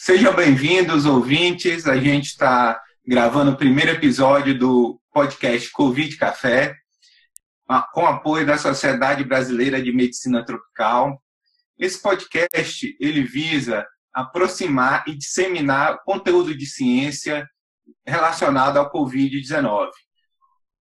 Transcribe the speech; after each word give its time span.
Sejam 0.00 0.32
bem-vindos, 0.32 1.06
ouvintes. 1.06 1.84
A 1.88 1.96
gente 1.96 2.26
está 2.26 2.80
gravando 3.04 3.50
o 3.50 3.56
primeiro 3.56 3.90
episódio 3.90 4.56
do 4.56 5.00
podcast 5.12 5.68
Covid 5.72 6.16
Café, 6.16 6.76
com 7.92 8.06
apoio 8.06 8.46
da 8.46 8.56
Sociedade 8.56 9.24
Brasileira 9.24 9.82
de 9.82 9.92
Medicina 9.92 10.44
Tropical. 10.44 11.20
Esse 11.76 12.00
podcast 12.00 12.96
ele 13.00 13.24
visa 13.24 13.84
aproximar 14.14 15.02
e 15.08 15.16
disseminar 15.16 15.98
conteúdo 16.04 16.56
de 16.56 16.64
ciência 16.64 17.44
relacionado 18.06 18.76
ao 18.76 18.92
Covid-19. 18.92 19.90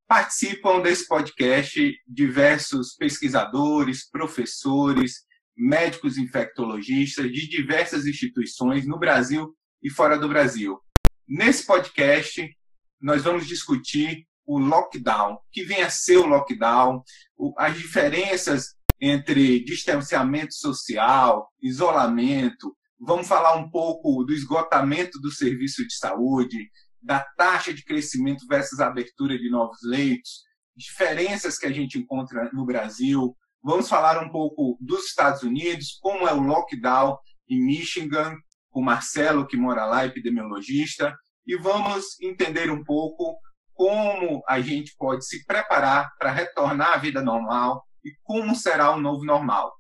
Participam 0.08 0.80
desse 0.80 1.08
podcast 1.08 1.92
diversos 2.08 2.94
pesquisadores, 2.94 4.08
professores, 4.08 5.27
médicos 5.58 6.18
infectologistas 6.18 7.32
de 7.32 7.50
diversas 7.50 8.06
instituições 8.06 8.86
no 8.86 9.00
Brasil 9.00 9.56
e 9.82 9.89
fora 9.89 10.18
do 10.18 10.30
Brasil. 10.30 10.80
Nesse 11.28 11.66
podcast, 11.66 12.47
nós 13.02 13.24
vamos 13.24 13.47
discutir 13.47 14.28
o 14.46 14.60
lockdown, 14.60 15.38
que 15.52 15.64
vem 15.64 15.82
a 15.82 15.89
ser 15.89 16.18
o 16.18 16.25
lockdown, 16.25 17.04
as 17.57 17.78
diferenças 17.78 18.75
entre 19.00 19.64
distanciamento 19.64 20.54
social, 20.54 21.50
isolamento. 21.61 22.75
Vamos 23.00 23.28
falar 23.28 23.55
um 23.55 23.69
pouco 23.69 24.24
do 24.24 24.33
esgotamento 24.33 25.19
do 25.19 25.32
serviço 25.32 25.86
de 25.86 25.94
saúde, 25.96 26.69
da 27.02 27.19
taxa 27.38 27.74
de 27.74 27.83
crescimento 27.83 28.46
versus 28.47 28.80
abertura 28.80 29.38
de 29.38 29.50
novos 29.50 29.78
leitos, 29.83 30.44
diferenças 30.75 31.58
que 31.58 31.66
a 31.66 31.71
gente 31.71 31.97
encontra 31.97 32.50
no 32.53 32.66
Brasil, 32.66 33.36
Vamos 33.64 33.89
falar 33.89 34.23
um 34.23 34.30
pouco 34.30 34.78
dos 34.80 35.06
Estados 35.06 35.44
Unidos, 35.44 35.97
como 36.02 36.28
é 36.28 36.34
o 36.34 36.42
lockdown 36.42 37.17
em 37.50 37.66
Michigan, 37.66 38.36
com 38.70 38.81
Marcelo, 38.81 39.47
que 39.47 39.58
mora 39.58 39.86
lá, 39.86 40.05
epidemiologista, 40.05 41.16
e 41.45 41.55
vamos 41.58 42.19
entender 42.22 42.69
um 42.69 42.83
pouco 42.83 43.38
como 43.73 44.44
a 44.47 44.59
gente 44.59 44.94
pode 44.97 45.25
se 45.25 45.45
preparar 45.45 46.09
para 46.17 46.31
retornar 46.31 46.94
à 46.94 46.97
vida 46.97 47.22
normal 47.22 47.83
e 48.03 48.11
como 48.23 48.55
será 48.55 48.91
o 48.91 49.00
novo 49.00 49.23
normal. 49.23 49.73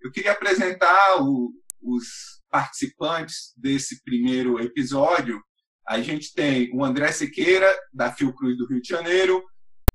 Eu 0.00 0.10
queria 0.10 0.32
apresentar 0.32 1.22
o, 1.22 1.52
os 1.80 2.04
participantes 2.50 3.52
desse 3.56 4.02
primeiro 4.02 4.60
episódio. 4.60 5.40
A 5.88 6.00
gente 6.00 6.32
tem 6.34 6.70
o 6.74 6.84
André 6.84 7.12
Siqueira, 7.12 7.72
da 7.92 8.12
Fiocruz 8.12 8.56
do 8.56 8.66
Rio 8.66 8.82
de 8.82 8.88
Janeiro, 8.88 9.42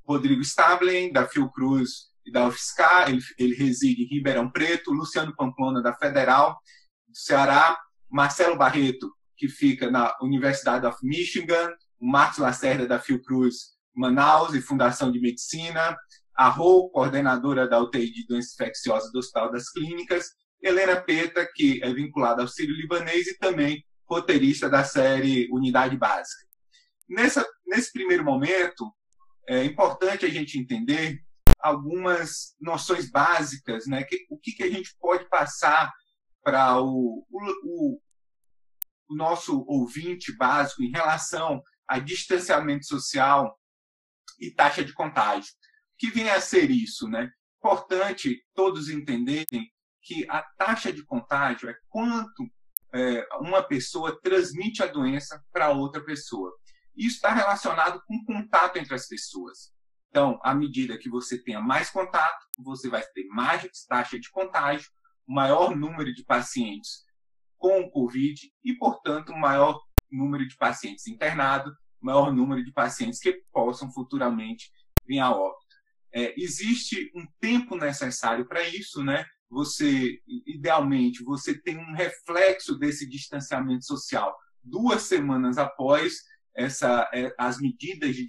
Rodrigo 0.06 0.42
Stablen, 0.42 1.12
da 1.12 1.28
Fiocruz 1.28 2.08
da 2.32 2.48
UFSCar, 2.48 3.10
ele, 3.10 3.22
ele 3.38 3.56
reside 3.56 4.04
em 4.04 4.08
Ribeirão 4.08 4.50
Preto, 4.50 4.92
Luciano 4.92 5.36
Pamplona, 5.36 5.82
da 5.82 5.94
Federal 5.94 6.60
do 7.08 7.16
Ceará, 7.18 7.80
Marcelo 8.10 8.58
Barreto, 8.58 9.12
que 9.36 9.48
fica 9.48 9.90
na 9.92 10.16
Universidade 10.22 10.86
of 10.86 10.98
Michigan, 11.04 11.72
Marcos 12.00 12.40
Lacerda, 12.40 12.88
da 12.88 13.00
Fiocruz 13.00 13.78
Manaus 13.96 14.54
e 14.54 14.62
Fundação 14.62 15.12
de 15.12 15.20
Medicina, 15.20 15.98
a 16.36 16.50
Rô, 16.50 16.90
coordenadora 16.90 17.68
da 17.68 17.80
UTI 17.80 18.12
de 18.12 18.28
doenças 18.28 18.54
infecciosas 18.54 19.12
do 19.12 19.20
Hospital 19.20 19.52
das 19.52 19.70
Clínicas, 19.72 20.28
Helena 20.62 20.96
Peta, 20.96 21.48
que 21.56 21.82
é 21.84 21.92
vinculada 21.92 22.42
ao 22.42 22.48
Sírio 22.48 22.76
Libanês 22.76 23.28
e 23.28 23.38
também 23.38 23.84
roteirista 24.08 24.70
da 24.70 24.84
série 24.84 25.50
Unidade 25.52 25.98
Básica. 25.98 26.46
Nessa, 27.10 27.46
nesse 27.66 27.92
primeiro 27.92 28.24
momento, 28.24 28.92
é 29.48 29.64
importante 29.64 30.26
a 30.26 30.30
gente 30.30 30.60
entender 30.60 31.20
algumas 31.60 32.56
noções 32.60 33.10
básicas, 33.10 33.86
né? 33.88 34.04
Que, 34.04 34.26
o 34.30 34.38
que, 34.38 34.52
que 34.52 34.64
a 34.64 34.70
gente 34.70 34.96
pode 35.00 35.28
passar 35.30 35.92
para 36.44 36.82
o, 36.82 37.26
o, 37.30 38.02
o 39.10 39.16
nosso 39.16 39.64
ouvinte 39.68 40.36
básico 40.36 40.84
em 40.84 40.92
relação 40.92 41.62
a 41.88 42.00
distanciamento 42.00 42.86
social 42.86 43.58
e 44.40 44.52
taxa 44.52 44.84
de 44.84 44.94
contágio. 44.94 45.52
O 45.52 45.98
que 45.98 46.12
vem 46.12 46.30
a 46.30 46.40
ser 46.42 46.70
isso, 46.70 47.08
né? 47.08 47.32
Importante 47.58 48.44
todos 48.54 48.90
entenderem 48.90 49.72
que 50.02 50.26
a 50.30 50.42
taxa 50.58 50.92
de 50.94 51.04
contágio 51.04 51.70
é 51.70 51.76
quanto 51.90 52.50
é, 52.94 53.28
uma 53.40 53.64
pessoa 53.64 54.20
transmite 54.22 54.84
a 54.84 54.88
doença 54.88 55.44
para 55.52 55.72
outra 55.72 56.04
pessoa. 56.04 56.56
Isso 56.96 57.16
está 57.16 57.34
relacionado 57.34 58.02
com 58.06 58.16
o 58.16 58.26
contato 58.26 58.78
entre 58.78 58.94
as 58.94 59.08
pessoas. 59.08 59.72
Então, 60.18 60.40
à 60.42 60.52
medida 60.56 60.98
que 60.98 61.12
você 61.12 61.38
tenha 61.38 61.62
mais 61.62 61.92
contato, 61.92 62.44
você 62.58 62.90
vai 62.90 63.04
ter 63.14 63.26
mais 63.26 63.70
taxa 63.88 64.20
de 64.20 64.32
contágio, 64.32 64.90
maior 65.28 65.76
número 65.76 66.12
de 66.12 66.26
pacientes 66.26 67.06
com 67.56 67.82
o 67.82 67.92
Covid 67.92 68.52
e, 68.64 68.74
portanto, 68.74 69.32
maior 69.32 69.80
número 70.12 70.48
de 70.48 70.58
pacientes 70.58 71.06
internados, 71.06 71.72
maior 72.02 72.34
número 72.34 72.66
de 72.66 72.72
pacientes 72.72 73.20
que 73.20 73.44
possam 73.54 73.92
futuramente 73.92 74.72
vir 75.06 75.20
a 75.20 75.30
óbito. 75.30 75.68
É, 76.12 76.34
existe 76.36 77.12
um 77.14 77.24
tempo 77.40 77.76
necessário 77.76 78.48
para 78.48 78.68
isso, 78.68 79.04
né? 79.04 79.24
Você, 79.52 80.20
idealmente, 80.48 81.24
você 81.24 81.56
tem 81.56 81.78
um 81.78 81.94
reflexo 81.94 82.76
desse 82.76 83.08
distanciamento 83.08 83.86
social 83.86 84.36
duas 84.64 85.04
semanas 85.04 85.60
após 85.60 86.24
essa, 86.58 87.10
é, 87.14 87.34
as 87.38 87.60
medidas 87.60 88.16
de 88.16 88.28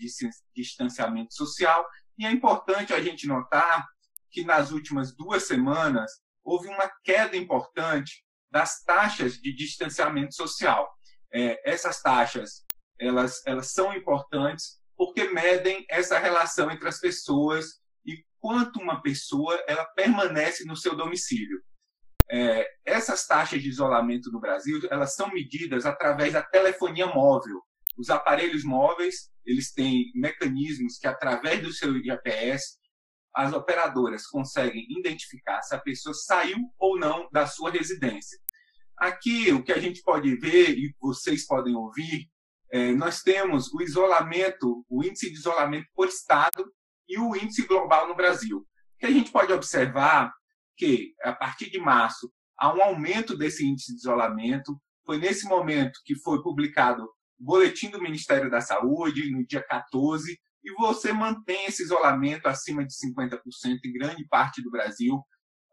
distanciamento 0.55 1.35
social. 1.35 1.89
E 2.19 2.27
é 2.27 2.31
importante 2.31 2.93
a 2.93 3.01
gente 3.01 3.27
notar 3.27 3.89
que 4.31 4.45
nas 4.45 4.71
últimas 4.71 5.17
duas 5.17 5.45
semanas 5.45 6.13
houve 6.45 6.69
uma 6.69 6.91
queda 7.03 7.37
importante 7.37 8.23
das 8.51 8.83
taxas 8.85 9.35
de 9.35 9.55
distanciamento 9.55 10.35
social. 10.35 10.89
É, 11.33 11.71
essas 11.71 12.01
taxas 12.03 12.65
elas, 12.99 13.43
elas 13.47 13.73
são 13.73 13.95
importantes 13.95 14.79
porque 14.97 15.25
medem 15.29 15.87
essa 15.89 16.19
relação 16.19 16.71
entre 16.71 16.89
as 16.89 16.99
pessoas 16.99 17.81
e 18.05 18.25
quanto 18.41 18.81
uma 18.81 19.01
pessoa 19.01 19.63
ela 19.69 19.85
permanece 19.95 20.65
no 20.65 20.77
seu 20.77 20.97
domicílio. 20.97 21.63
É, 22.31 22.69
essas 22.85 23.27
taxas 23.27 23.63
de 23.63 23.69
isolamento 23.69 24.31
no 24.31 24.41
Brasil 24.41 24.81
elas 24.91 25.15
são 25.15 25.33
medidas 25.33 25.87
através 25.87 26.33
da 26.33 26.43
telefonia 26.43 27.07
móvel. 27.07 27.63
Os 27.99 28.11
aparelhos 28.11 28.63
móveis, 28.63 29.29
eles 29.45 29.73
têm 29.73 30.13
mecanismos 30.15 30.99
que, 30.99 31.09
através 31.09 31.61
do 31.61 31.73
seu 31.73 31.93
GPS, 32.01 32.79
as 33.35 33.53
operadoras 33.53 34.25
conseguem 34.27 34.87
identificar 34.89 35.61
se 35.63 35.75
a 35.75 35.81
pessoa 35.81 36.15
saiu 36.15 36.59
ou 36.79 36.97
não 36.97 37.29
da 37.33 37.47
sua 37.47 37.71
residência. 37.73 38.39
Aqui, 38.97 39.53
o 39.53 39.65
que 39.65 39.73
a 39.73 39.79
gente 39.79 40.01
pode 40.03 40.35
ver 40.37 40.79
e 40.79 40.95
vocês 41.01 41.45
podem 41.45 41.75
ouvir, 41.75 42.29
é, 42.71 42.93
nós 42.93 43.23
temos 43.23 43.73
o 43.73 43.83
isolamento, 43.83 44.85
o 44.89 45.03
índice 45.03 45.31
de 45.31 45.37
isolamento 45.37 45.89
por 45.95 46.07
estado 46.07 46.73
e 47.09 47.19
o 47.19 47.35
índice 47.35 47.67
global 47.67 48.07
no 48.07 48.15
Brasil. 48.15 48.59
O 48.59 48.99
que 48.99 49.07
a 49.07 49.11
gente 49.11 49.33
pode 49.33 49.53
observar 49.53 50.33
que, 50.77 51.15
a 51.23 51.33
partir 51.33 51.71
de 51.71 51.79
março, 51.79 52.33
há 52.57 52.73
um 52.73 52.81
aumento 52.81 53.37
desse 53.37 53.67
índice 53.67 53.93
de 53.93 53.99
isolamento. 53.99 54.81
Foi 55.05 55.19
nesse 55.19 55.47
momento 55.47 56.01
que 56.05 56.15
foi 56.17 56.43
publicado 56.43 57.09
boletim 57.39 57.91
do 57.91 58.01
Ministério 58.01 58.51
da 58.51 58.61
Saúde 58.61 59.31
no 59.31 59.47
dia 59.47 59.63
14, 59.63 60.39
e 60.65 60.73
você 60.75 61.13
mantém 61.13 61.67
esse 61.67 61.83
isolamento 61.83 62.47
acima 62.47 62.85
de 62.85 62.93
50% 62.93 63.41
em 63.85 63.93
grande 63.93 64.27
parte 64.27 64.63
do 64.63 64.71
Brasil 64.71 65.23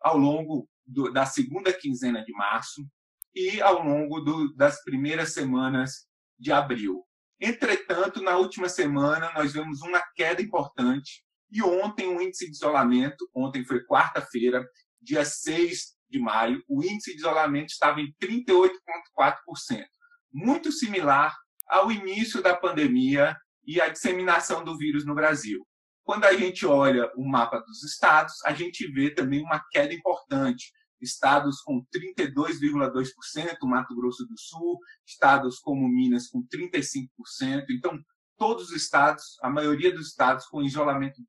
ao 0.02 0.18
longo 0.18 0.70
do, 0.86 1.12
da 1.12 1.26
segunda 1.26 1.74
quinzena 1.74 2.24
de 2.24 2.32
março 2.34 2.86
e 3.34 3.60
ao 3.62 3.84
longo 3.84 4.22
do, 4.22 4.54
das 4.56 4.84
primeiras 4.84 5.34
semanas 5.34 6.08
de 6.40 6.52
abril. 6.52 7.04
Entretanto, 7.42 8.22
na 8.22 8.38
última 8.38 8.70
semana, 8.70 9.32
nós 9.34 9.54
vemos 9.54 9.82
uma 9.82 10.02
queda 10.16 10.42
importante 10.42 11.24
e 11.52 11.62
ontem 11.62 12.08
o 12.08 12.22
índice 12.22 12.46
de 12.46 12.52
isolamento, 12.52 13.28
ontem 13.34 13.66
foi 13.66 13.84
quarta-feira, 13.84 14.66
dia 15.02 15.26
6 15.26 15.96
de 16.10 16.20
maio, 16.20 16.64
o 16.68 16.84
índice 16.84 17.12
de 17.12 17.18
isolamento 17.18 17.70
estava 17.70 18.00
em 18.00 18.14
38,4%, 18.22 19.86
muito 20.32 20.72
similar 20.72 21.36
ao 21.68 21.92
início 21.92 22.42
da 22.42 22.56
pandemia 22.56 23.36
e 23.66 23.82
à 23.82 23.90
disseminação 23.90 24.64
do 24.64 24.78
vírus 24.78 25.06
no 25.06 25.16
Brasil. 25.16 25.66
Quando 26.04 26.26
a 26.26 26.34
gente 26.34 26.66
olha 26.66 27.12
o 27.16 27.28
mapa 27.28 27.60
dos 27.60 27.84
estados, 27.84 28.34
a 28.46 28.54
gente 28.54 28.88
vê 28.92 29.10
também 29.10 29.42
uma 29.42 29.60
queda 29.72 29.94
importante. 29.94 30.72
Estados 31.02 31.62
com 31.62 31.84
32,2%, 31.94 33.58
Mato 33.64 33.96
Grosso 33.96 34.26
do 34.26 34.40
Sul, 34.40 34.80
estados 35.06 35.60
como 35.60 35.88
Minas 35.88 36.28
com 36.28 36.44
35%. 36.44 37.66
Então, 37.72 38.00
todos 38.38 38.70
os 38.70 38.76
estados, 38.76 39.38
a 39.42 39.50
maioria 39.50 39.92
dos 39.92 40.10
estados 40.10 40.46
com 40.46 40.62
isolamento 40.62 41.22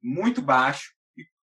muito 0.00 0.40
baixo, 0.40 0.92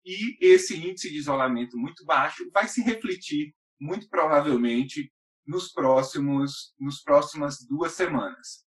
e 0.05 0.39
esse 0.41 0.77
índice 0.77 1.11
de 1.11 1.19
isolamento 1.19 1.77
muito 1.77 2.05
baixo 2.05 2.49
vai 2.53 2.67
se 2.67 2.81
refletir, 2.81 3.55
muito 3.79 4.09
provavelmente, 4.09 5.13
nos 5.49 5.73
próximos, 5.73 6.75
nos 6.79 7.03
próximas 7.03 7.67
duas 7.67 7.93
semanas. 7.93 8.65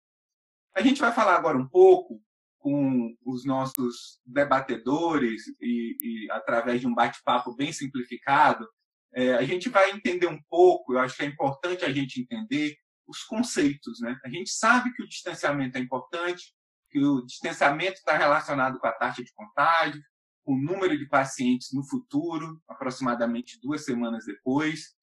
A 0.76 0.82
gente 0.82 1.02
vai 1.02 1.12
falar 1.12 1.36
agora 1.36 1.58
um 1.58 1.68
pouco 1.68 2.20
com 2.58 3.16
os 3.26 3.46
nossos 3.46 4.20
debatedores 4.26 5.44
e, 5.62 5.98
e 6.02 6.32
através 6.32 6.82
de 6.82 6.88
um 6.88 6.96
bate-papo 6.96 7.56
bem 7.56 7.72
simplificado 7.72 8.68
é, 9.14 9.34
a 9.34 9.44
gente 9.44 9.70
vai 9.70 9.92
entender 9.92 10.28
um 10.28 10.40
pouco, 10.50 10.94
eu 10.94 11.00
acho 11.00 11.16
que 11.16 11.24
é 11.24 11.26
importante 11.26 11.84
a 11.84 11.92
gente 11.92 12.22
entender 12.22 12.76
os 13.08 13.24
conceitos. 13.24 14.00
Né? 14.00 14.16
A 14.24 14.30
gente 14.30 14.52
sabe 14.52 14.94
que 14.94 15.04
o 15.04 15.08
distanciamento 15.08 15.78
é 15.78 15.82
importante, 15.82 16.54
que 16.90 17.00
o 17.00 17.26
distanciamento 17.26 17.94
está 17.94 18.18
relacionado 18.18 18.80
com 18.80 18.88
a 18.88 18.92
taxa 18.92 19.24
de 19.24 19.34
contágio, 19.34 20.02
com 20.44 20.54
o 20.54 20.62
número 20.62 20.98
de 20.98 21.08
pacientes 21.08 21.70
no 21.74 21.84
futuro, 21.84 22.62
aproximadamente 22.68 23.60
duas 23.62 23.84
semanas 23.84 24.26
depois. 24.26 24.96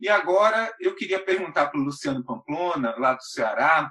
E 0.00 0.08
agora 0.08 0.72
eu 0.80 0.94
queria 0.94 1.22
perguntar 1.22 1.68
para 1.68 1.80
o 1.80 1.82
Luciano 1.82 2.24
Pamplona, 2.24 2.94
lá 2.96 3.14
do 3.14 3.22
Ceará, 3.22 3.90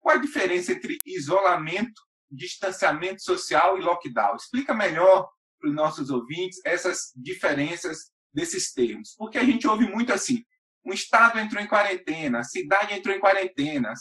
qual 0.00 0.16
a 0.16 0.20
diferença 0.20 0.72
entre 0.72 0.98
isolamento, 1.06 2.00
distanciamento 2.30 3.22
social 3.22 3.78
e 3.78 3.82
lockdown? 3.82 4.36
Explica 4.36 4.74
melhor 4.74 5.28
para 5.58 5.70
os 5.70 5.74
nossos 5.74 6.10
ouvintes 6.10 6.60
essas 6.64 7.12
diferenças 7.16 8.10
desses 8.32 8.72
termos. 8.72 9.14
Porque 9.16 9.38
a 9.38 9.44
gente 9.44 9.66
ouve 9.66 9.88
muito 9.88 10.12
assim, 10.12 10.44
um 10.84 10.92
estado 10.92 11.38
entrou 11.38 11.62
em 11.62 11.66
quarentena, 11.66 12.40
a 12.40 12.44
cidade 12.44 12.94
entrou 12.94 13.14
em 13.14 13.20
quarentena. 13.20 13.92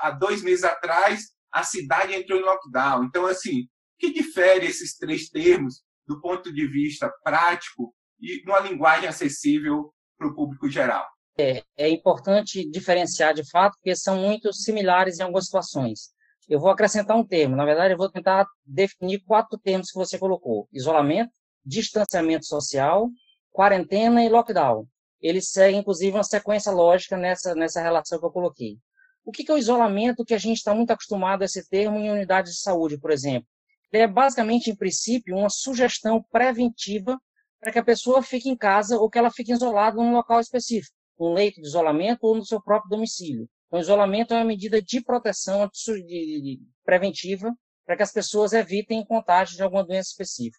Há 0.00 0.10
dois 0.10 0.42
meses 0.42 0.64
atrás, 0.64 1.30
a 1.52 1.62
cidade 1.62 2.14
entrou 2.14 2.40
em 2.40 2.42
lockdown. 2.42 3.04
Então, 3.04 3.26
assim, 3.26 3.62
o 3.62 3.68
que 3.98 4.12
difere 4.12 4.66
esses 4.66 4.96
três 4.96 5.28
termos 5.28 5.82
do 6.06 6.20
ponto 6.20 6.52
de 6.52 6.66
vista 6.66 7.12
prático 7.22 7.94
e 8.18 8.42
numa 8.44 8.60
linguagem 8.60 9.08
acessível 9.08 9.94
para 10.22 10.28
o 10.28 10.34
público 10.34 10.68
geral? 10.68 11.04
É, 11.36 11.62
é 11.76 11.88
importante 11.88 12.68
diferenciar 12.70 13.34
de 13.34 13.48
fato, 13.50 13.74
porque 13.74 13.96
são 13.96 14.16
muito 14.16 14.52
similares 14.52 15.18
em 15.18 15.22
algumas 15.22 15.46
situações. 15.46 16.12
Eu 16.48 16.60
vou 16.60 16.70
acrescentar 16.70 17.16
um 17.16 17.26
termo. 17.26 17.56
Na 17.56 17.64
verdade, 17.64 17.94
eu 17.94 17.98
vou 17.98 18.10
tentar 18.10 18.46
definir 18.64 19.20
quatro 19.24 19.58
termos 19.58 19.90
que 19.90 19.98
você 19.98 20.18
colocou: 20.18 20.68
isolamento, 20.72 21.32
distanciamento 21.64 22.46
social, 22.46 23.08
quarentena 23.50 24.24
e 24.24 24.28
lockdown. 24.28 24.86
Eles 25.20 25.50
seguem, 25.50 25.80
inclusive, 25.80 26.16
uma 26.16 26.24
sequência 26.24 26.72
lógica 26.72 27.16
nessa, 27.16 27.54
nessa 27.54 27.80
relação 27.80 28.18
que 28.18 28.26
eu 28.26 28.30
coloquei. 28.30 28.76
O 29.24 29.30
que 29.30 29.50
é 29.50 29.54
o 29.54 29.58
isolamento 29.58 30.24
que 30.24 30.34
a 30.34 30.38
gente 30.38 30.58
está 30.58 30.74
muito 30.74 30.90
acostumado 30.90 31.42
a 31.42 31.44
esse 31.44 31.68
termo 31.68 31.96
em 31.96 32.10
unidades 32.10 32.54
de 32.54 32.60
saúde, 32.60 32.98
por 32.98 33.12
exemplo? 33.12 33.46
Ele 33.92 34.02
é 34.02 34.08
basicamente, 34.08 34.68
em 34.68 34.76
princípio, 34.76 35.36
uma 35.36 35.48
sugestão 35.48 36.22
preventiva 36.32 37.18
para 37.62 37.70
que 37.70 37.78
a 37.78 37.84
pessoa 37.84 38.20
fique 38.24 38.48
em 38.48 38.56
casa 38.56 38.98
ou 38.98 39.08
que 39.08 39.16
ela 39.16 39.30
fique 39.30 39.52
isolada 39.52 39.96
num 39.96 40.12
local 40.12 40.40
específico, 40.40 40.96
um 41.16 41.32
leito 41.32 41.60
de 41.60 41.68
isolamento 41.68 42.24
ou 42.24 42.34
no 42.34 42.44
seu 42.44 42.60
próprio 42.60 42.90
domicílio. 42.90 43.48
Então, 43.68 43.78
isolamento 43.78 44.34
é 44.34 44.38
uma 44.38 44.44
medida 44.44 44.82
de 44.82 45.00
proteção 45.00 45.70
de, 45.72 46.02
de, 46.02 46.60
preventiva 46.84 47.54
para 47.86 47.96
que 47.96 48.02
as 48.02 48.12
pessoas 48.12 48.52
evitem 48.52 49.06
contágio 49.06 49.56
de 49.56 49.62
alguma 49.62 49.84
doença 49.84 50.10
específica. 50.10 50.58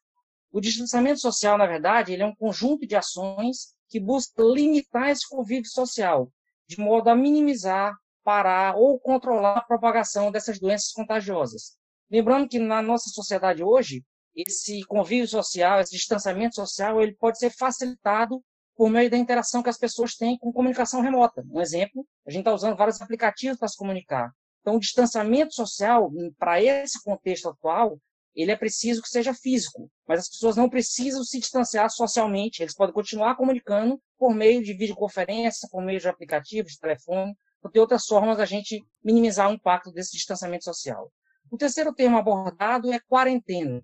O 0.50 0.62
distanciamento 0.62 1.20
social, 1.20 1.58
na 1.58 1.68
verdade, 1.68 2.14
ele 2.14 2.24
é 2.24 2.26
um 2.26 2.36
conjunto 2.36 2.88
de 2.88 2.96
ações 2.96 3.76
que 3.90 4.00
busca 4.00 4.42
limitar 4.42 5.10
esse 5.10 5.28
convívio 5.28 5.70
social, 5.70 6.32
de 6.70 6.80
modo 6.80 7.10
a 7.10 7.16
minimizar, 7.16 7.94
parar 8.24 8.78
ou 8.78 8.98
controlar 8.98 9.58
a 9.58 9.66
propagação 9.66 10.32
dessas 10.32 10.58
doenças 10.58 10.94
contagiosas. 10.94 11.76
Lembrando 12.10 12.48
que 12.48 12.60
na 12.60 12.82
nossa 12.82 13.10
sociedade 13.10 13.62
hoje, 13.62 14.06
esse 14.36 14.84
convívio 14.84 15.28
social, 15.28 15.80
esse 15.80 15.92
distanciamento 15.92 16.56
social, 16.56 17.02
ele 17.02 17.16
pode 17.16 17.38
ser 17.38 17.50
facilitado 17.50 18.44
por 18.76 18.90
meio 18.90 19.10
da 19.10 19.18
interação 19.18 19.62
que 19.62 19.70
as 19.70 19.78
pessoas 19.78 20.16
têm 20.16 20.38
com 20.38 20.52
comunicação 20.52 21.02
remota. 21.02 21.44
Um 21.52 21.62
exemplo, 21.62 22.06
a 22.26 22.32
gente 22.32 22.42
está 22.42 22.54
usando 22.54 22.76
vários 22.76 23.00
aplicativos 23.02 23.58
para 23.58 23.68
se 23.68 23.78
comunicar. 23.78 24.32
Então, 24.62 24.76
o 24.76 24.80
distanciamento 24.80 25.54
social, 25.54 26.10
para 26.38 26.62
esse 26.62 27.02
contexto 27.04 27.50
atual, 27.50 28.00
ele 28.36 28.52
é 28.52 28.56
preciso 28.56 29.02
que 29.02 29.10
seja 29.10 29.34
físico, 29.34 29.90
mas 30.08 30.22
as 30.22 30.30
pessoas 30.30 30.56
não 30.56 30.70
precisam 30.70 31.24
se 31.24 31.40
distanciar 31.40 31.90
socialmente, 31.92 32.64
eles 32.64 32.74
podem 32.74 32.94
continuar 32.94 33.36
comunicando 33.36 34.02
por 34.18 34.34
meio 34.34 34.64
de 34.64 34.74
videoconferência, 34.74 35.68
por 35.70 35.84
meio 35.84 36.00
de 36.00 36.08
aplicativos, 36.08 36.72
de 36.72 36.80
telefone, 36.80 37.36
ou 37.62 37.70
de 37.70 37.80
outras 37.80 38.06
formas 38.06 38.40
a 38.40 38.46
gente 38.46 38.84
minimizar 39.04 39.50
o 39.50 39.54
impacto 39.54 39.92
desse 39.92 40.14
distanciamento 40.14 40.64
social. 40.64 41.12
O 41.52 41.58
terceiro 41.58 41.94
termo 41.94 42.18
abordado 42.18 42.92
é 42.92 43.00
quarentena. 43.08 43.82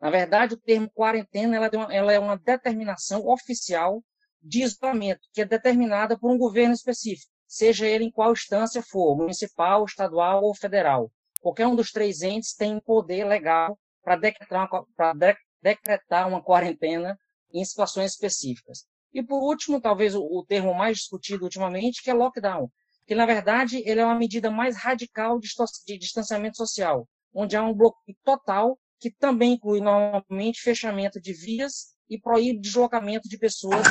Na 0.00 0.10
verdade, 0.10 0.54
o 0.54 0.60
termo 0.60 0.90
quarentena 0.90 1.56
ela 1.56 1.66
é, 1.66 1.76
uma, 1.76 1.94
ela 1.94 2.12
é 2.12 2.18
uma 2.18 2.36
determinação 2.36 3.26
oficial 3.26 4.02
de 4.42 4.62
isolamento, 4.62 5.26
que 5.32 5.40
é 5.40 5.44
determinada 5.44 6.18
por 6.18 6.30
um 6.30 6.36
governo 6.36 6.74
específico, 6.74 7.32
seja 7.46 7.86
ele 7.86 8.04
em 8.04 8.10
qual 8.10 8.32
instância 8.32 8.82
for, 8.82 9.16
municipal, 9.16 9.84
estadual 9.84 10.42
ou 10.42 10.54
federal. 10.54 11.10
Qualquer 11.40 11.66
um 11.66 11.74
dos 11.74 11.90
três 11.90 12.22
entes 12.22 12.54
tem 12.54 12.78
poder 12.80 13.24
legal 13.24 13.78
para 14.02 14.16
decretar, 14.16 14.68
de, 15.16 15.36
decretar 15.62 16.28
uma 16.28 16.42
quarentena 16.42 17.18
em 17.52 17.64
situações 17.64 18.12
específicas. 18.12 18.86
E 19.12 19.22
por 19.22 19.42
último, 19.42 19.80
talvez 19.80 20.14
o, 20.14 20.22
o, 20.22 20.44
termo 20.44 20.74
mais 20.74 20.98
discutido 20.98 21.44
ultimamente, 21.44 22.02
que 22.02 22.10
é 22.10 22.14
lockdown, 22.14 22.70
que 23.06 23.14
na 23.14 23.24
verdade 23.24 23.82
ele 23.86 24.00
é 24.00 24.04
uma 24.04 24.18
medida 24.18 24.50
mais 24.50 24.76
radical 24.76 25.38
de, 25.38 25.48
de 25.86 25.98
distanciamento 25.98 26.56
social, 26.56 27.08
onde 27.32 27.56
há 27.56 27.62
um 27.62 27.72
bloqueio 27.72 28.18
total 28.24 28.78
que 29.04 29.10
também 29.10 29.52
inclui 29.52 29.82
normalmente 29.82 30.62
fechamento 30.62 31.20
de 31.20 31.34
vias 31.34 31.94
e 32.08 32.18
proíbe 32.18 32.58
deslocamento 32.58 33.28
de 33.28 33.36
pessoas 33.36 33.86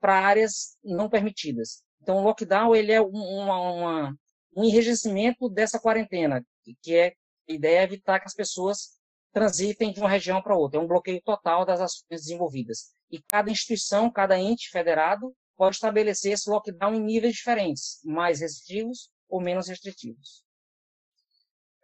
para 0.00 0.18
áreas 0.18 0.76
não 0.82 1.08
permitidas. 1.08 1.84
Então, 2.02 2.16
o 2.16 2.22
lockdown 2.24 2.74
ele 2.74 2.90
é 2.90 3.00
uma, 3.00 3.70
uma, 3.70 4.16
um 4.56 4.64
enrijecimento 4.64 5.48
dessa 5.48 5.78
quarentena, 5.78 6.44
que 6.82 6.92
é 6.92 7.14
a 7.48 7.52
ideia 7.52 7.78
é 7.78 7.82
evitar 7.84 8.18
que 8.18 8.26
as 8.26 8.34
pessoas 8.34 8.98
transitem 9.32 9.92
de 9.92 10.00
uma 10.00 10.08
região 10.08 10.42
para 10.42 10.56
outra. 10.56 10.80
É 10.80 10.82
um 10.82 10.88
bloqueio 10.88 11.22
total 11.22 11.64
das 11.64 11.80
ações 11.80 12.04
desenvolvidas. 12.10 12.90
E 13.08 13.22
cada 13.28 13.48
instituição, 13.48 14.10
cada 14.10 14.36
ente 14.36 14.70
federado 14.70 15.32
pode 15.56 15.76
estabelecer 15.76 16.32
esse 16.32 16.50
lockdown 16.50 16.96
em 16.96 17.00
níveis 17.00 17.34
diferentes, 17.34 18.00
mais 18.04 18.40
restritivos 18.40 19.08
ou 19.28 19.40
menos 19.40 19.68
restritivos. 19.68 20.44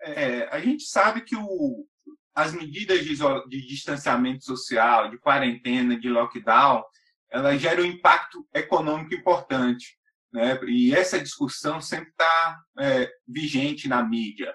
É, 0.00 0.48
a 0.48 0.58
gente 0.58 0.82
sabe 0.86 1.24
que 1.24 1.36
o, 1.36 1.86
as 2.34 2.52
medidas 2.52 3.04
de, 3.04 3.16
de, 3.48 3.66
distanciamento 3.66 4.44
social, 4.44 5.10
de 5.10 5.18
quarentena, 5.18 5.98
de 5.98 6.08
lockdown, 6.08 6.82
elas 7.30 7.60
geram 7.60 7.82
um 7.82 7.86
impacto 7.86 8.46
econômico 8.54 9.14
importante. 9.14 9.98
Né? 10.32 10.58
E 10.66 10.94
essa 10.94 11.20
discussão 11.20 11.80
sempre 11.80 12.10
está 12.10 12.60
é, 12.80 13.10
vigente 13.26 13.88
na 13.88 14.02
mídia. 14.02 14.54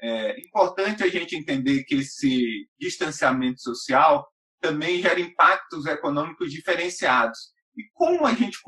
É 0.00 0.40
importante 0.40 1.04
a 1.04 1.08
gente 1.08 1.36
entender 1.36 1.84
que 1.84 1.96
esse 1.96 2.68
distanciamento 2.78 3.60
social 3.60 4.26
também 4.60 5.00
gera 5.00 5.20
impactos 5.20 5.86
econômicos 5.86 6.50
diferenciados. 6.50 7.38
E 7.76 7.84
como 7.92 8.26
a 8.26 8.34
gente 8.34 8.58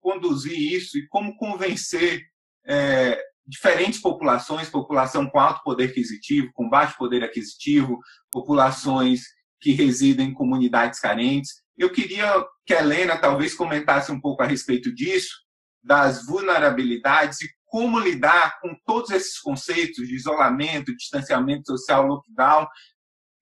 conduzir 0.00 0.58
isso 0.58 0.98
e 0.98 1.06
como 1.08 1.36
convencer 1.36 2.22
é, 2.66 3.20
diferentes 3.46 4.00
populações, 4.00 4.70
população 4.70 5.28
com 5.28 5.38
alto 5.38 5.62
poder 5.62 5.90
aquisitivo, 5.90 6.50
com 6.54 6.68
baixo 6.68 6.96
poder 6.96 7.24
aquisitivo, 7.24 7.98
populações 8.30 9.22
que 9.60 9.72
residem 9.72 10.28
em 10.28 10.34
comunidades 10.34 11.00
carentes. 11.00 11.62
Eu 11.76 11.90
queria 11.90 12.44
que 12.66 12.74
a 12.74 12.80
Helena 12.80 13.16
talvez 13.16 13.54
comentasse 13.54 14.12
um 14.12 14.20
pouco 14.20 14.42
a 14.42 14.46
respeito 14.46 14.94
disso, 14.94 15.34
das 15.82 16.26
vulnerabilidades 16.26 17.40
e 17.42 17.48
como 17.66 17.98
lidar 17.98 18.60
com 18.60 18.76
todos 18.84 19.10
esses 19.10 19.38
conceitos 19.38 20.06
de 20.06 20.14
isolamento, 20.14 20.94
distanciamento 20.94 21.64
social, 21.66 22.06
lockdown, 22.06 22.66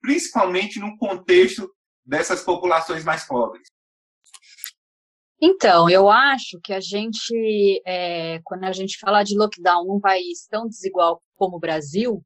principalmente 0.00 0.78
no 0.78 0.97
contexto 0.97 1.69
dessas 2.04 2.42
populações 2.42 3.04
mais 3.04 3.25
pobres. 3.25 3.70
Então, 5.43 5.89
eu 5.89 6.11
acho 6.11 6.61
que 6.63 6.73
a 6.73 6.81
gente, 6.81 7.83
é, 7.87 8.41
quando 8.45 8.65
a 8.65 8.73
gente 8.73 8.99
fala 8.99 9.23
de 9.23 9.37
lockdown 9.37 9.87
num 9.87 10.01
país 10.01 10.47
tão 10.51 10.69
desigual 10.69 11.23
como 11.35 11.57
o 11.57 11.61
Brasil, 11.61 12.23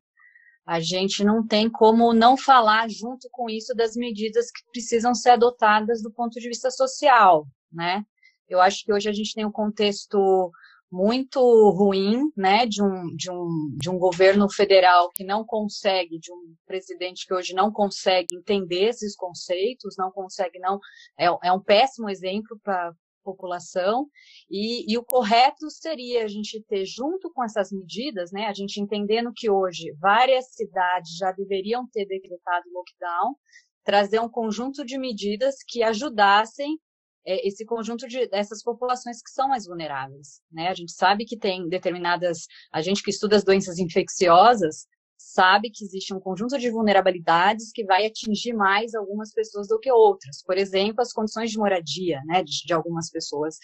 a 0.67 0.81
gente 0.81 1.23
não 1.23 1.47
tem 1.47 1.71
como 1.71 2.13
não 2.13 2.37
falar 2.37 2.89
junto 2.91 3.29
com 3.31 3.49
isso 3.49 3.75
das 3.75 3.95
medidas 3.95 4.51
que 4.51 4.65
precisam 4.73 5.15
ser 5.15 5.31
adotadas 5.31 6.03
do 6.03 6.11
ponto 6.11 6.41
de 6.41 6.49
vista 6.49 6.71
social, 6.71 7.47
né? 7.71 8.03
Eu 8.49 8.61
acho 8.61 8.85
que 8.85 8.93
hoje 8.93 9.09
a 9.09 9.13
gente 9.13 9.35
tem 9.35 9.45
um 9.45 9.53
contexto 9.53 10.51
muito 10.91 11.41
ruim, 11.71 12.31
né, 12.37 12.67
de 12.67 12.81
um, 12.83 13.15
de 13.17 13.31
um, 13.31 13.77
de 13.81 13.91
um 13.91 13.99
governo 13.99 14.49
federal 14.49 15.11
que 15.13 15.25
não 15.25 15.45
consegue, 15.45 16.21
de 16.21 16.33
um 16.33 16.55
presidente 16.67 17.27
que 17.27 17.35
hoje 17.35 17.53
não 17.53 17.73
consegue 17.73 18.37
entender 18.37 18.91
esses 18.91 19.17
conceitos, 19.17 19.97
não 19.99 20.13
consegue, 20.13 20.59
não, 20.61 20.79
é, 21.19 21.27
é 21.49 21.53
um 21.53 21.61
péssimo 21.61 22.09
exemplo 22.09 22.59
para 22.63 22.93
população 23.25 24.07
e, 24.51 24.93
e, 24.93 24.99
o 24.99 25.05
correto 25.05 25.71
seria 25.71 26.25
a 26.25 26.29
gente 26.29 26.63
ter 26.69 26.85
junto 26.85 27.33
com 27.33 27.43
essas 27.43 27.73
medidas, 27.73 28.31
né, 28.31 28.47
a 28.47 28.53
gente 28.53 28.81
entendendo 28.81 29.33
que 29.35 29.51
hoje 29.51 29.93
várias 30.01 30.53
cidades 30.53 31.17
já 31.17 31.33
deveriam 31.33 31.89
ter 31.89 32.07
decretado 32.07 32.71
lockdown, 32.73 33.35
trazer 33.83 34.21
um 34.21 34.29
conjunto 34.29 34.85
de 34.85 34.99
medidas 34.99 35.57
que 35.67 35.83
ajudassem 35.83 36.79
é, 37.27 37.47
esse 37.47 37.65
conjunto 37.65 38.07
de 38.07 38.27
dessas 38.29 38.63
populações 38.63 39.23
que 39.23 39.31
são 39.31 39.49
mais 39.49 39.67
vulneráveis, 39.67 40.43
né? 40.53 40.69
A 40.69 40.75
gente 40.75 40.93
sabe 40.93 41.25
que 41.25 41.39
tem 41.39 41.69
determinadas, 41.69 42.47
a 42.71 42.83
gente 42.83 43.03
que 43.03 43.11
estuda 43.11 43.37
as 43.37 43.45
doenças 43.45 43.79
infecciosas 43.79 44.87
sabe 45.17 45.71
que 45.71 45.85
existe 45.85 46.13
um 46.13 46.21
conjunto 46.21 46.59
de 46.59 46.71
vulnerabilidades 46.71 47.71
que 47.73 47.85
vai 47.85 48.07
atingir 48.07 48.53
mais 48.53 48.95
algumas 48.95 49.33
pessoas 49.33 49.69
do 49.69 49.79
que 49.79 49.91
outras. 49.91 50.43
Por 50.45 50.59
exemplo, 50.59 51.01
as 51.01 51.13
condições 51.13 51.51
de 51.51 51.59
moradia, 51.59 52.21
né, 52.27 52.43
de, 52.43 52.65
de 52.65 52.73
algumas 52.73 53.11
pessoas 53.11 53.57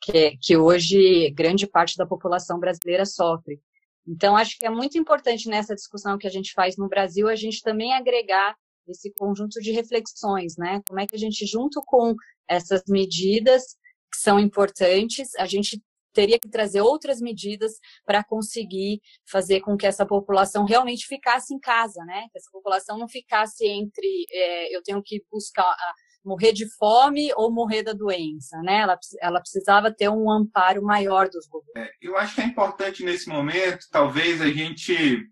que, 0.00 0.36
que 0.40 0.56
hoje 0.56 1.30
grande 1.30 1.66
parte 1.66 1.96
da 1.96 2.06
população 2.06 2.58
brasileira 2.58 3.04
sofre. 3.04 3.60
Então, 4.06 4.36
acho 4.36 4.58
que 4.58 4.66
é 4.66 4.70
muito 4.70 4.96
importante 4.96 5.48
nessa 5.48 5.74
discussão 5.74 6.16
que 6.16 6.26
a 6.26 6.30
gente 6.30 6.52
faz 6.54 6.76
no 6.76 6.88
Brasil, 6.88 7.28
a 7.28 7.36
gente 7.36 7.62
também 7.62 7.92
agregar 7.92 8.56
esse 8.86 9.12
conjunto 9.12 9.60
de 9.60 9.70
reflexões, 9.70 10.56
né? 10.56 10.80
Como 10.88 10.98
é 10.98 11.06
que 11.06 11.14
a 11.14 11.18
gente, 11.18 11.44
junto 11.44 11.82
com 11.82 12.14
essas 12.48 12.82
medidas 12.88 13.76
que 14.10 14.18
são 14.18 14.38
importantes, 14.38 15.34
a 15.36 15.44
gente 15.44 15.82
teria 16.12 16.38
que 16.38 16.48
trazer 16.48 16.80
outras 16.80 17.20
medidas 17.20 17.72
para 18.04 18.24
conseguir 18.24 19.00
fazer 19.30 19.60
com 19.60 19.76
que 19.76 19.86
essa 19.86 20.06
população 20.06 20.64
realmente 20.64 21.06
ficasse 21.06 21.54
em 21.54 21.58
casa, 21.58 22.04
né? 22.04 22.26
Que 22.32 22.38
essa 22.38 22.50
população 22.50 22.98
não 22.98 23.08
ficasse 23.08 23.66
entre 23.66 24.26
é, 24.30 24.76
eu 24.76 24.82
tenho 24.82 25.02
que 25.02 25.22
buscar 25.30 25.74
morrer 26.24 26.52
de 26.52 26.68
fome 26.76 27.30
ou 27.36 27.50
morrer 27.50 27.82
da 27.82 27.92
doença, 27.92 28.60
né? 28.62 28.80
Ela, 28.80 28.98
ela 29.20 29.40
precisava 29.40 29.92
ter 29.92 30.08
um 30.08 30.30
amparo 30.30 30.82
maior 30.82 31.28
dos 31.28 31.46
governos. 31.48 31.90
É, 31.90 31.90
eu 32.00 32.16
acho 32.16 32.34
que 32.34 32.40
é 32.40 32.44
importante 32.44 33.04
nesse 33.04 33.28
momento, 33.28 33.86
talvez 33.90 34.40
a 34.40 34.48
gente, 34.48 35.26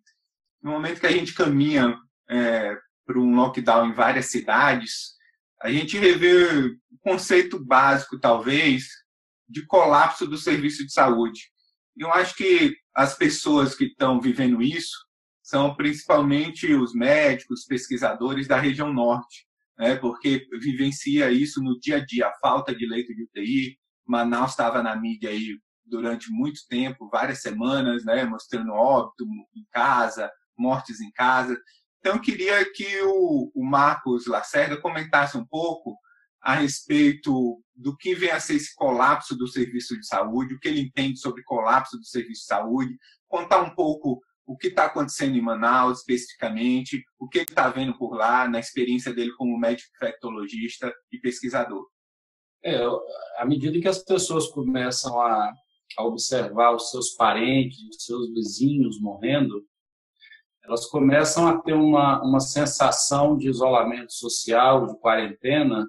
no 0.63 0.71
momento 0.73 1.01
que 1.01 1.07
a 1.07 1.13
gente 1.13 1.35
caminha 1.35 1.97
é, 2.31 2.77
para 3.05 3.19
um 3.19 3.35
lockdown 3.35 3.91
em 3.91 3.93
várias 3.93 4.27
cidades, 4.27 5.17
a 5.61 5.71
gente 5.71 5.99
rever 5.99 6.77
o 6.91 6.99
conceito 7.01 7.63
básico, 7.63 8.19
talvez, 8.19 8.85
de 9.49 9.65
colapso 9.67 10.27
do 10.27 10.37
serviço 10.37 10.85
de 10.85 10.93
saúde. 10.93 11.51
Eu 11.97 12.13
acho 12.13 12.35
que 12.35 12.77
as 12.95 13.17
pessoas 13.17 13.75
que 13.75 13.85
estão 13.85 14.21
vivendo 14.21 14.63
isso 14.63 14.97
são 15.43 15.75
principalmente 15.75 16.75
os 16.75 16.93
médicos, 16.93 17.65
pesquisadores 17.65 18.49
da 18.49 18.59
região 18.59 18.93
norte, 18.93 19.47
né, 19.79 19.95
porque 19.97 20.47
vivencia 20.61 21.31
isso 21.31 21.63
no 21.63 21.79
dia 21.79 21.99
a 21.99 22.05
dia, 22.05 22.27
a 22.27 22.35
falta 22.41 22.75
de 22.75 22.87
leito 22.87 23.15
de 23.15 23.23
UTI. 23.23 23.79
Manaus 24.05 24.51
estava 24.53 24.83
na 24.83 24.97
mídia 24.97 25.31
aí 25.31 25.59
durante 25.85 26.31
muito 26.31 26.61
tempo, 26.69 27.09
várias 27.09 27.43
semanas, 27.43 28.05
né, 28.05 28.25
mostrando 28.25 28.73
óbito 28.73 29.25
em 29.55 29.65
casa, 29.71 30.31
mortes 30.59 31.01
em 31.01 31.11
casa. 31.13 31.57
Então, 32.01 32.15
eu 32.15 32.21
queria 32.21 32.65
que 32.73 33.03
o, 33.03 33.51
o 33.55 33.65
Marcos 33.65 34.27
Lacerda 34.27 34.81
comentasse 34.81 35.37
um 35.37 35.47
pouco 35.47 35.97
a 36.47 36.55
respeito 36.55 37.61
do 37.75 37.97
que 37.97 38.15
vem 38.15 38.31
a 38.31 38.39
ser 38.39 38.55
esse 38.55 38.73
colapso 38.77 39.37
do 39.37 39.49
serviço 39.49 39.99
de 39.99 40.07
saúde, 40.07 40.55
o 40.55 40.61
que 40.61 40.69
ele 40.69 40.81
entende 40.81 41.19
sobre 41.19 41.43
colapso 41.43 41.99
do 41.99 42.05
serviço 42.05 42.43
de 42.43 42.47
saúde, 42.47 42.97
contar 43.27 43.63
um 43.63 43.75
pouco 43.75 44.23
o 44.47 44.57
que 44.57 44.69
está 44.69 44.85
acontecendo 44.85 45.37
em 45.37 45.41
Manaus 45.41 45.99
especificamente, 45.99 47.05
o 47.19 47.29
que 47.29 47.39
ele 47.39 47.47
está 47.51 47.69
vendo 47.69 47.99
por 47.99 48.15
lá, 48.15 48.49
na 48.49 48.61
experiência 48.61 49.13
dele 49.13 49.33
como 49.33 49.59
médico 49.59 49.91
infectologista 49.97 50.95
e 51.11 51.19
pesquisador. 51.19 51.85
É, 52.65 52.81
à 53.39 53.45
medida 53.45 53.81
que 53.81 53.89
as 53.89 54.05
pessoas 54.05 54.47
começam 54.47 55.21
a, 55.21 55.53
a 55.99 56.05
observar 56.05 56.77
os 56.77 56.93
seus 56.93 57.11
parentes, 57.17 57.77
os 57.91 58.05
seus 58.05 58.33
vizinhos 58.33 59.01
morrendo, 59.01 59.67
elas 60.63 60.87
começam 60.87 61.49
a 61.49 61.61
ter 61.61 61.75
uma, 61.75 62.23
uma 62.23 62.39
sensação 62.39 63.37
de 63.37 63.49
isolamento 63.49 64.13
social, 64.13 64.87
de 64.87 64.97
quarentena, 65.01 65.85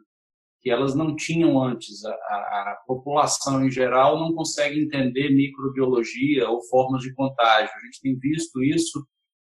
que 0.68 0.72
elas 0.72 0.94
não 0.94 1.16
tinham 1.16 1.64
antes. 1.64 2.04
A, 2.04 2.12
a, 2.12 2.78
população 2.86 3.66
em 3.66 3.72
geral 3.72 4.20
não 4.20 4.34
consegue 4.34 4.82
entender 4.82 5.30
microbiologia 5.30 6.50
ou 6.50 6.62
formas 6.64 7.02
de 7.02 7.14
contágio. 7.14 7.72
A 7.74 7.86
gente 7.86 8.02
tem 8.02 8.20
visto 8.20 8.62
isso 8.62 9.08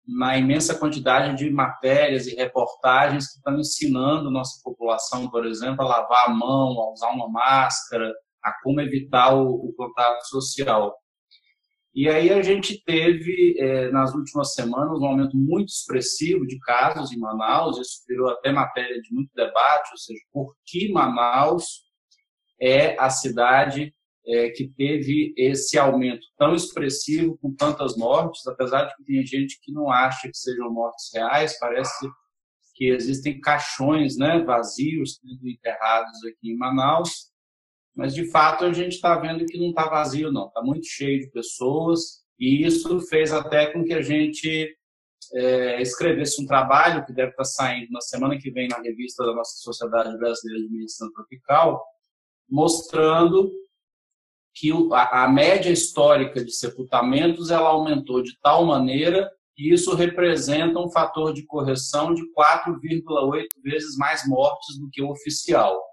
na 0.07 0.39
imensa 0.39 0.79
quantidade 0.79 1.37
de 1.37 1.51
matérias 1.51 2.29
e 2.29 2.37
reportagens 2.37 3.27
que 3.27 3.39
estão 3.39 3.59
ensinando 3.59 4.31
nossa 4.31 4.61
população, 4.63 5.29
por 5.29 5.45
exemplo, 5.47 5.83
a 5.83 5.89
lavar 5.89 6.27
a 6.27 6.31
mão, 6.31 6.81
a 6.81 6.93
usar 6.93 7.11
uma 7.11 7.29
máscara, 7.29 8.09
a 8.45 8.53
como 8.63 8.81
evitar 8.81 9.35
o, 9.35 9.49
o 9.49 9.75
contato 9.77 10.23
social. 10.29 10.95
E 11.93 12.09
aí 12.09 12.31
a 12.31 12.41
gente 12.41 12.83
teve, 12.85 13.57
é, 13.59 13.91
nas 13.91 14.15
últimas 14.15 14.55
semanas, 14.55 15.01
um 15.01 15.07
aumento 15.07 15.37
muito 15.37 15.71
expressivo 15.71 16.47
de 16.47 16.59
casos 16.61 17.13
em 17.13 17.19
Manaus, 17.19 17.79
isso 17.79 18.05
virou 18.09 18.29
até 18.29 18.53
matéria 18.53 19.01
de 19.01 19.13
muito 19.13 19.31
debate, 19.35 19.91
ou 19.91 19.99
seja, 19.99 20.21
por 20.33 20.55
que 20.65 20.93
Manaus 20.93 21.83
é 22.61 22.97
a 22.99 23.11
cidade 23.11 23.93
é, 24.25 24.51
que 24.51 24.69
teve 24.69 25.35
esse 25.37 25.79
aumento 25.79 26.25
tão 26.39 26.55
expressivo, 26.55 27.37
com 27.39 27.55
tantas 27.55 27.97
mortes, 27.97 28.47
apesar 28.47 28.85
de 28.85 28.97
que 28.97 29.05
tem 29.05 29.27
gente 29.27 29.59
que 29.61 29.73
não 29.73 29.91
acha 29.91 30.29
que 30.29 30.37
sejam 30.37 30.73
mortes 30.73 31.11
reais, 31.13 31.59
parece 31.59 32.09
que 32.75 32.87
existem 32.87 33.41
caixões 33.41 34.17
né, 34.17 34.43
vazios 34.45 35.21
enterrados 35.43 36.25
aqui 36.25 36.53
em 36.53 36.57
Manaus, 36.57 37.30
mas 38.01 38.15
de 38.15 38.31
fato 38.31 38.65
a 38.65 38.73
gente 38.73 38.95
está 38.95 39.15
vendo 39.19 39.45
que 39.45 39.59
não 39.59 39.69
está 39.69 39.87
vazio, 39.87 40.33
não, 40.33 40.47
está 40.47 40.63
muito 40.63 40.87
cheio 40.87 41.21
de 41.21 41.31
pessoas, 41.31 42.25
e 42.39 42.65
isso 42.65 42.99
fez 43.03 43.31
até 43.31 43.67
com 43.67 43.85
que 43.85 43.93
a 43.93 44.01
gente 44.01 44.75
é, 45.35 45.83
escrevesse 45.83 46.43
um 46.43 46.47
trabalho 46.47 47.05
que 47.05 47.13
deve 47.13 47.33
estar 47.33 47.43
tá 47.43 47.45
saindo 47.45 47.91
na 47.91 48.01
semana 48.01 48.39
que 48.39 48.51
vem 48.51 48.69
na 48.69 48.81
revista 48.81 49.23
da 49.23 49.35
nossa 49.35 49.55
Sociedade 49.59 50.17
Brasileira 50.17 50.67
de 50.67 50.73
Medicina 50.73 51.11
Tropical, 51.13 51.85
mostrando 52.49 53.53
que 54.55 54.71
a, 54.95 55.25
a 55.25 55.29
média 55.29 55.71
histórica 55.71 56.43
de 56.43 56.57
sepultamentos 56.57 57.51
ela 57.51 57.69
aumentou 57.69 58.23
de 58.23 58.33
tal 58.41 58.65
maneira 58.65 59.31
que 59.55 59.71
isso 59.71 59.95
representa 59.95 60.81
um 60.81 60.91
fator 60.91 61.35
de 61.35 61.45
correção 61.45 62.15
de 62.15 62.23
4,8 62.33 63.47
vezes 63.63 63.95
mais 63.99 64.27
mortes 64.27 64.79
do 64.81 64.89
que 64.89 65.03
o 65.03 65.11
oficial. 65.11 65.90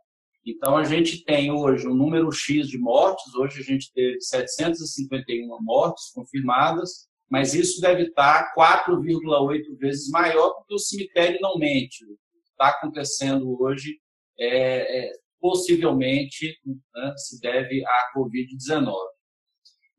Então, 0.50 0.78
a 0.78 0.86
gente 0.86 1.26
tem 1.26 1.52
hoje 1.52 1.86
um 1.86 1.94
número 1.94 2.32
X 2.32 2.70
de 2.70 2.78
mortes, 2.78 3.36
hoje 3.36 3.60
a 3.60 3.64
gente 3.64 3.92
teve 3.92 4.22
751 4.22 5.46
mortes 5.62 6.10
confirmadas, 6.14 7.10
mas 7.30 7.54
isso 7.54 7.82
deve 7.82 8.04
estar 8.04 8.54
4,8 8.58 9.78
vezes 9.78 10.10
maior 10.10 10.54
porque 10.54 10.74
o 10.74 10.80
cemitério 10.80 11.38
não 11.42 11.58
mente. 11.58 12.06
O 12.06 12.08
que 12.08 12.50
está 12.50 12.70
acontecendo 12.70 13.62
hoje 13.62 14.00
é, 14.40 15.08
é 15.08 15.12
possivelmente 15.42 16.58
né, 16.66 17.14
se 17.18 17.42
deve 17.42 17.86
à 17.86 18.14
Covid-19. 18.16 18.96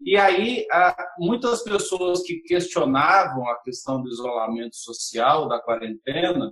E 0.01 0.17
aí, 0.17 0.65
muitas 1.19 1.63
pessoas 1.63 2.23
que 2.23 2.41
questionavam 2.41 3.47
a 3.51 3.61
questão 3.63 4.01
do 4.01 4.09
isolamento 4.09 4.77
social, 4.77 5.47
da 5.47 5.61
quarentena, 5.61 6.51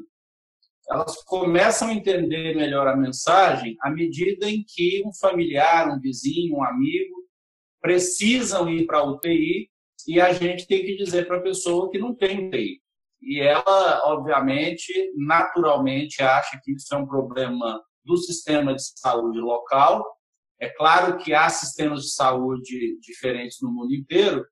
elas 0.88 1.23
começam 1.25 1.88
a 1.88 1.93
entender 1.93 2.55
melhor 2.55 2.87
a 2.87 2.97
mensagem 2.97 3.76
à 3.83 3.90
medida 3.90 4.49
em 4.49 4.64
que 4.66 5.02
um 5.05 5.12
familiar, 5.12 5.88
um 5.88 6.00
vizinho, 6.00 6.57
um 6.57 6.64
amigo 6.64 7.16
precisam 7.81 8.69
ir 8.69 8.87
para 8.87 8.99
a 8.99 9.05
UTI 9.05 9.69
e 10.07 10.21
a 10.21 10.33
gente 10.33 10.66
tem 10.66 10.85
que 10.85 10.97
dizer 10.97 11.26
para 11.26 11.38
a 11.38 11.43
pessoa 11.43 11.90
que 11.90 11.99
não 11.99 12.14
tem 12.14 12.49
UTI. 12.49 12.81
E 13.21 13.40
ela, 13.40 14.02
obviamente, 14.05 14.93
naturalmente 15.16 16.23
acha 16.23 16.61
que 16.62 16.73
isso 16.73 16.95
é 16.95 16.99
um 16.99 17.07
problema 17.07 17.83
do 18.05 18.16
sistema 18.16 18.75
de 18.75 18.83
saúde 18.99 19.40
local. 19.40 20.05
É 20.61 20.69
claro 20.69 21.19
que 21.19 21.35
há 21.35 21.49
sistemas 21.49 22.02
de 22.02 22.14
saúde 22.14 22.99
diferentes 23.00 23.59
no 23.61 23.71
mundo 23.71 23.93
inteiro, 23.93 24.47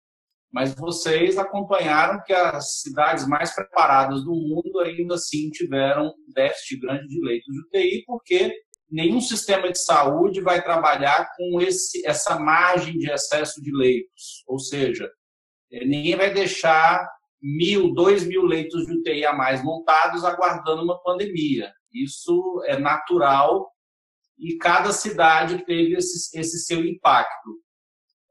mas 0.54 0.72
vocês 0.72 1.36
acompanharam 1.36 2.22
que 2.24 2.32
as 2.32 2.80
cidades 2.80 3.26
mais 3.26 3.52
preparadas 3.52 4.22
do 4.22 4.30
mundo 4.30 4.78
ainda 4.78 5.16
assim 5.16 5.50
tiveram 5.50 6.14
déficit 6.32 6.78
grande 6.78 7.08
de 7.08 7.20
leitos 7.20 7.52
de 7.52 7.60
UTI, 7.60 8.04
porque 8.06 8.54
nenhum 8.88 9.20
sistema 9.20 9.72
de 9.72 9.80
saúde 9.80 10.40
vai 10.40 10.62
trabalhar 10.62 11.28
com 11.36 11.60
esse, 11.60 12.06
essa 12.06 12.38
margem 12.38 12.96
de 12.96 13.10
excesso 13.10 13.60
de 13.60 13.76
leitos. 13.76 14.44
Ou 14.46 14.60
seja, 14.60 15.10
eh, 15.72 15.84
ninguém 15.84 16.14
vai 16.14 16.32
deixar 16.32 17.04
mil, 17.42 17.92
dois 17.92 18.24
mil 18.24 18.44
leitos 18.44 18.86
de 18.86 18.92
UTI 18.92 19.26
a 19.26 19.32
mais 19.32 19.60
montados 19.60 20.24
aguardando 20.24 20.84
uma 20.84 21.02
pandemia. 21.02 21.68
Isso 21.92 22.62
é 22.66 22.78
natural 22.78 23.68
e 24.38 24.56
cada 24.58 24.92
cidade 24.92 25.64
teve 25.64 25.96
esse, 25.96 26.38
esse 26.38 26.60
seu 26.64 26.84
impacto. 26.84 27.63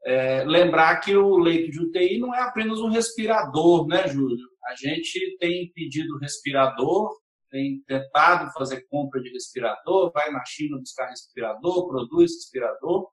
É, 0.06 0.44
lembrar 0.44 1.00
que 1.00 1.16
o 1.16 1.38
leito 1.38 1.70
de 1.70 1.80
UTI 1.80 2.18
não 2.18 2.34
é 2.34 2.42
apenas 2.42 2.78
um 2.80 2.90
respirador, 2.90 3.86
né, 3.86 4.06
Júlio? 4.06 4.36
A 4.66 4.74
gente 4.76 5.36
tem 5.38 5.72
pedido 5.72 6.18
respirador, 6.18 7.10
tem 7.50 7.82
tentado 7.86 8.52
fazer 8.52 8.86
compra 8.90 9.22
de 9.22 9.30
respirador, 9.30 10.12
vai 10.12 10.30
na 10.30 10.44
China 10.44 10.78
buscar 10.78 11.08
respirador, 11.08 11.88
produz 11.88 12.32
respirador, 12.32 13.08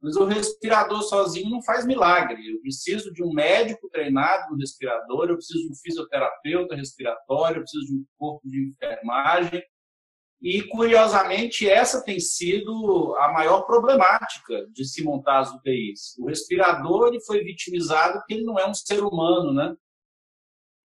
mas 0.00 0.16
o 0.16 0.24
respirador 0.24 1.02
sozinho 1.02 1.48
não 1.48 1.62
faz 1.62 1.86
milagre. 1.86 2.50
Eu 2.50 2.60
preciso 2.60 3.12
de 3.12 3.22
um 3.22 3.32
médico 3.32 3.88
treinado 3.88 4.50
no 4.50 4.56
respirador, 4.56 5.28
eu 5.28 5.36
preciso 5.36 5.64
de 5.64 5.72
um 5.72 5.76
fisioterapeuta 5.76 6.74
respiratório, 6.74 7.58
eu 7.58 7.62
preciso 7.62 7.86
de 7.86 7.94
um 7.94 8.04
corpo 8.18 8.48
de 8.48 8.70
enfermagem, 8.70 9.62
e, 10.42 10.62
curiosamente, 10.62 11.68
essa 11.68 12.02
tem 12.02 12.18
sido 12.18 13.14
a 13.20 13.32
maior 13.32 13.62
problemática 13.62 14.66
de 14.72 14.84
se 14.84 15.04
montar 15.04 15.38
as 15.38 15.54
UTIs. 15.54 16.18
O 16.18 16.26
respirador 16.26 17.08
ele 17.08 17.20
foi 17.24 17.44
vitimizado 17.44 18.14
porque 18.14 18.34
ele 18.34 18.44
não 18.44 18.58
é 18.58 18.68
um 18.68 18.74
ser 18.74 19.04
humano, 19.04 19.52
né? 19.52 19.74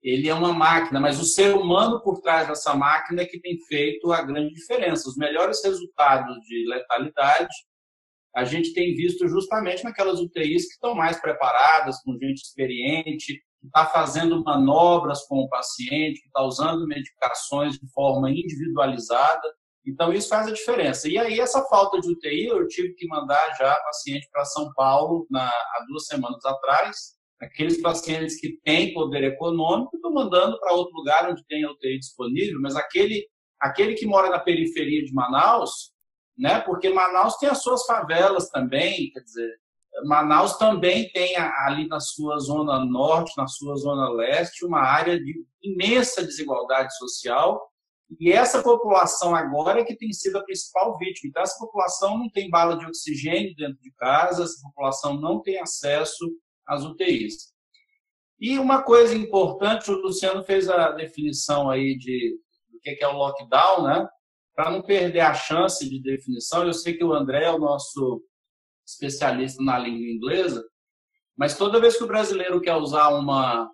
ele 0.02 0.30
é 0.30 0.34
uma 0.34 0.54
máquina, 0.54 1.00
mas 1.00 1.20
o 1.20 1.26
ser 1.26 1.56
humano 1.56 2.02
por 2.02 2.22
trás 2.22 2.48
dessa 2.48 2.74
máquina 2.76 3.24
é 3.24 3.26
que 3.26 3.40
tem 3.40 3.58
feito 3.68 4.12
a 4.12 4.22
grande 4.22 4.54
diferença. 4.54 5.10
Os 5.10 5.18
melhores 5.18 5.62
resultados 5.64 6.38
de 6.46 6.66
letalidade 6.68 7.54
a 8.36 8.44
gente 8.44 8.74
tem 8.74 8.94
visto 8.96 9.28
justamente 9.28 9.84
naquelas 9.84 10.20
UTIs 10.20 10.68
que 10.68 10.74
estão 10.74 10.94
mais 10.94 11.20
preparadas, 11.20 12.00
com 12.04 12.18
gente 12.20 12.38
experiente, 12.38 13.42
que 13.60 13.68
está 13.68 13.86
fazendo 13.86 14.44
manobras 14.44 15.26
com 15.28 15.40
o 15.40 15.50
paciente, 15.50 16.22
que 16.22 16.28
está 16.28 16.44
usando 16.44 16.88
medicações 16.88 17.76
de 17.76 17.88
forma 17.92 18.30
individualizada. 18.30 19.54
Então, 19.86 20.12
isso 20.12 20.30
faz 20.30 20.48
a 20.48 20.54
diferença. 20.54 21.08
E 21.08 21.18
aí, 21.18 21.40
essa 21.40 21.64
falta 21.66 22.00
de 22.00 22.10
UTI, 22.10 22.48
eu 22.48 22.68
tive 22.68 22.94
que 22.94 23.08
mandar 23.08 23.56
já 23.58 23.74
paciente 23.80 24.28
para 24.32 24.46
São 24.46 24.72
Paulo 24.74 25.26
na, 25.30 25.48
há 25.48 25.86
duas 25.88 26.06
semanas 26.06 26.44
atrás, 26.46 27.18
aqueles 27.40 27.82
pacientes 27.82 28.40
que 28.40 28.60
têm 28.64 28.94
poder 28.94 29.24
econômico, 29.24 29.96
estou 29.96 30.14
mandando 30.14 30.60
para 30.60 30.74
outro 30.74 30.96
lugar 30.96 31.30
onde 31.30 31.46
tem 31.46 31.66
UTI 31.66 32.00
disponível, 32.00 32.60
mas 32.62 32.76
aquele, 32.76 33.26
aquele 33.60 33.94
que 33.94 34.06
mora 34.06 34.30
na 34.30 34.40
periferia 34.40 35.04
de 35.04 35.14
Manaus, 35.14 35.92
né? 36.38 36.60
Porque 36.62 36.90
Manaus 36.90 37.38
tem 37.38 37.50
as 37.50 37.62
suas 37.62 37.86
favelas 37.86 38.50
também, 38.50 39.10
quer 39.12 39.22
dizer, 39.22 39.50
Manaus 40.06 40.58
também 40.58 41.10
tem 41.12 41.36
ali 41.36 41.88
na 41.88 42.00
sua 42.00 42.38
zona 42.38 42.84
norte, 42.84 43.34
na 43.38 43.48
sua 43.48 43.76
zona 43.76 44.10
leste, 44.10 44.66
uma 44.66 44.80
área 44.80 45.20
de 45.20 45.44
imensa 45.62 46.24
desigualdade 46.24 46.96
social. 46.98 47.62
E 48.20 48.32
essa 48.32 48.64
população 48.64 49.36
agora 49.36 49.82
é 49.82 49.84
que 49.84 49.96
tem 49.96 50.14
sido 50.14 50.38
a 50.38 50.44
principal 50.44 50.98
vítima. 50.98 51.30
Então, 51.30 51.44
essa 51.44 51.60
população 51.60 52.18
não 52.18 52.30
tem 52.30 52.50
bala 52.50 52.78
de 52.78 52.86
oxigênio 52.86 53.56
dentro 53.56 53.82
de 53.82 53.92
casa, 53.94 54.44
essa 54.44 54.62
população 54.62 55.20
não 55.20 55.42
tem 55.42 55.60
acesso 55.60 56.26
as 56.66 56.84
UTIs. 56.84 57.54
E 58.40 58.60
uma 58.60 58.84
coisa 58.84 59.16
importante, 59.16 59.90
o 59.90 59.96
Luciano 59.96 60.44
fez 60.44 60.70
a 60.70 60.92
definição 60.92 61.70
aí 61.70 61.98
de 61.98 62.38
do 62.70 62.80
que 62.80 63.04
é 63.04 63.08
o 63.08 63.18
lockdown, 63.18 63.84
né? 63.84 64.08
Para 64.56 64.72
não 64.72 64.82
perder 64.82 65.22
a 65.22 65.34
chance 65.34 65.88
de 65.88 66.02
definição, 66.02 66.66
eu 66.66 66.74
sei 66.74 66.94
que 66.94 67.04
o 67.04 67.14
André 67.14 67.46
é 67.46 67.52
o 67.52 67.60
nosso 67.60 68.22
especialista 68.88 69.62
na 69.64 69.78
língua 69.78 70.08
inglesa, 70.08 70.64
mas 71.38 71.58
toda 71.58 71.80
vez 71.80 71.98
que 71.98 72.04
o 72.04 72.08
brasileiro 72.08 72.62
quer 72.62 72.76
usar 72.76 73.10
uma 73.10 73.70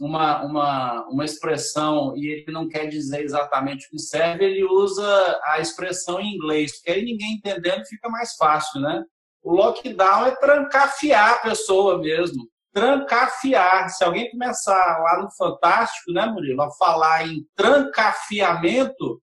uma, 0.00 0.44
uma, 0.44 1.08
uma 1.08 1.24
expressão 1.24 2.16
e 2.16 2.28
ele 2.28 2.52
não 2.52 2.68
quer 2.68 2.86
dizer 2.86 3.22
exatamente 3.22 3.86
o 3.86 3.90
que 3.90 3.98
serve, 3.98 4.44
ele 4.44 4.64
usa 4.64 5.40
a 5.46 5.58
expressão 5.58 6.20
em 6.20 6.34
inglês, 6.34 6.76
porque 6.76 6.92
aí 6.92 7.04
ninguém 7.04 7.32
entendendo 7.32 7.84
fica 7.84 8.08
mais 8.08 8.36
fácil, 8.36 8.80
né? 8.80 9.02
O 9.42 9.52
lockdown 9.52 10.26
é 10.26 10.36
trancafiar 10.36 11.34
a 11.34 11.38
pessoa 11.38 11.98
mesmo. 11.98 12.48
Trancafiar. 12.72 13.88
Se 13.88 14.04
alguém 14.04 14.30
começar 14.30 14.98
lá 14.98 15.22
no 15.22 15.30
Fantástico, 15.36 16.12
né, 16.12 16.26
Murilo, 16.26 16.62
a 16.62 16.70
falar 16.72 17.26
em 17.26 17.44
trancafiamento, 17.56 19.20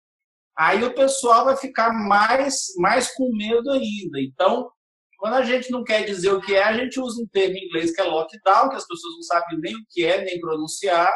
aí 0.56 0.82
o 0.82 0.94
pessoal 0.94 1.44
vai 1.44 1.56
ficar 1.56 1.92
mais, 1.92 2.74
mais 2.78 3.14
com 3.14 3.34
medo 3.34 3.70
ainda. 3.70 4.20
Então, 4.20 4.68
quando 5.18 5.34
a 5.34 5.42
gente 5.42 5.70
não 5.70 5.82
quer 5.82 6.04
dizer 6.04 6.30
o 6.30 6.40
que 6.40 6.54
é, 6.54 6.62
a 6.62 6.72
gente 6.72 6.98
usa 7.00 7.20
um 7.20 7.26
termo 7.26 7.56
em 7.56 7.66
inglês 7.66 7.94
que 7.94 8.00
é 8.00 8.04
lockdown, 8.04 8.70
que 8.70 8.76
as 8.76 8.86
pessoas 8.86 9.14
não 9.14 9.22
sabem 9.22 9.58
nem 9.58 9.74
o 9.74 9.84
que 9.90 10.06
é, 10.06 10.24
nem 10.24 10.40
pronunciar. 10.40 11.12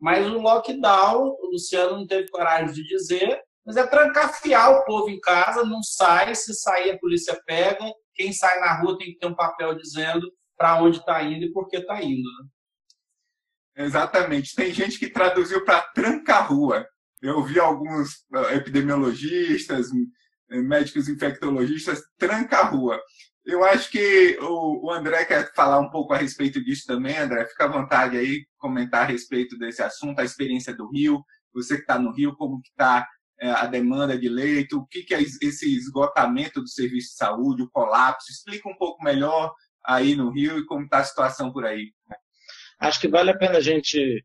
Mas 0.00 0.24
o 0.26 0.38
lockdown, 0.38 1.36
o 1.40 1.50
Luciano 1.52 1.96
não 1.96 2.06
teve 2.06 2.28
coragem 2.28 2.72
de 2.72 2.84
dizer, 2.84 3.42
mas 3.66 3.76
é 3.76 3.84
trancafiar 3.86 4.70
o 4.70 4.84
povo 4.84 5.10
em 5.10 5.18
casa, 5.20 5.64
não 5.64 5.82
sai, 5.82 6.34
se 6.34 6.54
sair 6.54 6.92
a 6.92 6.98
polícia 6.98 7.38
pega, 7.44 7.84
quem 8.14 8.32
sai 8.32 8.60
na 8.60 8.80
rua 8.80 8.96
tem 8.96 9.08
que 9.08 9.18
ter 9.18 9.26
um 9.26 9.34
papel 9.34 9.74
dizendo 9.74 10.32
para 10.56 10.80
onde 10.80 10.98
está 10.98 11.20
indo 11.22 11.44
e 11.44 11.52
por 11.52 11.68
que 11.68 11.78
está 11.78 12.00
indo. 12.02 12.22
Né? 12.22 13.84
Exatamente. 13.84 14.54
Tem 14.54 14.72
gente 14.72 14.98
que 14.98 15.10
traduziu 15.10 15.64
para 15.64 15.82
tranca-rua. 15.82 16.86
Eu 17.20 17.42
vi 17.42 17.58
alguns 17.58 18.24
eh, 18.32 18.56
epidemiologistas, 18.56 19.88
médicos 20.48 21.08
infectologistas, 21.08 22.02
tranca-rua. 22.18 23.00
Eu 23.44 23.64
acho 23.64 23.90
que 23.90 24.38
o 24.40 24.90
André 24.90 25.24
quer 25.24 25.52
falar 25.54 25.80
um 25.80 25.90
pouco 25.90 26.12
a 26.12 26.16
respeito 26.18 26.62
disso 26.62 26.84
também, 26.86 27.16
André. 27.16 27.46
Fica 27.46 27.64
à 27.64 27.68
vontade 27.68 28.16
aí 28.16 28.46
comentar 28.58 29.02
a 29.02 29.06
respeito 29.06 29.58
desse 29.58 29.82
assunto, 29.82 30.20
a 30.20 30.24
experiência 30.24 30.74
do 30.74 30.88
Rio. 30.90 31.24
Você 31.54 31.76
que 31.76 31.80
está 31.80 31.98
no 31.98 32.12
Rio, 32.12 32.36
como 32.36 32.60
que 32.60 32.68
está 32.68 33.08
é, 33.40 33.50
a 33.50 33.66
demanda 33.66 34.18
de 34.18 34.28
leito, 34.28 34.78
o 34.78 34.86
que, 34.86 35.06
é 35.14 35.20
esse 35.20 35.74
esgotamento 35.74 36.60
do 36.60 36.68
serviço 36.68 37.10
de 37.10 37.16
saúde, 37.16 37.62
o 37.62 37.70
colapso. 37.70 38.30
Explica 38.30 38.68
um 38.68 38.76
pouco 38.76 39.02
melhor 39.02 39.52
aí 39.84 40.14
no 40.14 40.30
Rio 40.30 40.58
e 40.58 40.66
como 40.66 40.84
está 40.84 40.98
a 40.98 41.04
situação 41.04 41.50
por 41.50 41.64
aí. 41.64 41.92
Acho 42.78 43.00
que 43.00 43.08
vale 43.08 43.30
a 43.30 43.38
pena 43.38 43.56
a 43.56 43.62
gente 43.62 44.24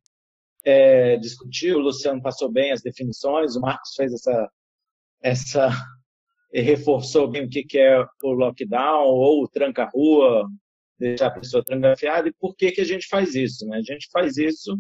é, 0.66 1.18
discutir. 1.18 1.74
O 1.74 1.80
Luciano 1.80 2.22
passou 2.22 2.52
bem 2.52 2.74
as 2.74 2.82
definições, 2.82 3.56
o 3.56 3.62
Marcos 3.62 3.94
fez 3.96 4.14
essa, 4.14 4.50
essa 5.24 5.70
reforçou 6.62 7.30
bem 7.30 7.46
o 7.46 7.50
que 7.50 7.66
é 7.78 8.00
o 8.24 8.32
lockdown 8.32 9.08
ou 9.08 9.44
o 9.44 9.48
tranca-rua, 9.48 10.48
deixar 10.98 11.28
a 11.28 11.32
pessoa 11.32 11.64
trancafiada 11.64 12.30
e 12.30 12.34
por 12.34 12.56
que, 12.56 12.72
que 12.72 12.82
a 12.82 12.86
gente 12.86 13.08
faz 13.08 13.36
isso. 13.36 13.66
Né? 13.68 13.78
A 13.78 13.82
gente 13.82 14.08
faz 14.12 14.38
isso, 14.38 14.78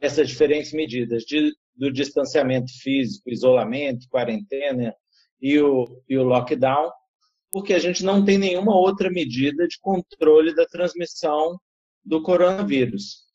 essas 0.00 0.28
diferentes 0.28 0.72
medidas 0.72 1.22
de 1.24 1.52
do 1.76 1.92
distanciamento 1.92 2.72
físico, 2.80 3.30
isolamento, 3.30 4.08
quarentena 4.08 4.94
e 5.40 5.60
o, 5.60 6.02
e 6.08 6.16
o 6.16 6.24
lockdown, 6.24 6.90
porque 7.52 7.74
a 7.74 7.78
gente 7.78 8.02
não 8.02 8.24
tem 8.24 8.38
nenhuma 8.38 8.74
outra 8.74 9.10
medida 9.10 9.68
de 9.68 9.78
controle 9.80 10.54
da 10.54 10.66
transmissão 10.66 11.58
do 12.04 12.22
coronavírus. 12.22 13.26